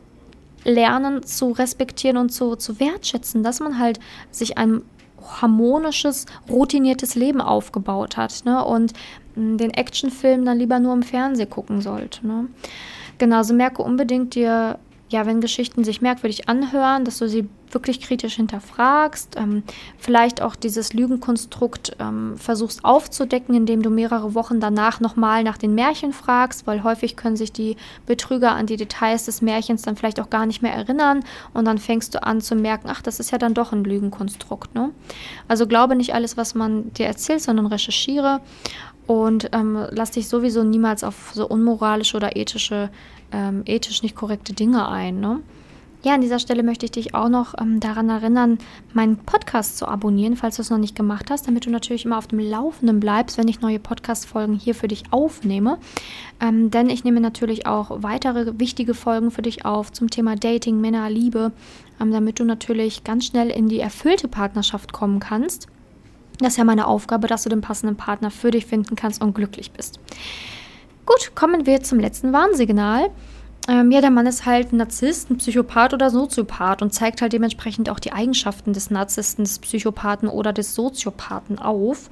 lernen 0.68 1.24
zu 1.24 1.52
respektieren 1.52 2.18
und 2.18 2.30
zu, 2.30 2.56
zu 2.56 2.80
wertschätzen, 2.80 3.42
dass 3.42 3.60
man 3.60 3.80
halt 3.80 4.00
sich 4.30 4.58
ein 4.58 4.84
harmonisches, 5.42 6.26
routiniertes 6.50 7.16
Leben 7.16 7.42
aufgebaut 7.42 8.18
hat 8.18 8.44
ne? 8.46 8.64
und 8.64 8.94
hm, 9.34 9.58
den 9.58 9.72
Actionfilm 9.72 10.46
dann 10.46 10.60
lieber 10.60 10.80
nur 10.80 10.94
im 10.94 11.04
Fernsehen 11.04 11.50
gucken 11.50 11.82
sollte. 11.82 12.26
Ne? 12.28 12.48
Genauso 13.18 13.54
merke 13.54 13.82
unbedingt 13.82 14.36
dir 14.36 14.78
ja, 15.10 15.26
wenn 15.26 15.40
Geschichten 15.40 15.84
sich 15.84 16.02
merkwürdig 16.02 16.50
anhören, 16.50 17.06
dass 17.06 17.18
du 17.18 17.30
sie 17.30 17.48
wirklich 17.72 18.02
kritisch 18.02 18.36
hinterfragst, 18.36 19.36
ähm, 19.38 19.64
vielleicht 19.98 20.42
auch 20.42 20.56
dieses 20.56 20.94
Lügenkonstrukt 20.94 21.96
ähm, 22.00 22.38
versuchst 22.38 22.84
aufzudecken, 22.84 23.56
indem 23.56 23.82
du 23.82 23.90
mehrere 23.90 24.34
Wochen 24.34 24.60
danach 24.60 25.00
nochmal 25.00 25.44
nach 25.44 25.58
den 25.58 25.76
Märchen 25.76 26.14
fragst, 26.14 26.66
weil 26.68 26.84
häufig 26.84 27.16
können 27.16 27.36
sich 27.36 27.52
die 27.52 27.76
Betrüger 28.06 28.52
an 28.52 28.68
die 28.68 28.78
Details 28.78 29.26
des 29.26 29.42
Märchens 29.42 29.82
dann 29.82 29.96
vielleicht 29.96 30.20
auch 30.20 30.30
gar 30.30 30.46
nicht 30.46 30.62
mehr 30.62 30.74
erinnern 30.74 31.24
und 31.54 31.66
dann 31.66 31.78
fängst 31.78 32.16
du 32.16 32.24
an 32.24 32.42
zu 32.42 32.56
merken, 32.56 32.88
ach, 32.90 33.02
das 33.02 33.20
ist 33.20 33.32
ja 33.32 33.38
dann 33.38 33.54
doch 33.54 33.72
ein 33.74 33.84
Lügenkonstrukt. 33.84 34.74
Ne? 34.76 34.92
Also 35.48 35.68
glaube 35.68 35.96
nicht 35.96 36.14
alles, 36.14 36.38
was 36.38 36.56
man 36.56 36.94
dir 36.94 37.06
erzählt, 37.06 37.42
sondern 37.42 37.68
recherchiere 37.68 38.42
und 39.08 39.50
ähm, 39.54 39.88
lass 39.92 40.12
dich 40.12 40.28
sowieso 40.28 40.64
niemals 40.64 41.04
auf 41.04 41.32
so 41.34 41.48
unmoralische 41.48 42.18
oder 42.18 42.36
ethische 42.36 42.90
ähm, 43.32 43.64
ethisch 43.66 44.04
nicht 44.04 44.16
korrekte 44.16 44.54
Dinge 44.54 44.88
ein. 44.88 45.20
Ne? 45.20 45.42
Ja, 46.04 46.14
an 46.14 46.22
dieser 46.22 46.40
Stelle 46.40 46.62
möchte 46.62 46.86
ich 46.86 46.92
dich 46.92 47.16
auch 47.16 47.28
noch 47.28 47.56
ähm, 47.60 47.80
daran 47.80 48.10
erinnern, 48.10 48.60
meinen 48.94 49.18
Podcast 49.18 49.78
zu 49.78 49.88
abonnieren, 49.88 50.36
falls 50.36 50.58
du 50.58 50.62
es 50.62 50.70
noch 50.70 50.78
nicht 50.78 50.96
gemacht 50.96 51.32
hast, 51.32 51.48
damit 51.48 51.66
du 51.66 51.72
natürlich 51.72 52.06
immer 52.06 52.20
auf 52.20 52.28
dem 52.28 52.40
Laufenden 52.40 53.00
bleibst, 53.00 53.38
wenn 53.38 53.48
ich 53.48 53.62
neue 53.62 53.80
Podcast-Folgen 53.80 54.54
hier 54.54 54.76
für 54.76 54.88
dich 54.88 55.06
aufnehme. 55.12 55.80
Ähm, 56.40 56.70
denn 56.70 56.90
ich 56.90 57.04
nehme 57.04 57.20
natürlich 57.20 57.66
auch 57.66 58.04
weitere 58.04 58.60
wichtige 58.60 58.94
Folgen 58.94 59.32
für 59.32 59.42
dich 59.42 59.66
auf 59.66 59.92
zum 59.92 60.10
Thema 60.10 60.36
Dating, 60.36 60.80
Männer, 60.80 61.10
Liebe, 61.10 61.52
ähm, 62.00 62.12
damit 62.12 62.40
du 62.40 62.46
natürlich 62.46 63.04
ganz 63.04 63.26
schnell 63.26 63.50
in 63.50 63.68
die 63.68 63.80
erfüllte 63.80 64.28
Partnerschaft 64.28 64.94
kommen 64.94 65.20
kannst. 65.20 65.68
Das 66.40 66.54
ist 66.54 66.58
ja 66.58 66.64
meine 66.64 66.86
Aufgabe, 66.86 67.28
dass 67.28 67.44
du 67.44 67.50
den 67.50 67.62
passenden 67.62 67.98
Partner 67.98 68.30
für 68.30 68.52
dich 68.52 68.68
finden 68.68 68.96
kannst 68.96 69.22
und 69.22 69.34
glücklich 69.34 69.72
bist. 69.72 70.00
Gut, 71.08 71.36
kommen 71.36 71.66
wir 71.66 71.82
zum 71.82 72.02
letzten 72.02 72.34
Warnsignal. 72.34 73.10
Ähm, 73.70 73.92
ja, 73.92 74.02
der 74.02 74.12
Mann 74.12 74.28
ist 74.28 74.46
halt 74.46 74.74
ein 74.74 74.78
Narzisst, 74.78 75.30
ein 75.30 75.38
Psychopath 75.38 75.94
oder 75.94 76.10
Soziopath 76.10 76.82
und 76.82 76.94
zeigt 76.94 77.22
halt 77.22 77.32
dementsprechend 77.32 77.90
auch 77.90 78.00
die 78.00 78.12
Eigenschaften 78.12 78.74
des 78.74 78.92
Narzissten, 78.92 79.46
des 79.46 79.60
Psychopathen 79.60 80.28
oder 80.28 80.52
des 80.52 80.76
Soziopathen 80.76 81.60
auf. 81.60 82.10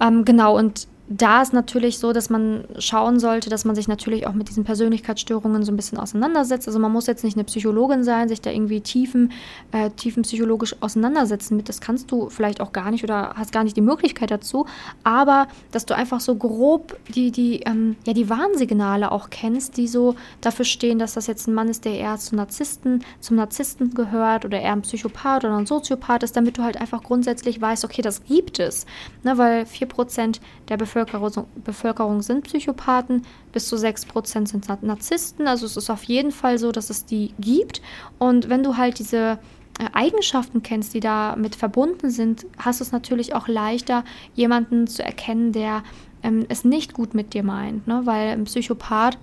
Ähm, 0.00 0.24
genau, 0.24 0.58
und 0.58 0.88
da 1.10 1.40
ist 1.40 1.54
natürlich 1.54 1.98
so, 1.98 2.12
dass 2.12 2.28
man 2.28 2.64
schauen 2.78 3.18
sollte, 3.18 3.48
dass 3.48 3.64
man 3.64 3.74
sich 3.74 3.88
natürlich 3.88 4.26
auch 4.26 4.34
mit 4.34 4.50
diesen 4.50 4.64
Persönlichkeitsstörungen 4.64 5.62
so 5.62 5.72
ein 5.72 5.76
bisschen 5.76 5.96
auseinandersetzt. 5.96 6.68
Also 6.68 6.78
man 6.78 6.92
muss 6.92 7.06
jetzt 7.06 7.24
nicht 7.24 7.36
eine 7.36 7.44
Psychologin 7.44 8.04
sein, 8.04 8.28
sich 8.28 8.42
da 8.42 8.50
irgendwie 8.50 8.82
tiefen, 8.82 9.32
äh, 9.72 9.88
tiefen 9.90 10.22
psychologisch 10.22 10.76
auseinandersetzen 10.80 11.56
mit. 11.56 11.70
Das 11.70 11.80
kannst 11.80 12.10
du 12.10 12.28
vielleicht 12.28 12.60
auch 12.60 12.72
gar 12.72 12.90
nicht 12.90 13.04
oder 13.04 13.32
hast 13.36 13.52
gar 13.52 13.64
nicht 13.64 13.76
die 13.76 13.80
Möglichkeit 13.80 14.30
dazu. 14.30 14.66
Aber 15.02 15.48
dass 15.72 15.86
du 15.86 15.96
einfach 15.96 16.20
so 16.20 16.34
grob 16.34 16.98
die, 17.14 17.30
die, 17.30 17.60
ähm, 17.60 17.96
ja, 18.06 18.12
die 18.12 18.28
Warnsignale 18.28 19.10
auch 19.10 19.30
kennst, 19.30 19.78
die 19.78 19.88
so 19.88 20.14
dafür 20.42 20.66
stehen, 20.66 20.98
dass 20.98 21.14
das 21.14 21.26
jetzt 21.26 21.48
ein 21.48 21.54
Mann 21.54 21.68
ist, 21.68 21.86
der 21.86 21.94
eher 21.94 22.18
zum 22.18 22.36
Narzissten, 22.36 23.02
zum 23.20 23.36
Narzissten 23.36 23.94
gehört 23.94 24.44
oder 24.44 24.60
eher 24.60 24.72
ein 24.72 24.82
Psychopath 24.82 25.44
oder 25.44 25.56
ein 25.56 25.66
Soziopath 25.66 26.22
ist, 26.22 26.36
damit 26.36 26.58
du 26.58 26.62
halt 26.62 26.78
einfach 26.78 27.02
grundsätzlich 27.02 27.62
weißt, 27.62 27.86
okay, 27.86 28.02
das 28.02 28.24
gibt 28.24 28.58
es. 28.58 28.84
Ne, 29.22 29.38
weil 29.38 29.62
4% 29.62 30.40
der 30.68 30.76
Bevölkerung 30.76 30.97
Bevölkerung, 31.04 31.46
Bevölkerung 31.64 32.22
sind 32.22 32.44
Psychopathen, 32.44 33.22
bis 33.52 33.68
zu 33.68 33.76
6% 33.76 34.46
sind 34.46 34.68
Narzissten. 34.82 35.46
Also 35.46 35.66
es 35.66 35.76
ist 35.76 35.90
auf 35.90 36.04
jeden 36.04 36.32
Fall 36.32 36.58
so, 36.58 36.72
dass 36.72 36.90
es 36.90 37.04
die 37.04 37.34
gibt. 37.38 37.80
Und 38.18 38.48
wenn 38.48 38.62
du 38.62 38.76
halt 38.76 38.98
diese 38.98 39.38
äh, 39.78 39.88
Eigenschaften 39.92 40.62
kennst, 40.62 40.94
die 40.94 41.00
damit 41.00 41.54
verbunden 41.54 42.10
sind, 42.10 42.46
hast 42.58 42.80
du 42.80 42.84
es 42.84 42.92
natürlich 42.92 43.34
auch 43.34 43.48
leichter, 43.48 44.04
jemanden 44.34 44.86
zu 44.86 45.02
erkennen, 45.02 45.52
der 45.52 45.82
ähm, 46.22 46.46
es 46.48 46.64
nicht 46.64 46.94
gut 46.94 47.14
mit 47.14 47.34
dir 47.34 47.42
meint. 47.42 47.86
Ne? 47.86 48.02
Weil 48.04 48.30
ein 48.30 48.44
Psychopath 48.44 49.18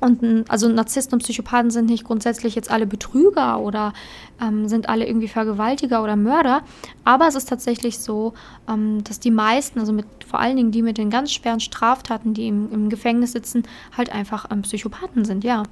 und 0.00 0.44
also 0.48 0.68
Narzissten 0.68 1.14
und 1.14 1.22
Psychopathen 1.22 1.70
sind 1.70 1.86
nicht 1.86 2.04
grundsätzlich 2.04 2.54
jetzt 2.54 2.70
alle 2.70 2.86
Betrüger 2.86 3.60
oder 3.60 3.92
ähm, 4.40 4.68
sind 4.68 4.88
alle 4.88 5.06
irgendwie 5.06 5.28
Vergewaltiger 5.28 6.02
oder 6.02 6.16
Mörder. 6.16 6.62
Aber 7.04 7.28
es 7.28 7.34
ist 7.34 7.48
tatsächlich 7.48 7.98
so, 7.98 8.34
ähm, 8.68 9.02
dass 9.04 9.20
die 9.20 9.30
meisten, 9.30 9.80
also 9.80 9.92
mit, 9.92 10.06
vor 10.26 10.40
allen 10.40 10.56
Dingen 10.56 10.70
die 10.70 10.82
mit 10.82 10.98
den 10.98 11.10
ganz 11.10 11.32
schweren 11.32 11.60
Straftaten, 11.60 12.34
die 12.34 12.48
im, 12.48 12.70
im 12.72 12.88
Gefängnis 12.88 13.32
sitzen, 13.32 13.64
halt 13.96 14.12
einfach 14.12 14.46
ähm, 14.50 14.62
Psychopathen 14.62 15.24
sind, 15.24 15.44
ja. 15.44 15.62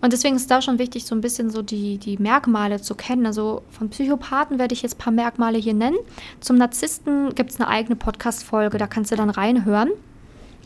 Und 0.00 0.12
deswegen 0.12 0.34
ist 0.34 0.50
da 0.50 0.60
schon 0.60 0.80
wichtig, 0.80 1.04
so 1.04 1.14
ein 1.14 1.20
bisschen 1.20 1.50
so 1.50 1.62
die, 1.62 1.96
die 1.98 2.18
Merkmale 2.18 2.80
zu 2.80 2.96
kennen. 2.96 3.24
Also 3.24 3.62
von 3.70 3.88
Psychopathen 3.90 4.58
werde 4.58 4.74
ich 4.74 4.82
jetzt 4.82 4.96
ein 4.96 4.98
paar 4.98 5.12
Merkmale 5.12 5.58
hier 5.58 5.74
nennen. 5.74 5.96
Zum 6.40 6.56
Narzissten 6.56 7.34
gibt 7.36 7.52
es 7.52 7.60
eine 7.60 7.68
eigene 7.68 7.94
Podcast-Folge, 7.94 8.78
da 8.78 8.88
kannst 8.88 9.12
du 9.12 9.16
dann 9.16 9.30
reinhören. 9.30 9.90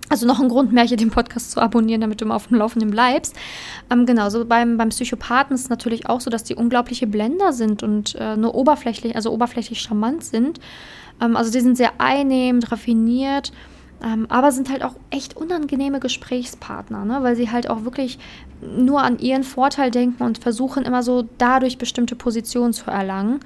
Also 0.08 0.26
noch 0.26 0.40
ein 0.40 0.48
Grund 0.48 0.72
mehr, 0.72 0.84
hier 0.84 0.96
den 0.96 1.10
Podcast 1.10 1.50
zu 1.50 1.60
abonnieren, 1.60 2.00
damit 2.00 2.20
du 2.20 2.24
immer 2.24 2.36
auf 2.36 2.46
dem 2.46 2.58
Laufenden 2.58 2.90
bleibst. 2.90 3.34
Ähm, 3.90 4.06
genau, 4.06 4.30
so 4.30 4.44
beim, 4.44 4.76
beim 4.76 4.90
Psychopathen 4.90 5.54
ist 5.54 5.62
es 5.62 5.68
natürlich 5.68 6.08
auch 6.08 6.20
so, 6.20 6.30
dass 6.30 6.44
die 6.44 6.54
unglaubliche 6.54 7.06
Blender 7.06 7.52
sind 7.52 7.82
und 7.82 8.14
äh, 8.14 8.36
nur 8.36 8.54
oberflächlich, 8.54 9.16
also 9.16 9.32
oberflächlich 9.32 9.80
charmant 9.80 10.22
sind. 10.22 10.60
Ähm, 11.20 11.36
also 11.36 11.50
die 11.50 11.60
sind 11.60 11.76
sehr 11.76 11.92
einnehmend, 11.98 12.70
raffiniert, 12.70 13.52
ähm, 14.02 14.26
aber 14.28 14.52
sind 14.52 14.70
halt 14.70 14.84
auch 14.84 14.94
echt 15.10 15.36
unangenehme 15.36 15.98
Gesprächspartner, 15.98 17.04
ne? 17.04 17.18
weil 17.22 17.34
sie 17.34 17.50
halt 17.50 17.68
auch 17.68 17.84
wirklich 17.84 18.18
nur 18.60 19.02
an 19.02 19.18
ihren 19.18 19.42
Vorteil 19.42 19.90
denken 19.90 20.22
und 20.22 20.38
versuchen 20.38 20.84
immer 20.84 21.02
so 21.02 21.26
dadurch 21.38 21.78
bestimmte 21.78 22.14
Positionen 22.14 22.72
zu 22.72 22.90
erlangen 22.90 23.40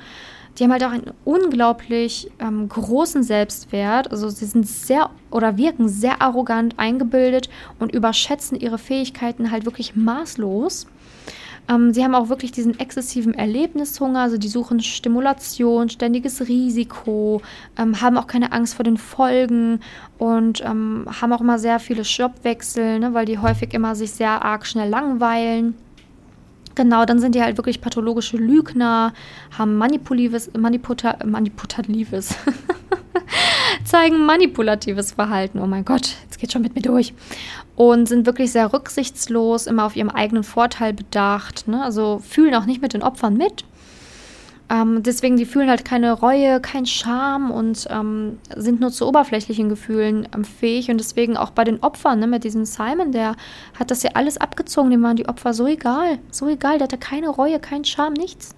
die 0.61 0.64
haben 0.64 0.72
halt 0.72 0.84
auch 0.84 0.92
einen 0.92 1.12
unglaublich 1.24 2.30
ähm, 2.38 2.68
großen 2.68 3.22
Selbstwert. 3.22 4.11
Also 4.11 4.28
sie 4.28 4.44
sind 4.44 4.68
sehr 4.68 5.08
oder 5.30 5.56
wirken 5.56 5.88
sehr 5.88 6.20
arrogant 6.20 6.78
eingebildet 6.78 7.48
und 7.78 7.94
überschätzen 7.94 8.61
ihre 8.61 8.76
Fähigkeiten 8.76 9.50
halt 9.50 9.64
wirklich 9.64 9.96
maßlos. 9.96 10.86
Ähm, 11.70 11.94
sie 11.94 12.04
haben 12.04 12.14
auch 12.14 12.28
wirklich 12.28 12.52
diesen 12.52 12.78
exzessiven 12.78 13.32
Erlebnishunger, 13.32 14.20
also 14.20 14.36
die 14.36 14.48
suchen 14.48 14.80
Stimulation, 14.80 15.88
ständiges 15.88 16.46
Risiko, 16.46 17.40
ähm, 17.78 18.00
haben 18.02 18.18
auch 18.18 18.26
keine 18.26 18.52
Angst 18.52 18.74
vor 18.74 18.84
den 18.84 18.98
Folgen 18.98 19.80
und 20.18 20.62
ähm, 20.62 21.06
haben 21.20 21.32
auch 21.32 21.40
immer 21.40 21.58
sehr 21.58 21.78
viele 21.78 22.02
Jobwechsel, 22.02 22.98
ne, 22.98 23.14
weil 23.14 23.24
die 23.24 23.38
häufig 23.38 23.72
immer 23.72 23.94
sich 23.94 24.11
sehr 24.11 24.44
arg 24.44 24.66
schnell 24.66 24.90
langweilen. 24.90 25.74
Genau, 26.80 27.04
dann 27.04 27.18
sind 27.18 27.34
die 27.34 27.42
halt 27.42 27.58
wirklich 27.58 27.82
pathologische 27.82 28.38
Lügner, 28.38 29.12
haben 29.58 29.76
manipulatives, 29.76 30.50
maniputa, 30.58 31.18
manipulatives, 31.26 32.34
zeigen 33.84 34.24
manipulatives 34.24 35.12
Verhalten. 35.12 35.58
Oh 35.58 35.66
mein 35.66 35.84
Gott, 35.84 36.16
jetzt 36.22 36.38
geht 36.38 36.52
schon 36.52 36.62
mit 36.62 36.74
mir 36.74 36.80
durch. 36.80 37.12
Und 37.76 38.08
sind 38.08 38.24
wirklich 38.24 38.50
sehr 38.52 38.72
rücksichtslos, 38.72 39.66
immer 39.66 39.84
auf 39.84 39.94
ihrem 39.94 40.08
eigenen 40.08 40.42
Vorteil 40.42 40.94
bedacht. 40.94 41.68
Ne? 41.68 41.84
Also 41.84 42.18
fühlen 42.26 42.54
auch 42.54 42.64
nicht 42.64 42.80
mit 42.80 42.94
den 42.94 43.02
Opfern 43.02 43.36
mit. 43.36 43.66
Ähm, 44.70 45.02
deswegen, 45.02 45.36
die 45.36 45.46
fühlen 45.46 45.68
halt 45.68 45.84
keine 45.84 46.12
Reue, 46.12 46.60
kein 46.60 46.86
Scham 46.86 47.50
und 47.50 47.88
ähm, 47.90 48.38
sind 48.54 48.80
nur 48.80 48.92
zu 48.92 49.08
oberflächlichen 49.08 49.68
Gefühlen 49.68 50.28
ähm, 50.32 50.44
fähig. 50.44 50.90
Und 50.90 50.98
deswegen 50.98 51.36
auch 51.36 51.50
bei 51.50 51.64
den 51.64 51.82
Opfern, 51.82 52.20
ne, 52.20 52.28
mit 52.28 52.44
diesem 52.44 52.64
Simon, 52.64 53.10
der 53.10 53.34
hat 53.78 53.90
das 53.90 54.04
ja 54.04 54.10
alles 54.14 54.38
abgezogen, 54.38 54.90
dem 54.90 55.02
waren 55.02 55.16
die 55.16 55.28
Opfer 55.28 55.54
so 55.54 55.66
egal, 55.66 56.18
so 56.30 56.46
egal, 56.48 56.78
der 56.78 56.84
hatte 56.84 56.98
keine 56.98 57.30
Reue, 57.30 57.58
kein 57.58 57.84
Scham, 57.84 58.12
nichts. 58.12 58.54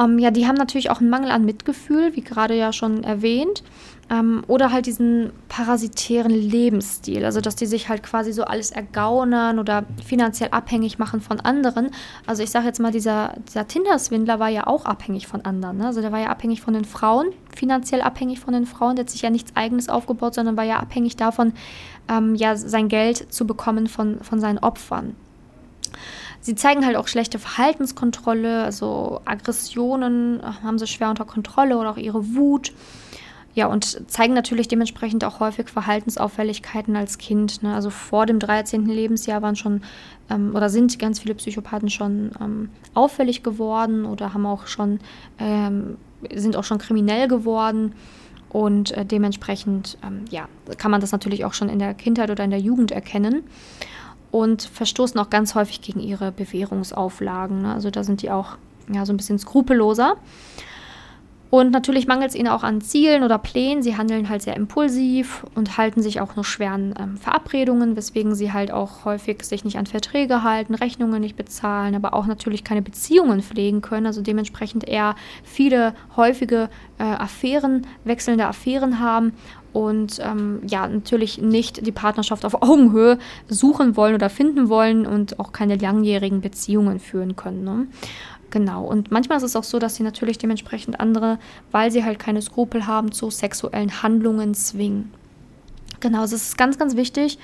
Ähm, 0.00 0.18
ja, 0.18 0.32
die 0.32 0.48
haben 0.48 0.56
natürlich 0.56 0.90
auch 0.90 1.00
einen 1.00 1.10
Mangel 1.10 1.30
an 1.30 1.44
Mitgefühl, 1.44 2.16
wie 2.16 2.22
gerade 2.22 2.56
ja 2.56 2.72
schon 2.72 3.04
erwähnt. 3.04 3.62
Ähm, 4.10 4.42
oder 4.46 4.72
halt 4.72 4.86
diesen 4.86 5.32
parasitären 5.48 6.30
Lebensstil, 6.30 7.26
also 7.26 7.42
dass 7.42 7.56
die 7.56 7.66
sich 7.66 7.90
halt 7.90 8.02
quasi 8.02 8.32
so 8.32 8.44
alles 8.44 8.70
ergaunern 8.70 9.58
oder 9.58 9.84
finanziell 10.02 10.48
abhängig 10.50 10.98
machen 10.98 11.20
von 11.20 11.40
anderen. 11.40 11.90
Also 12.26 12.42
ich 12.42 12.50
sage 12.50 12.66
jetzt 12.66 12.80
mal, 12.80 12.90
dieser, 12.90 13.34
dieser 13.46 13.68
Tinder-Swindler 13.68 14.38
war 14.38 14.48
ja 14.48 14.66
auch 14.66 14.86
abhängig 14.86 15.26
von 15.26 15.44
anderen. 15.44 15.78
Ne? 15.78 15.86
Also 15.86 16.00
der 16.00 16.10
war 16.10 16.20
ja 16.20 16.28
abhängig 16.28 16.62
von 16.62 16.72
den 16.72 16.86
Frauen, 16.86 17.26
finanziell 17.54 18.00
abhängig 18.00 18.40
von 18.40 18.54
den 18.54 18.64
Frauen. 18.64 18.96
Der 18.96 19.04
hat 19.04 19.10
sich 19.10 19.20
ja 19.22 19.28
nichts 19.28 19.54
Eigenes 19.54 19.90
aufgebaut, 19.90 20.34
sondern 20.34 20.56
war 20.56 20.64
ja 20.64 20.78
abhängig 20.78 21.16
davon, 21.16 21.52
ähm, 22.08 22.34
ja 22.34 22.56
sein 22.56 22.88
Geld 22.88 23.32
zu 23.32 23.46
bekommen 23.46 23.88
von, 23.88 24.20
von 24.22 24.40
seinen 24.40 24.58
Opfern. 24.58 25.16
Sie 26.40 26.54
zeigen 26.54 26.86
halt 26.86 26.96
auch 26.96 27.08
schlechte 27.08 27.38
Verhaltenskontrolle, 27.38 28.62
also 28.62 29.20
Aggressionen 29.24 30.40
äh, 30.40 30.44
haben 30.62 30.78
sie 30.78 30.86
schwer 30.86 31.10
unter 31.10 31.24
Kontrolle 31.24 31.76
oder 31.76 31.90
auch 31.90 31.96
ihre 31.96 32.34
Wut. 32.34 32.72
Ja, 33.58 33.66
und 33.66 34.08
zeigen 34.08 34.34
natürlich 34.34 34.68
dementsprechend 34.68 35.24
auch 35.24 35.40
häufig 35.40 35.68
Verhaltensauffälligkeiten 35.68 36.94
als 36.94 37.18
Kind. 37.18 37.60
Ne? 37.64 37.74
Also 37.74 37.90
vor 37.90 38.24
dem 38.24 38.38
13. 38.38 38.86
Lebensjahr 38.86 39.42
waren 39.42 39.56
schon 39.56 39.82
ähm, 40.30 40.54
oder 40.54 40.70
sind 40.70 40.96
ganz 41.00 41.18
viele 41.18 41.34
Psychopathen 41.34 41.90
schon 41.90 42.30
ähm, 42.40 42.70
auffällig 42.94 43.42
geworden 43.42 44.04
oder 44.04 44.32
haben 44.32 44.46
auch 44.46 44.68
schon, 44.68 45.00
ähm, 45.40 45.96
sind 46.32 46.56
auch 46.56 46.62
schon 46.62 46.78
kriminell 46.78 47.26
geworden. 47.26 47.96
Und 48.48 48.92
äh, 48.92 49.04
dementsprechend, 49.04 49.98
ähm, 50.06 50.24
ja, 50.30 50.46
kann 50.76 50.92
man 50.92 51.00
das 51.00 51.10
natürlich 51.10 51.44
auch 51.44 51.52
schon 51.52 51.68
in 51.68 51.80
der 51.80 51.94
Kindheit 51.94 52.30
oder 52.30 52.44
in 52.44 52.50
der 52.50 52.60
Jugend 52.60 52.92
erkennen 52.92 53.42
und 54.30 54.62
verstoßen 54.62 55.18
auch 55.18 55.30
ganz 55.30 55.56
häufig 55.56 55.80
gegen 55.80 55.98
ihre 55.98 56.30
Bewährungsauflagen. 56.30 57.62
Ne? 57.62 57.74
Also 57.74 57.90
da 57.90 58.04
sind 58.04 58.22
die 58.22 58.30
auch 58.30 58.56
ja, 58.88 59.04
so 59.04 59.12
ein 59.12 59.16
bisschen 59.16 59.40
skrupelloser. 59.40 60.14
Und 61.50 61.70
natürlich 61.70 62.06
mangelt 62.06 62.30
es 62.30 62.36
ihnen 62.36 62.48
auch 62.48 62.62
an 62.62 62.82
Zielen 62.82 63.22
oder 63.22 63.38
Plänen. 63.38 63.82
Sie 63.82 63.96
handeln 63.96 64.28
halt 64.28 64.42
sehr 64.42 64.54
impulsiv 64.54 65.46
und 65.54 65.78
halten 65.78 66.02
sich 66.02 66.20
auch 66.20 66.36
nur 66.36 66.44
schweren 66.44 66.94
ähm, 66.98 67.16
Verabredungen, 67.16 67.96
weswegen 67.96 68.34
sie 68.34 68.52
halt 68.52 68.70
auch 68.70 69.06
häufig 69.06 69.42
sich 69.44 69.64
nicht 69.64 69.78
an 69.78 69.86
Verträge 69.86 70.42
halten, 70.42 70.74
Rechnungen 70.74 71.20
nicht 71.22 71.36
bezahlen, 71.36 71.94
aber 71.94 72.12
auch 72.12 72.26
natürlich 72.26 72.64
keine 72.64 72.82
Beziehungen 72.82 73.42
pflegen 73.42 73.80
können. 73.80 74.06
Also 74.06 74.20
dementsprechend 74.20 74.86
eher 74.86 75.16
viele 75.42 75.94
häufige 76.16 76.68
äh, 76.98 77.04
Affären, 77.04 77.86
wechselnde 78.04 78.46
Affären 78.46 79.00
haben 79.00 79.32
und 79.72 80.18
ähm, 80.22 80.60
ja, 80.66 80.86
natürlich 80.86 81.38
nicht 81.40 81.86
die 81.86 81.92
Partnerschaft 81.92 82.44
auf 82.44 82.62
Augenhöhe 82.62 83.18
suchen 83.48 83.96
wollen 83.96 84.14
oder 84.14 84.28
finden 84.30 84.68
wollen 84.68 85.06
und 85.06 85.38
auch 85.38 85.52
keine 85.52 85.76
langjährigen 85.76 86.40
Beziehungen 86.40 87.00
führen 87.00 87.36
können. 87.36 87.64
Ne? 87.64 87.86
Genau. 88.50 88.84
Und 88.84 89.10
manchmal 89.10 89.38
ist 89.38 89.44
es 89.44 89.56
auch 89.56 89.64
so, 89.64 89.78
dass 89.78 89.96
sie 89.96 90.02
natürlich 90.02 90.38
dementsprechend 90.38 91.00
andere, 91.00 91.38
weil 91.70 91.90
sie 91.90 92.04
halt 92.04 92.18
keine 92.18 92.40
Skrupel 92.40 92.86
haben, 92.86 93.12
zu 93.12 93.30
sexuellen 93.30 94.02
Handlungen 94.02 94.54
zwingen. 94.54 95.12
Genau, 96.00 96.22
es 96.22 96.32
ist 96.32 96.56
ganz, 96.56 96.78
ganz 96.78 96.96
wichtig, 96.96 97.38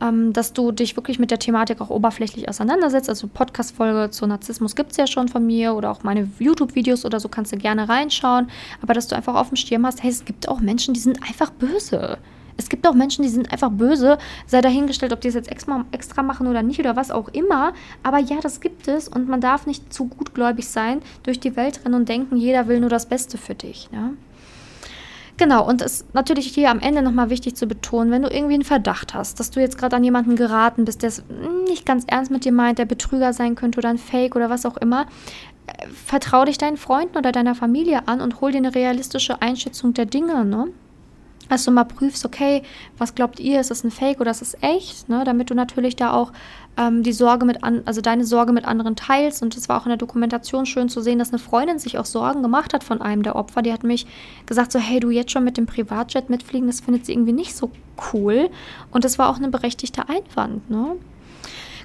ähm, 0.00 0.32
dass 0.32 0.52
du 0.52 0.72
dich 0.72 0.96
wirklich 0.96 1.18
mit 1.18 1.30
der 1.30 1.38
Thematik 1.38 1.80
auch 1.80 1.90
oberflächlich 1.90 2.48
auseinandersetzt. 2.48 3.08
Also 3.08 3.28
Podcast-Folge 3.28 4.10
zu 4.10 4.26
Narzissmus 4.26 4.74
gibt 4.74 4.90
es 4.90 4.96
ja 4.96 5.06
schon 5.06 5.28
von 5.28 5.46
mir 5.46 5.74
oder 5.74 5.90
auch 5.90 6.02
meine 6.02 6.28
YouTube-Videos 6.38 7.04
oder 7.04 7.20
so 7.20 7.28
kannst 7.28 7.52
du 7.52 7.56
gerne 7.56 7.88
reinschauen. 7.88 8.48
Aber 8.82 8.92
dass 8.92 9.08
du 9.08 9.16
einfach 9.16 9.34
auf 9.34 9.48
dem 9.48 9.56
Schirm 9.56 9.86
hast, 9.86 10.02
hey, 10.02 10.10
es 10.10 10.24
gibt 10.24 10.48
auch 10.48 10.60
Menschen, 10.60 10.92
die 10.92 11.00
sind 11.00 11.22
einfach 11.22 11.50
böse. 11.50 12.18
Es 12.56 12.68
gibt 12.68 12.86
auch 12.86 12.94
Menschen, 12.94 13.22
die 13.22 13.28
sind 13.28 13.52
einfach 13.52 13.70
böse, 13.70 14.18
sei 14.46 14.60
dahingestellt, 14.60 15.12
ob 15.12 15.20
die 15.20 15.28
es 15.28 15.34
jetzt 15.34 15.50
extra, 15.50 15.84
extra 15.90 16.22
machen 16.22 16.46
oder 16.46 16.62
nicht 16.62 16.80
oder 16.80 16.96
was 16.96 17.10
auch 17.10 17.28
immer. 17.28 17.72
Aber 18.02 18.18
ja, 18.18 18.36
das 18.40 18.60
gibt 18.60 18.88
es 18.88 19.08
und 19.08 19.28
man 19.28 19.40
darf 19.40 19.66
nicht 19.66 19.92
zu 19.92 20.06
gutgläubig 20.06 20.68
sein, 20.68 21.02
durch 21.22 21.40
die 21.40 21.56
Welt 21.56 21.84
rennen 21.84 21.94
und 21.94 22.08
denken, 22.08 22.36
jeder 22.36 22.68
will 22.68 22.80
nur 22.80 22.90
das 22.90 23.06
Beste 23.06 23.38
für 23.38 23.54
dich. 23.54 23.88
Ja? 23.92 24.10
Genau, 25.36 25.68
und 25.68 25.82
es 25.82 26.02
ist 26.02 26.14
natürlich 26.14 26.46
hier 26.46 26.70
am 26.70 26.78
Ende 26.78 27.02
nochmal 27.02 27.28
wichtig 27.28 27.56
zu 27.56 27.66
betonen, 27.66 28.12
wenn 28.12 28.22
du 28.22 28.28
irgendwie 28.28 28.54
einen 28.54 28.62
Verdacht 28.62 29.14
hast, 29.14 29.40
dass 29.40 29.50
du 29.50 29.60
jetzt 29.60 29.78
gerade 29.78 29.96
an 29.96 30.04
jemanden 30.04 30.36
geraten 30.36 30.84
bist, 30.84 31.02
der 31.02 31.08
es 31.08 31.24
nicht 31.68 31.84
ganz 31.84 32.04
ernst 32.06 32.30
mit 32.30 32.44
dir 32.44 32.52
meint, 32.52 32.78
der 32.78 32.84
Betrüger 32.84 33.32
sein 33.32 33.56
könnte 33.56 33.78
oder 33.78 33.88
ein 33.88 33.98
Fake 33.98 34.36
oder 34.36 34.48
was 34.48 34.64
auch 34.64 34.76
immer, 34.76 35.06
äh, 35.66 35.88
vertrau 35.88 36.44
dich 36.44 36.56
deinen 36.56 36.76
Freunden 36.76 37.18
oder 37.18 37.32
deiner 37.32 37.56
Familie 37.56 38.06
an 38.06 38.20
und 38.20 38.40
hol 38.40 38.52
dir 38.52 38.58
eine 38.58 38.76
realistische 38.76 39.42
Einschätzung 39.42 39.92
der 39.92 40.06
Dinge, 40.06 40.44
ne? 40.44 40.68
Dass 41.48 41.64
du 41.64 41.70
mal 41.70 41.84
prüfst, 41.84 42.24
okay, 42.24 42.62
was 42.98 43.14
glaubt 43.14 43.40
ihr, 43.40 43.60
ist 43.60 43.70
das 43.70 43.84
ein 43.84 43.90
Fake 43.90 44.20
oder 44.20 44.30
ist 44.30 44.40
das 44.40 44.56
echt, 44.60 45.08
ne? 45.08 45.24
damit 45.24 45.50
du 45.50 45.54
natürlich 45.54 45.96
da 45.96 46.12
auch 46.12 46.32
ähm, 46.76 47.02
die 47.02 47.12
Sorge 47.12 47.44
mit 47.44 47.62
an, 47.62 47.82
also 47.84 48.00
deine 48.00 48.24
Sorge 48.24 48.52
mit 48.52 48.64
anderen 48.64 48.96
teilst. 48.96 49.42
Und 49.42 49.56
es 49.56 49.68
war 49.68 49.80
auch 49.80 49.86
in 49.86 49.90
der 49.90 49.98
Dokumentation 49.98 50.66
schön 50.66 50.88
zu 50.88 51.00
sehen, 51.00 51.18
dass 51.18 51.30
eine 51.30 51.38
Freundin 51.38 51.78
sich 51.78 51.98
auch 51.98 52.06
Sorgen 52.06 52.42
gemacht 52.42 52.72
hat 52.72 52.82
von 52.82 53.00
einem 53.00 53.22
der 53.22 53.36
Opfer. 53.36 53.62
Die 53.62 53.72
hat 53.72 53.84
mich 53.84 54.06
gesagt, 54.46 54.72
so, 54.72 54.78
hey, 54.78 55.00
du 55.00 55.10
jetzt 55.10 55.30
schon 55.30 55.44
mit 55.44 55.56
dem 55.56 55.66
Privatjet 55.66 56.30
mitfliegen, 56.30 56.66
das 56.66 56.80
findet 56.80 57.06
sie 57.06 57.12
irgendwie 57.12 57.32
nicht 57.32 57.54
so 57.54 57.70
cool. 58.12 58.50
Und 58.90 59.04
das 59.04 59.18
war 59.18 59.28
auch 59.28 59.38
ein 59.38 59.50
berechtigter 59.50 60.08
Einwand, 60.08 60.68
ne? 60.70 60.96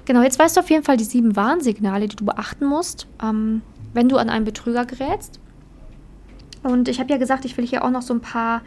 Genau, 0.06 0.22
jetzt 0.22 0.38
weißt 0.38 0.56
du 0.56 0.60
auf 0.60 0.70
jeden 0.70 0.82
Fall 0.82 0.96
die 0.96 1.04
sieben 1.04 1.36
Warnsignale, 1.36 2.08
die 2.08 2.16
du 2.16 2.24
beachten 2.24 2.64
musst, 2.64 3.06
ähm, 3.22 3.60
wenn 3.92 4.08
du 4.08 4.16
an 4.16 4.30
einen 4.30 4.46
Betrüger 4.46 4.86
gerätst. 4.86 5.38
Und 6.62 6.88
ich 6.88 7.00
habe 7.00 7.10
ja 7.10 7.18
gesagt, 7.18 7.44
ich 7.44 7.56
will 7.56 7.66
hier 7.66 7.84
auch 7.84 7.90
noch 7.90 8.02
so 8.02 8.14
ein 8.14 8.20
paar 8.20 8.62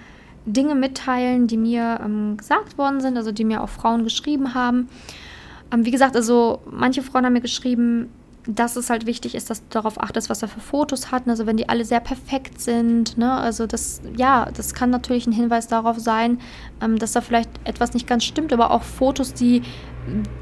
Dinge 0.46 0.76
mitteilen, 0.76 1.48
die 1.48 1.58
mir 1.58 2.00
ähm, 2.04 2.38
gesagt 2.38 2.78
worden 2.78 3.02
sind, 3.02 3.18
also 3.18 3.32
die 3.32 3.46
mir 3.46 3.62
auch 3.62 3.70
Frauen 3.70 4.04
geschrieben 4.04 4.54
haben. 4.54 4.90
Ähm, 5.72 5.86
wie 5.86 5.92
gesagt, 5.92 6.16
also 6.16 6.62
manche 6.70 7.02
Frauen 7.02 7.26
haben 7.26 7.34
mir 7.34 7.42
geschrieben, 7.42 8.10
dass 8.48 8.76
es 8.76 8.90
halt 8.90 9.06
wichtig 9.06 9.36
ist, 9.36 9.50
dass 9.50 9.60
du 9.60 9.66
darauf 9.70 10.02
achtest, 10.02 10.30
was 10.30 10.42
er 10.42 10.48
für 10.48 10.60
Fotos 10.60 11.12
hat. 11.12 11.28
Also 11.28 11.46
wenn 11.46 11.58
die 11.58 11.70
alle 11.70 11.86
sehr 11.86 12.02
perfekt 12.02 12.60
sind, 12.60 13.18
ne? 13.18 13.32
Also 13.32 13.68
das, 13.68 14.02
ja, 14.18 14.50
das 14.54 14.74
kann 14.74 14.90
natürlich 14.90 15.28
ein 15.28 15.32
Hinweis 15.32 15.68
darauf 15.68 15.98
sein, 15.98 16.40
ähm, 16.82 17.00
dass 17.00 17.14
da 17.14 17.22
vielleicht 17.22 17.50
etwas 17.64 17.94
nicht 17.94 18.06
ganz 18.06 18.26
stimmt, 18.26 18.52
aber 18.52 18.72
auch 18.72 18.84
Fotos, 18.84 19.34
die, 19.34 19.62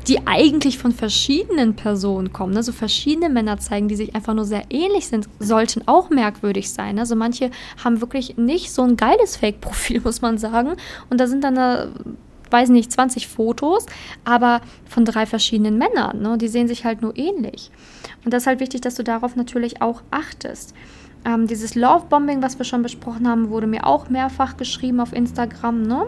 die 0.08 0.26
eigentlich 0.26 0.80
von 0.80 0.91
verschiedenen 0.91 1.76
Personen 1.76 2.34
kommen, 2.34 2.54
ne? 2.54 2.64
so 2.64 2.72
verschiedene 2.72 3.30
Männer 3.30 3.60
zeigen, 3.60 3.88
die 3.88 3.95
sich 3.95 4.16
einfach 4.16 4.34
nur 4.34 4.45
sehr 4.45 4.64
ähnlich 4.72 5.08
sind, 5.08 5.30
sollten 5.39 5.88
auch 5.88 6.10
merkwürdig 6.10 6.72
sein. 6.72 6.97
Also 6.97 7.16
manche 7.16 7.52
haben 7.84 8.02
wirklich 8.02 8.38
nicht 8.38 8.72
so 8.72 8.82
ein 8.82 8.97
geiles 8.97 9.38
Fake-Profil, 9.38 10.02
muss 10.04 10.22
man 10.22 10.39
sagen. 10.39 10.74
Und 11.10 11.20
da 11.20 11.28
sind 11.28 11.43
dann 11.43 11.56
da 11.56 11.88
weiß 12.52 12.70
nicht, 12.70 12.91
20 12.91 13.28
Fotos, 13.28 13.86
aber 14.26 14.62
von 14.86 15.06
drei 15.06 15.26
verschiedenen 15.26 15.78
Männern. 15.78 16.22
Ne? 16.22 16.38
Die 16.38 16.47
sehen 16.47 16.68
sich 16.68 16.86
halt 16.86 17.02
nur 17.02 17.18
ähnlich. 17.18 17.72
Und 18.24 18.34
das 18.34 18.43
ist 18.43 18.47
halt 18.47 18.60
wichtig, 18.60 18.82
dass 18.82 18.95
du 18.95 19.04
darauf 19.04 19.36
natürlich 19.36 19.82
auch 19.82 20.02
achtest. 20.12 20.74
Ähm, 21.24 21.47
dieses 21.47 21.76
Love-Bombing, 21.76 22.41
was 22.41 22.58
wir 22.58 22.66
schon 22.66 22.82
besprochen 22.82 23.28
haben, 23.28 23.49
wurde 23.49 23.68
mir 23.68 23.86
auch 23.86 24.10
mehrfach 24.10 24.58
geschrieben 24.58 24.99
auf 24.99 25.14
Instagram. 25.14 25.84
Ne? 25.84 26.06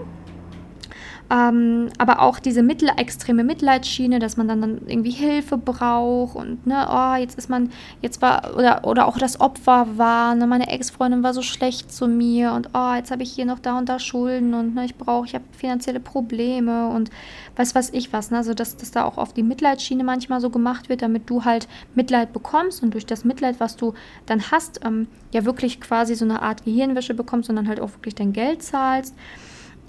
Ähm, 1.29 1.89
aber 1.97 2.21
auch 2.21 2.39
diese 2.39 2.61
mittel 2.61 2.89
extreme 2.97 3.43
Mitleidsschiene, 3.43 4.19
dass 4.19 4.37
man 4.37 4.47
dann, 4.47 4.61
dann 4.61 4.81
irgendwie 4.87 5.11
Hilfe 5.11 5.57
braucht 5.57 6.35
und 6.35 6.67
ne, 6.67 6.85
oh, 6.91 7.15
jetzt 7.15 7.37
ist 7.37 7.49
man, 7.49 7.71
jetzt 8.01 8.21
war, 8.21 8.55
oder, 8.55 8.85
oder 8.85 9.07
auch 9.07 9.17
das 9.17 9.39
Opfer 9.39 9.87
war, 9.95 10.35
ne, 10.35 10.45
meine 10.47 10.67
Ex-Freundin 10.67 11.23
war 11.23 11.33
so 11.33 11.41
schlecht 11.41 11.91
zu 11.91 12.07
mir 12.07 12.51
und 12.51 12.69
oh, 12.73 12.93
jetzt 12.95 13.09
habe 13.09 13.23
ich 13.23 13.31
hier 13.31 13.45
noch 13.45 13.59
da 13.59 13.77
und 13.77 13.89
da 13.89 13.99
Schulden 13.99 14.53
und 14.53 14.75
ne, 14.75 14.85
ich 14.85 14.95
brauche, 14.95 15.25
ich 15.25 15.33
habe 15.33 15.45
finanzielle 15.57 16.01
Probleme 16.01 16.89
und 16.89 17.09
weiß 17.55 17.73
was 17.73 17.89
ich 17.91 18.11
was. 18.13 18.29
Ne? 18.31 18.37
Also 18.37 18.53
dass, 18.53 18.75
dass 18.75 18.91
da 18.91 19.05
auch 19.05 19.17
auf 19.17 19.33
die 19.33 19.43
Mitleidsschiene 19.43 20.03
manchmal 20.03 20.41
so 20.41 20.49
gemacht 20.49 20.89
wird, 20.89 21.01
damit 21.01 21.29
du 21.29 21.45
halt 21.45 21.67
Mitleid 21.95 22.33
bekommst 22.33 22.83
und 22.83 22.93
durch 22.93 23.05
das 23.05 23.23
Mitleid, 23.23 23.59
was 23.59 23.75
du 23.75 23.93
dann 24.25 24.51
hast, 24.51 24.81
ähm, 24.85 25.07
ja 25.31 25.45
wirklich 25.45 25.79
quasi 25.79 26.15
so 26.15 26.25
eine 26.25 26.41
Art 26.41 26.65
Gehirnwäsche 26.65 27.13
bekommst 27.13 27.49
und 27.49 27.55
dann 27.55 27.67
halt 27.67 27.79
auch 27.79 27.91
wirklich 27.91 28.15
dein 28.15 28.33
Geld 28.33 28.61
zahlst. 28.61 29.15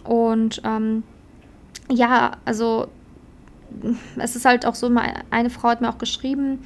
Und 0.04 0.60
ähm, 0.64 1.02
ja, 1.90 2.32
also 2.44 2.88
es 4.16 4.36
ist 4.36 4.44
halt 4.44 4.66
auch 4.66 4.74
so, 4.74 4.90
eine 5.30 5.50
Frau 5.50 5.68
hat 5.68 5.80
mir 5.80 5.88
auch 5.88 5.98
geschrieben, 5.98 6.60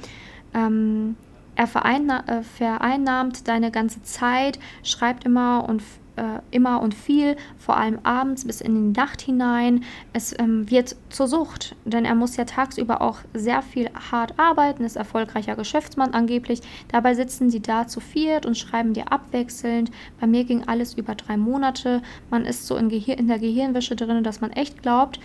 ähm, 0.53 1.15
er 1.55 1.65
äh, 1.65 2.43
vereinnahmt 2.43 3.47
deine 3.47 3.71
ganze 3.71 4.01
Zeit, 4.03 4.59
schreibt 4.83 5.25
immer 5.25 5.67
und 5.67 5.83
äh, 6.19 6.41
immer 6.51 6.81
und 6.81 6.93
viel, 6.93 7.37
vor 7.57 7.77
allem 7.77 7.99
abends 8.03 8.45
bis 8.45 8.59
in 8.59 8.93
die 8.93 8.99
Nacht 8.99 9.21
hinein. 9.21 9.85
Es 10.11 10.37
ähm, 10.37 10.69
wird 10.69 10.97
zur 11.09 11.27
Sucht, 11.27 11.75
denn 11.85 12.03
er 12.03 12.15
muss 12.15 12.35
ja 12.35 12.43
tagsüber 12.43 13.01
auch 13.01 13.19
sehr 13.33 13.61
viel 13.61 13.89
hart 14.11 14.37
arbeiten, 14.37 14.83
ist 14.83 14.97
erfolgreicher 14.97 15.55
Geschäftsmann 15.55 16.13
angeblich. 16.13 16.61
Dabei 16.89 17.13
sitzen 17.13 17.49
sie 17.49 17.61
da 17.61 17.87
zu 17.87 18.01
viert 18.01 18.45
und 18.45 18.57
schreiben 18.57 18.93
dir 18.93 19.11
abwechselnd. 19.11 19.91
Bei 20.19 20.27
mir 20.27 20.43
ging 20.43 20.67
alles 20.67 20.93
über 20.93 21.15
drei 21.15 21.37
Monate. 21.37 22.01
Man 22.29 22.45
ist 22.45 22.67
so 22.67 22.75
in, 22.75 22.89
Gehir 22.89 23.17
in 23.17 23.27
der 23.27 23.39
Gehirnwäsche 23.39 23.95
drin, 23.95 24.23
dass 24.23 24.41
man 24.41 24.51
echt 24.51 24.83
glaubt, 24.83 25.19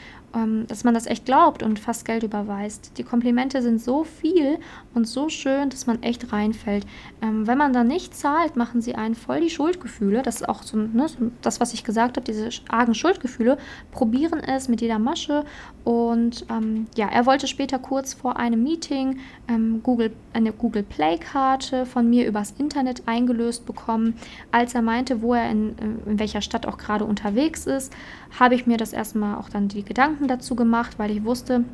dass 0.67 0.85
man 0.85 0.95
das 0.95 1.07
echt 1.07 1.25
glaubt 1.25 1.63
und 1.63 1.79
fast 1.79 2.05
Geld 2.05 2.23
überweist. 2.23 2.93
Die 2.99 3.05
Komplimente 3.05 3.63
sind 3.63 3.81
so 3.81 4.05
viel 4.05 4.59
und 4.95 5.07
so 5.07 5.29
schön, 5.29 5.71
dass 5.71 5.87
man 5.87 6.03
echt 6.03 6.33
reinfällt. 6.33 6.87
Ähm, 7.23 7.47
wenn 7.47 7.59
man 7.59 7.73
dann 7.73 7.87
nicht 7.87 8.15
zahlt, 8.17 8.57
machen 8.57 8.81
sie 8.81 8.95
einen 8.95 9.15
voll 9.15 9.41
die 9.41 9.51
Schuldgefühle. 9.51 10.23
Das 10.23 10.37
ist 10.37 10.49
auch 10.49 10.63
so, 10.63 10.77
ne, 10.77 11.09
so 11.09 11.31
das, 11.43 11.61
was 11.61 11.73
ich 11.73 11.85
gesagt 11.85 12.17
habe, 12.17 12.25
diese 12.25 12.49
argen 12.69 12.95
Schuldgefühle. 12.95 13.59
Probieren 13.93 14.41
es 14.41 14.69
mit 14.69 14.81
jeder 14.81 14.99
Masche. 14.99 15.45
Und 15.85 16.47
ähm, 16.51 16.87
ja, 16.97 17.09
er 17.09 17.27
wollte 17.27 17.47
später 17.47 17.79
kurz 17.79 18.15
vor 18.15 18.37
einem 18.37 18.63
Meeting 18.63 19.19
ähm, 19.49 19.81
Google, 19.83 20.13
eine 20.33 20.53
Google 20.53 20.83
Play-Karte 20.83 21.87
von 21.87 22.09
mir 22.09 22.27
übers 22.27 22.55
Internet 22.59 23.03
eingelöst 23.07 23.67
bekommen. 23.67 24.15
Als 24.51 24.75
er 24.75 24.83
meinte, 24.83 25.23
wo 25.23 25.35
er 25.35 25.51
in, 25.51 25.77
in 26.07 26.19
welcher 26.19 26.41
Stadt 26.41 26.67
auch 26.67 26.79
gerade 26.79 27.05
unterwegs 27.05 27.67
ist, 27.67 27.93
habe 28.39 28.55
ich 28.55 28.67
mir 28.67 28.77
das 28.77 28.93
erstmal 28.93 29.37
auch 29.37 29.49
dann 29.49 29.69
die 29.69 29.85
Gedanken 29.85 30.29
dazu 30.29 30.55
gemacht, 30.55 30.99
weil 30.99 31.11
ich 31.11 31.25
wusste, 31.25 31.65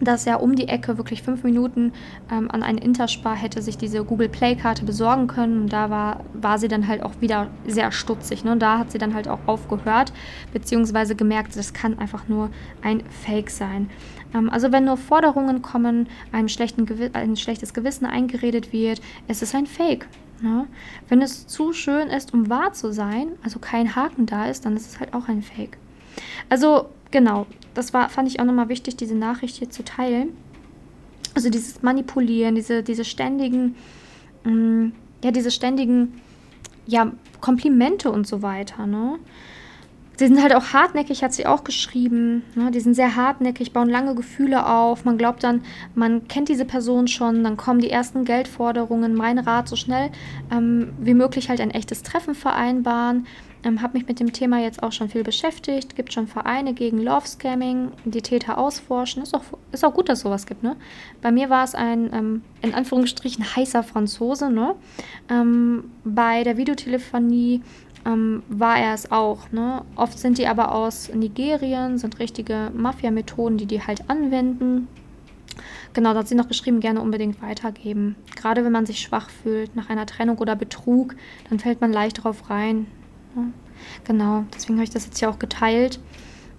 dass 0.00 0.26
er 0.26 0.42
um 0.42 0.54
die 0.56 0.68
Ecke 0.68 0.98
wirklich 0.98 1.22
fünf 1.22 1.42
Minuten 1.42 1.92
ähm, 2.30 2.50
an 2.50 2.62
einen 2.62 2.78
Interspar 2.78 3.34
hätte 3.34 3.62
sich 3.62 3.78
diese 3.78 4.04
Google 4.04 4.28
Play-Karte 4.28 4.84
besorgen 4.84 5.26
können. 5.26 5.62
Und 5.62 5.72
da 5.72 5.90
war, 5.90 6.20
war 6.34 6.58
sie 6.58 6.68
dann 6.68 6.86
halt 6.86 7.02
auch 7.02 7.12
wieder 7.20 7.48
sehr 7.66 7.92
stutzig. 7.92 8.44
Ne? 8.44 8.52
Und 8.52 8.60
da 8.60 8.78
hat 8.78 8.92
sie 8.92 8.98
dann 8.98 9.14
halt 9.14 9.28
auch 9.28 9.40
aufgehört, 9.46 10.12
beziehungsweise 10.52 11.14
gemerkt, 11.14 11.56
das 11.56 11.72
kann 11.72 11.98
einfach 11.98 12.28
nur 12.28 12.50
ein 12.82 13.02
Fake 13.08 13.50
sein. 13.50 13.88
Ähm, 14.34 14.50
also 14.50 14.72
wenn 14.72 14.84
nur 14.84 14.96
Forderungen 14.96 15.62
kommen, 15.62 16.08
einem 16.32 16.48
schlechten 16.48 16.86
ein 17.14 17.36
schlechtes 17.36 17.72
Gewissen 17.72 18.06
eingeredet 18.06 18.72
wird, 18.72 19.00
es 19.28 19.42
ist 19.42 19.54
ein 19.54 19.66
Fake. 19.66 20.06
Ne? 20.40 20.66
Wenn 21.08 21.22
es 21.22 21.46
zu 21.46 21.72
schön 21.72 22.08
ist, 22.08 22.34
um 22.34 22.48
wahr 22.50 22.72
zu 22.72 22.92
sein, 22.92 23.28
also 23.42 23.58
kein 23.58 23.96
Haken 23.96 24.26
da 24.26 24.46
ist, 24.46 24.64
dann 24.64 24.76
ist 24.76 24.86
es 24.86 25.00
halt 25.00 25.14
auch 25.14 25.28
ein 25.28 25.42
Fake. 25.42 25.78
Also 26.48 26.88
genau, 27.10 27.46
das 27.74 27.94
war, 27.94 28.08
fand 28.08 28.28
ich 28.28 28.40
auch 28.40 28.44
nochmal 28.44 28.68
wichtig, 28.68 28.96
diese 28.96 29.14
Nachricht 29.14 29.56
hier 29.56 29.70
zu 29.70 29.84
teilen. 29.84 30.36
Also 31.34 31.50
dieses 31.50 31.82
Manipulieren, 31.82 32.54
diese, 32.54 32.82
diese 32.82 33.04
ständigen, 33.04 33.76
mh, 34.44 34.52
mm, 34.52 34.92
ja, 35.24 35.30
diese 35.30 35.50
ständigen, 35.50 36.20
ja, 36.86 37.12
Komplimente 37.40 38.10
und 38.10 38.26
so 38.26 38.42
weiter, 38.42 38.86
ne? 38.86 39.18
Sie 40.16 40.26
sind 40.26 40.42
halt 40.42 40.54
auch 40.54 40.72
hartnäckig, 40.72 41.22
hat 41.22 41.34
sie 41.34 41.46
auch 41.46 41.62
geschrieben. 41.62 42.42
Ne? 42.54 42.70
Die 42.70 42.80
sind 42.80 42.94
sehr 42.94 43.16
hartnäckig, 43.16 43.72
bauen 43.72 43.90
lange 43.90 44.14
Gefühle 44.14 44.66
auf. 44.66 45.04
Man 45.04 45.18
glaubt 45.18 45.44
dann, 45.44 45.62
man 45.94 46.26
kennt 46.26 46.48
diese 46.48 46.64
Person 46.64 47.06
schon, 47.06 47.44
dann 47.44 47.58
kommen 47.58 47.80
die 47.80 47.90
ersten 47.90 48.24
Geldforderungen. 48.24 49.14
Mein 49.14 49.38
Rat, 49.38 49.68
so 49.68 49.76
schnell 49.76 50.10
ähm, 50.50 50.94
wie 50.98 51.14
möglich 51.14 51.50
halt 51.50 51.60
ein 51.60 51.70
echtes 51.70 52.02
Treffen 52.02 52.34
vereinbaren. 52.34 53.26
Ähm, 53.66 53.82
habe 53.82 53.98
mich 53.98 54.06
mit 54.06 54.20
dem 54.20 54.32
Thema 54.32 54.60
jetzt 54.60 54.82
auch 54.82 54.92
schon 54.92 55.08
viel 55.08 55.24
beschäftigt. 55.24 55.96
Gibt 55.96 56.12
schon 56.12 56.28
Vereine 56.28 56.72
gegen 56.72 57.02
Love 57.02 57.26
Scamming, 57.26 57.90
die 58.04 58.22
Täter 58.22 58.58
ausforschen. 58.58 59.22
Ist 59.22 59.34
auch, 59.34 59.42
ist 59.72 59.84
auch 59.84 59.92
gut, 59.92 60.08
dass 60.08 60.20
sowas 60.20 60.46
gibt. 60.46 60.62
Ne? 60.62 60.76
Bei 61.20 61.32
mir 61.32 61.50
war 61.50 61.64
es 61.64 61.74
ein, 61.74 62.12
ähm, 62.12 62.42
in 62.62 62.74
Anführungsstrichen, 62.74 63.56
heißer 63.56 63.82
Franzose. 63.82 64.50
Ne? 64.50 64.76
Ähm, 65.28 65.90
bei 66.04 66.44
der 66.44 66.56
Videotelefonie 66.56 67.62
ähm, 68.06 68.42
war 68.48 68.78
er 68.78 68.94
es 68.94 69.10
auch. 69.10 69.50
Ne? 69.50 69.82
Oft 69.96 70.18
sind 70.18 70.38
die 70.38 70.46
aber 70.46 70.72
aus 70.72 71.12
Nigerien, 71.12 71.98
sind 71.98 72.18
richtige 72.18 72.70
Mafia-Methoden, 72.74 73.58
die 73.58 73.66
die 73.66 73.82
halt 73.82 74.08
anwenden. 74.08 74.88
Genau, 75.92 76.12
da 76.12 76.20
hat 76.20 76.28
sie 76.28 76.34
noch 76.34 76.48
geschrieben, 76.48 76.80
gerne 76.80 77.00
unbedingt 77.00 77.40
weitergeben. 77.42 78.16
Gerade 78.36 78.64
wenn 78.64 78.72
man 78.72 78.86
sich 78.86 79.00
schwach 79.00 79.30
fühlt 79.30 79.74
nach 79.74 79.88
einer 79.88 80.06
Trennung 80.06 80.38
oder 80.38 80.54
Betrug, 80.54 81.16
dann 81.48 81.58
fällt 81.58 81.80
man 81.80 81.92
leicht 81.92 82.22
drauf 82.22 82.50
rein. 82.50 82.86
Ne? 83.34 83.52
Genau, 84.04 84.44
deswegen 84.54 84.74
habe 84.74 84.84
ich 84.84 84.90
das 84.90 85.06
jetzt 85.06 85.18
hier 85.18 85.30
auch 85.30 85.38
geteilt. 85.38 85.98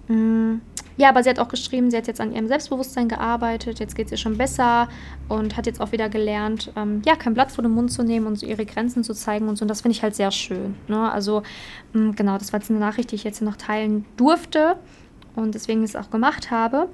Mhm. 0.08 0.60
Ja, 0.98 1.10
aber 1.10 1.22
sie 1.22 1.30
hat 1.30 1.38
auch 1.38 1.48
geschrieben, 1.48 1.92
sie 1.92 1.96
hat 1.96 2.08
jetzt 2.08 2.20
an 2.20 2.32
ihrem 2.32 2.48
Selbstbewusstsein 2.48 3.08
gearbeitet, 3.08 3.78
jetzt 3.78 3.94
geht 3.94 4.06
es 4.06 4.12
ihr 4.12 4.18
schon 4.18 4.36
besser 4.36 4.88
und 5.28 5.56
hat 5.56 5.66
jetzt 5.66 5.80
auch 5.80 5.92
wieder 5.92 6.08
gelernt, 6.08 6.72
ähm, 6.74 7.02
ja, 7.06 7.14
kein 7.14 7.34
Blatt 7.34 7.52
vor 7.52 7.62
den 7.62 7.70
Mund 7.70 7.92
zu 7.92 8.02
nehmen 8.02 8.26
und 8.26 8.34
so 8.36 8.44
ihre 8.44 8.66
Grenzen 8.66 9.04
zu 9.04 9.14
zeigen 9.14 9.48
und 9.48 9.56
so. 9.56 9.62
Und 9.62 9.68
das 9.68 9.82
finde 9.82 9.96
ich 9.96 10.02
halt 10.02 10.16
sehr 10.16 10.32
schön. 10.32 10.74
Ne? 10.88 11.10
Also, 11.10 11.44
mh, 11.92 12.02
mm, 12.10 12.16
genau, 12.16 12.36
das 12.36 12.52
war 12.52 12.58
jetzt 12.58 12.68
eine 12.68 12.80
Nachricht, 12.80 13.12
die 13.12 13.14
ich 13.14 13.22
jetzt 13.22 13.38
hier 13.38 13.46
noch 13.46 13.56
teilen 13.56 14.06
durfte 14.16 14.76
und 15.36 15.54
deswegen 15.54 15.84
es 15.84 15.94
auch 15.94 16.10
gemacht 16.10 16.50
habe. 16.50 16.88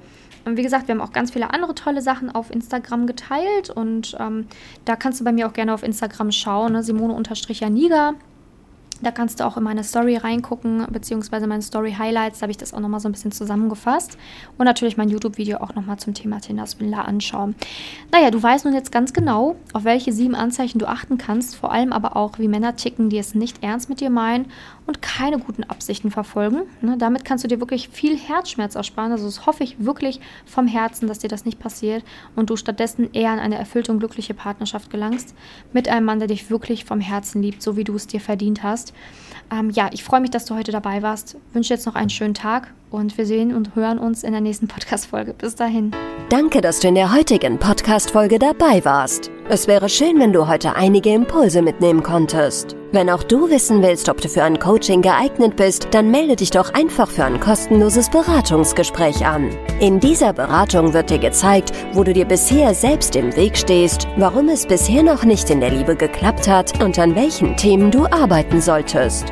Und 0.45 0.55
wie 0.55 0.61
gesagt, 0.61 0.87
wir 0.87 0.93
haben 0.93 1.01
auch 1.01 1.11
ganz 1.11 1.31
viele 1.31 1.51
andere 1.51 1.73
tolle 1.73 2.03
Sachen 2.03 2.29
auf 2.29 2.51
Instagram 2.51 3.07
geteilt 3.07 3.71
und 3.71 4.15
ähm, 4.19 4.45
da 4.85 4.95
kannst 4.95 5.19
du 5.19 5.23
bei 5.23 5.31
mir 5.31 5.47
auch 5.47 5.53
gerne 5.53 5.73
auf 5.73 5.81
Instagram 5.81 6.31
schauen, 6.31 6.73
ne? 6.73 6.83
Simone-Janiga 6.83 8.13
da 9.01 9.11
kannst 9.11 9.39
du 9.39 9.45
auch 9.45 9.57
in 9.57 9.63
meine 9.63 9.83
Story 9.83 10.17
reingucken, 10.17 10.85
beziehungsweise 10.89 11.47
meine 11.47 11.61
Story 11.61 11.95
Highlights, 11.97 12.39
da 12.39 12.43
habe 12.43 12.51
ich 12.51 12.57
das 12.57 12.73
auch 12.73 12.79
nochmal 12.79 12.99
so 12.99 13.09
ein 13.09 13.11
bisschen 13.11 13.31
zusammengefasst. 13.31 14.17
Und 14.57 14.65
natürlich 14.65 14.97
mein 14.97 15.09
YouTube-Video 15.09 15.57
auch 15.57 15.75
nochmal 15.75 15.97
zum 15.97 16.13
Thema 16.13 16.39
Tinderswindler 16.39 17.05
anschauen. 17.05 17.55
Naja, 18.11 18.31
du 18.31 18.41
weißt 18.41 18.65
nun 18.65 18.73
jetzt 18.73 18.91
ganz 18.91 19.13
genau, 19.13 19.55
auf 19.73 19.83
welche 19.83 20.13
sieben 20.13 20.35
Anzeichen 20.35 20.79
du 20.79 20.87
achten 20.87 21.17
kannst, 21.17 21.55
vor 21.55 21.71
allem 21.71 21.91
aber 21.91 22.15
auch, 22.15 22.39
wie 22.39 22.47
Männer 22.47 22.75
ticken, 22.75 23.09
die 23.09 23.17
es 23.17 23.35
nicht 23.35 23.63
ernst 23.63 23.89
mit 23.89 23.99
dir 23.99 24.09
meinen 24.09 24.47
und 24.85 25.01
keine 25.01 25.39
guten 25.39 25.63
Absichten 25.63 26.11
verfolgen. 26.11 26.63
Ne, 26.81 26.97
damit 26.97 27.25
kannst 27.25 27.43
du 27.43 27.47
dir 27.47 27.59
wirklich 27.59 27.89
viel 27.89 28.17
Herzschmerz 28.17 28.75
ersparen. 28.75 29.11
Also 29.11 29.25
das 29.25 29.45
hoffe 29.45 29.63
ich 29.63 29.83
wirklich 29.83 30.19
vom 30.45 30.67
Herzen, 30.67 31.07
dass 31.07 31.19
dir 31.19 31.27
das 31.27 31.45
nicht 31.45 31.59
passiert 31.59 32.03
und 32.35 32.49
du 32.49 32.55
stattdessen 32.55 33.13
eher 33.13 33.33
in 33.33 33.39
eine 33.39 33.57
erfüllte 33.57 33.91
und 33.91 33.99
glückliche 33.99 34.33
Partnerschaft 34.33 34.89
gelangst 34.89 35.35
mit 35.73 35.87
einem 35.87 36.05
Mann, 36.05 36.19
der 36.19 36.27
dich 36.27 36.49
wirklich 36.49 36.85
vom 36.85 36.99
Herzen 36.99 37.41
liebt, 37.41 37.61
so 37.61 37.77
wie 37.77 37.83
du 37.83 37.95
es 37.95 38.07
dir 38.07 38.21
verdient 38.21 38.63
hast. 38.63 38.93
Ähm, 39.51 39.69
ja, 39.69 39.89
ich 39.91 40.03
freue 40.03 40.21
mich, 40.21 40.31
dass 40.31 40.45
du 40.45 40.55
heute 40.55 40.71
dabei 40.71 41.01
warst. 41.01 41.37
Wünsche 41.53 41.73
jetzt 41.73 41.85
noch 41.85 41.95
einen 41.95 42.09
schönen 42.09 42.33
Tag 42.33 42.73
und 42.95 43.17
wir 43.17 43.25
sehen 43.25 43.53
und 43.53 43.75
hören 43.75 43.99
uns 43.99 44.23
in 44.23 44.31
der 44.31 44.41
nächsten 44.41 44.67
Podcast-Folge. 44.67 45.33
Bis 45.33 45.55
dahin. 45.55 45.91
Danke, 46.29 46.61
dass 46.61 46.79
du 46.79 46.87
in 46.87 46.95
der 46.95 47.13
heutigen 47.13 47.59
Podcast-Folge 47.59 48.39
dabei 48.39 48.83
warst. 48.83 49.29
Es 49.47 49.67
wäre 49.67 49.89
schön, 49.89 50.19
wenn 50.19 50.33
du 50.33 50.47
heute 50.47 50.75
einige 50.75 51.13
Impulse 51.13 51.61
mitnehmen 51.61 52.01
konntest. 52.01 52.75
Wenn 52.91 53.11
auch 53.11 53.21
du 53.21 53.49
wissen 53.49 53.83
willst, 53.83 54.09
ob 54.09 54.19
du 54.21 54.27
für 54.27 54.41
ein 54.41 54.57
Coaching 54.57 55.03
geeignet 55.03 55.55
bist, 55.55 55.89
dann 55.91 56.09
melde 56.09 56.35
dich 56.35 56.49
doch 56.49 56.73
einfach 56.73 57.09
für 57.09 57.25
ein 57.25 57.39
kostenloses 57.39 58.09
Beratungsgespräch 58.09 59.23
an. 59.23 59.49
In 59.79 59.99
dieser 59.99 60.33
Beratung 60.33 60.93
wird 60.93 61.11
dir 61.11 61.19
gezeigt, 61.19 61.73
wo 61.93 62.03
du 62.03 62.13
dir 62.13 62.25
bisher 62.25 62.73
selbst 62.73 63.15
im 63.15 63.35
Weg 63.35 63.55
stehst, 63.55 64.07
warum 64.17 64.49
es 64.49 64.65
bisher 64.65 65.03
noch 65.03 65.25
nicht 65.25 65.49
in 65.51 65.59
der 65.59 65.69
Liebe 65.69 65.95
geklappt 65.95 66.47
hat 66.47 66.81
und 66.83 66.97
an 66.97 67.15
welchen 67.15 67.55
Themen 67.55 67.91
du 67.91 68.05
arbeiten 68.07 68.61
solltest. 68.61 69.31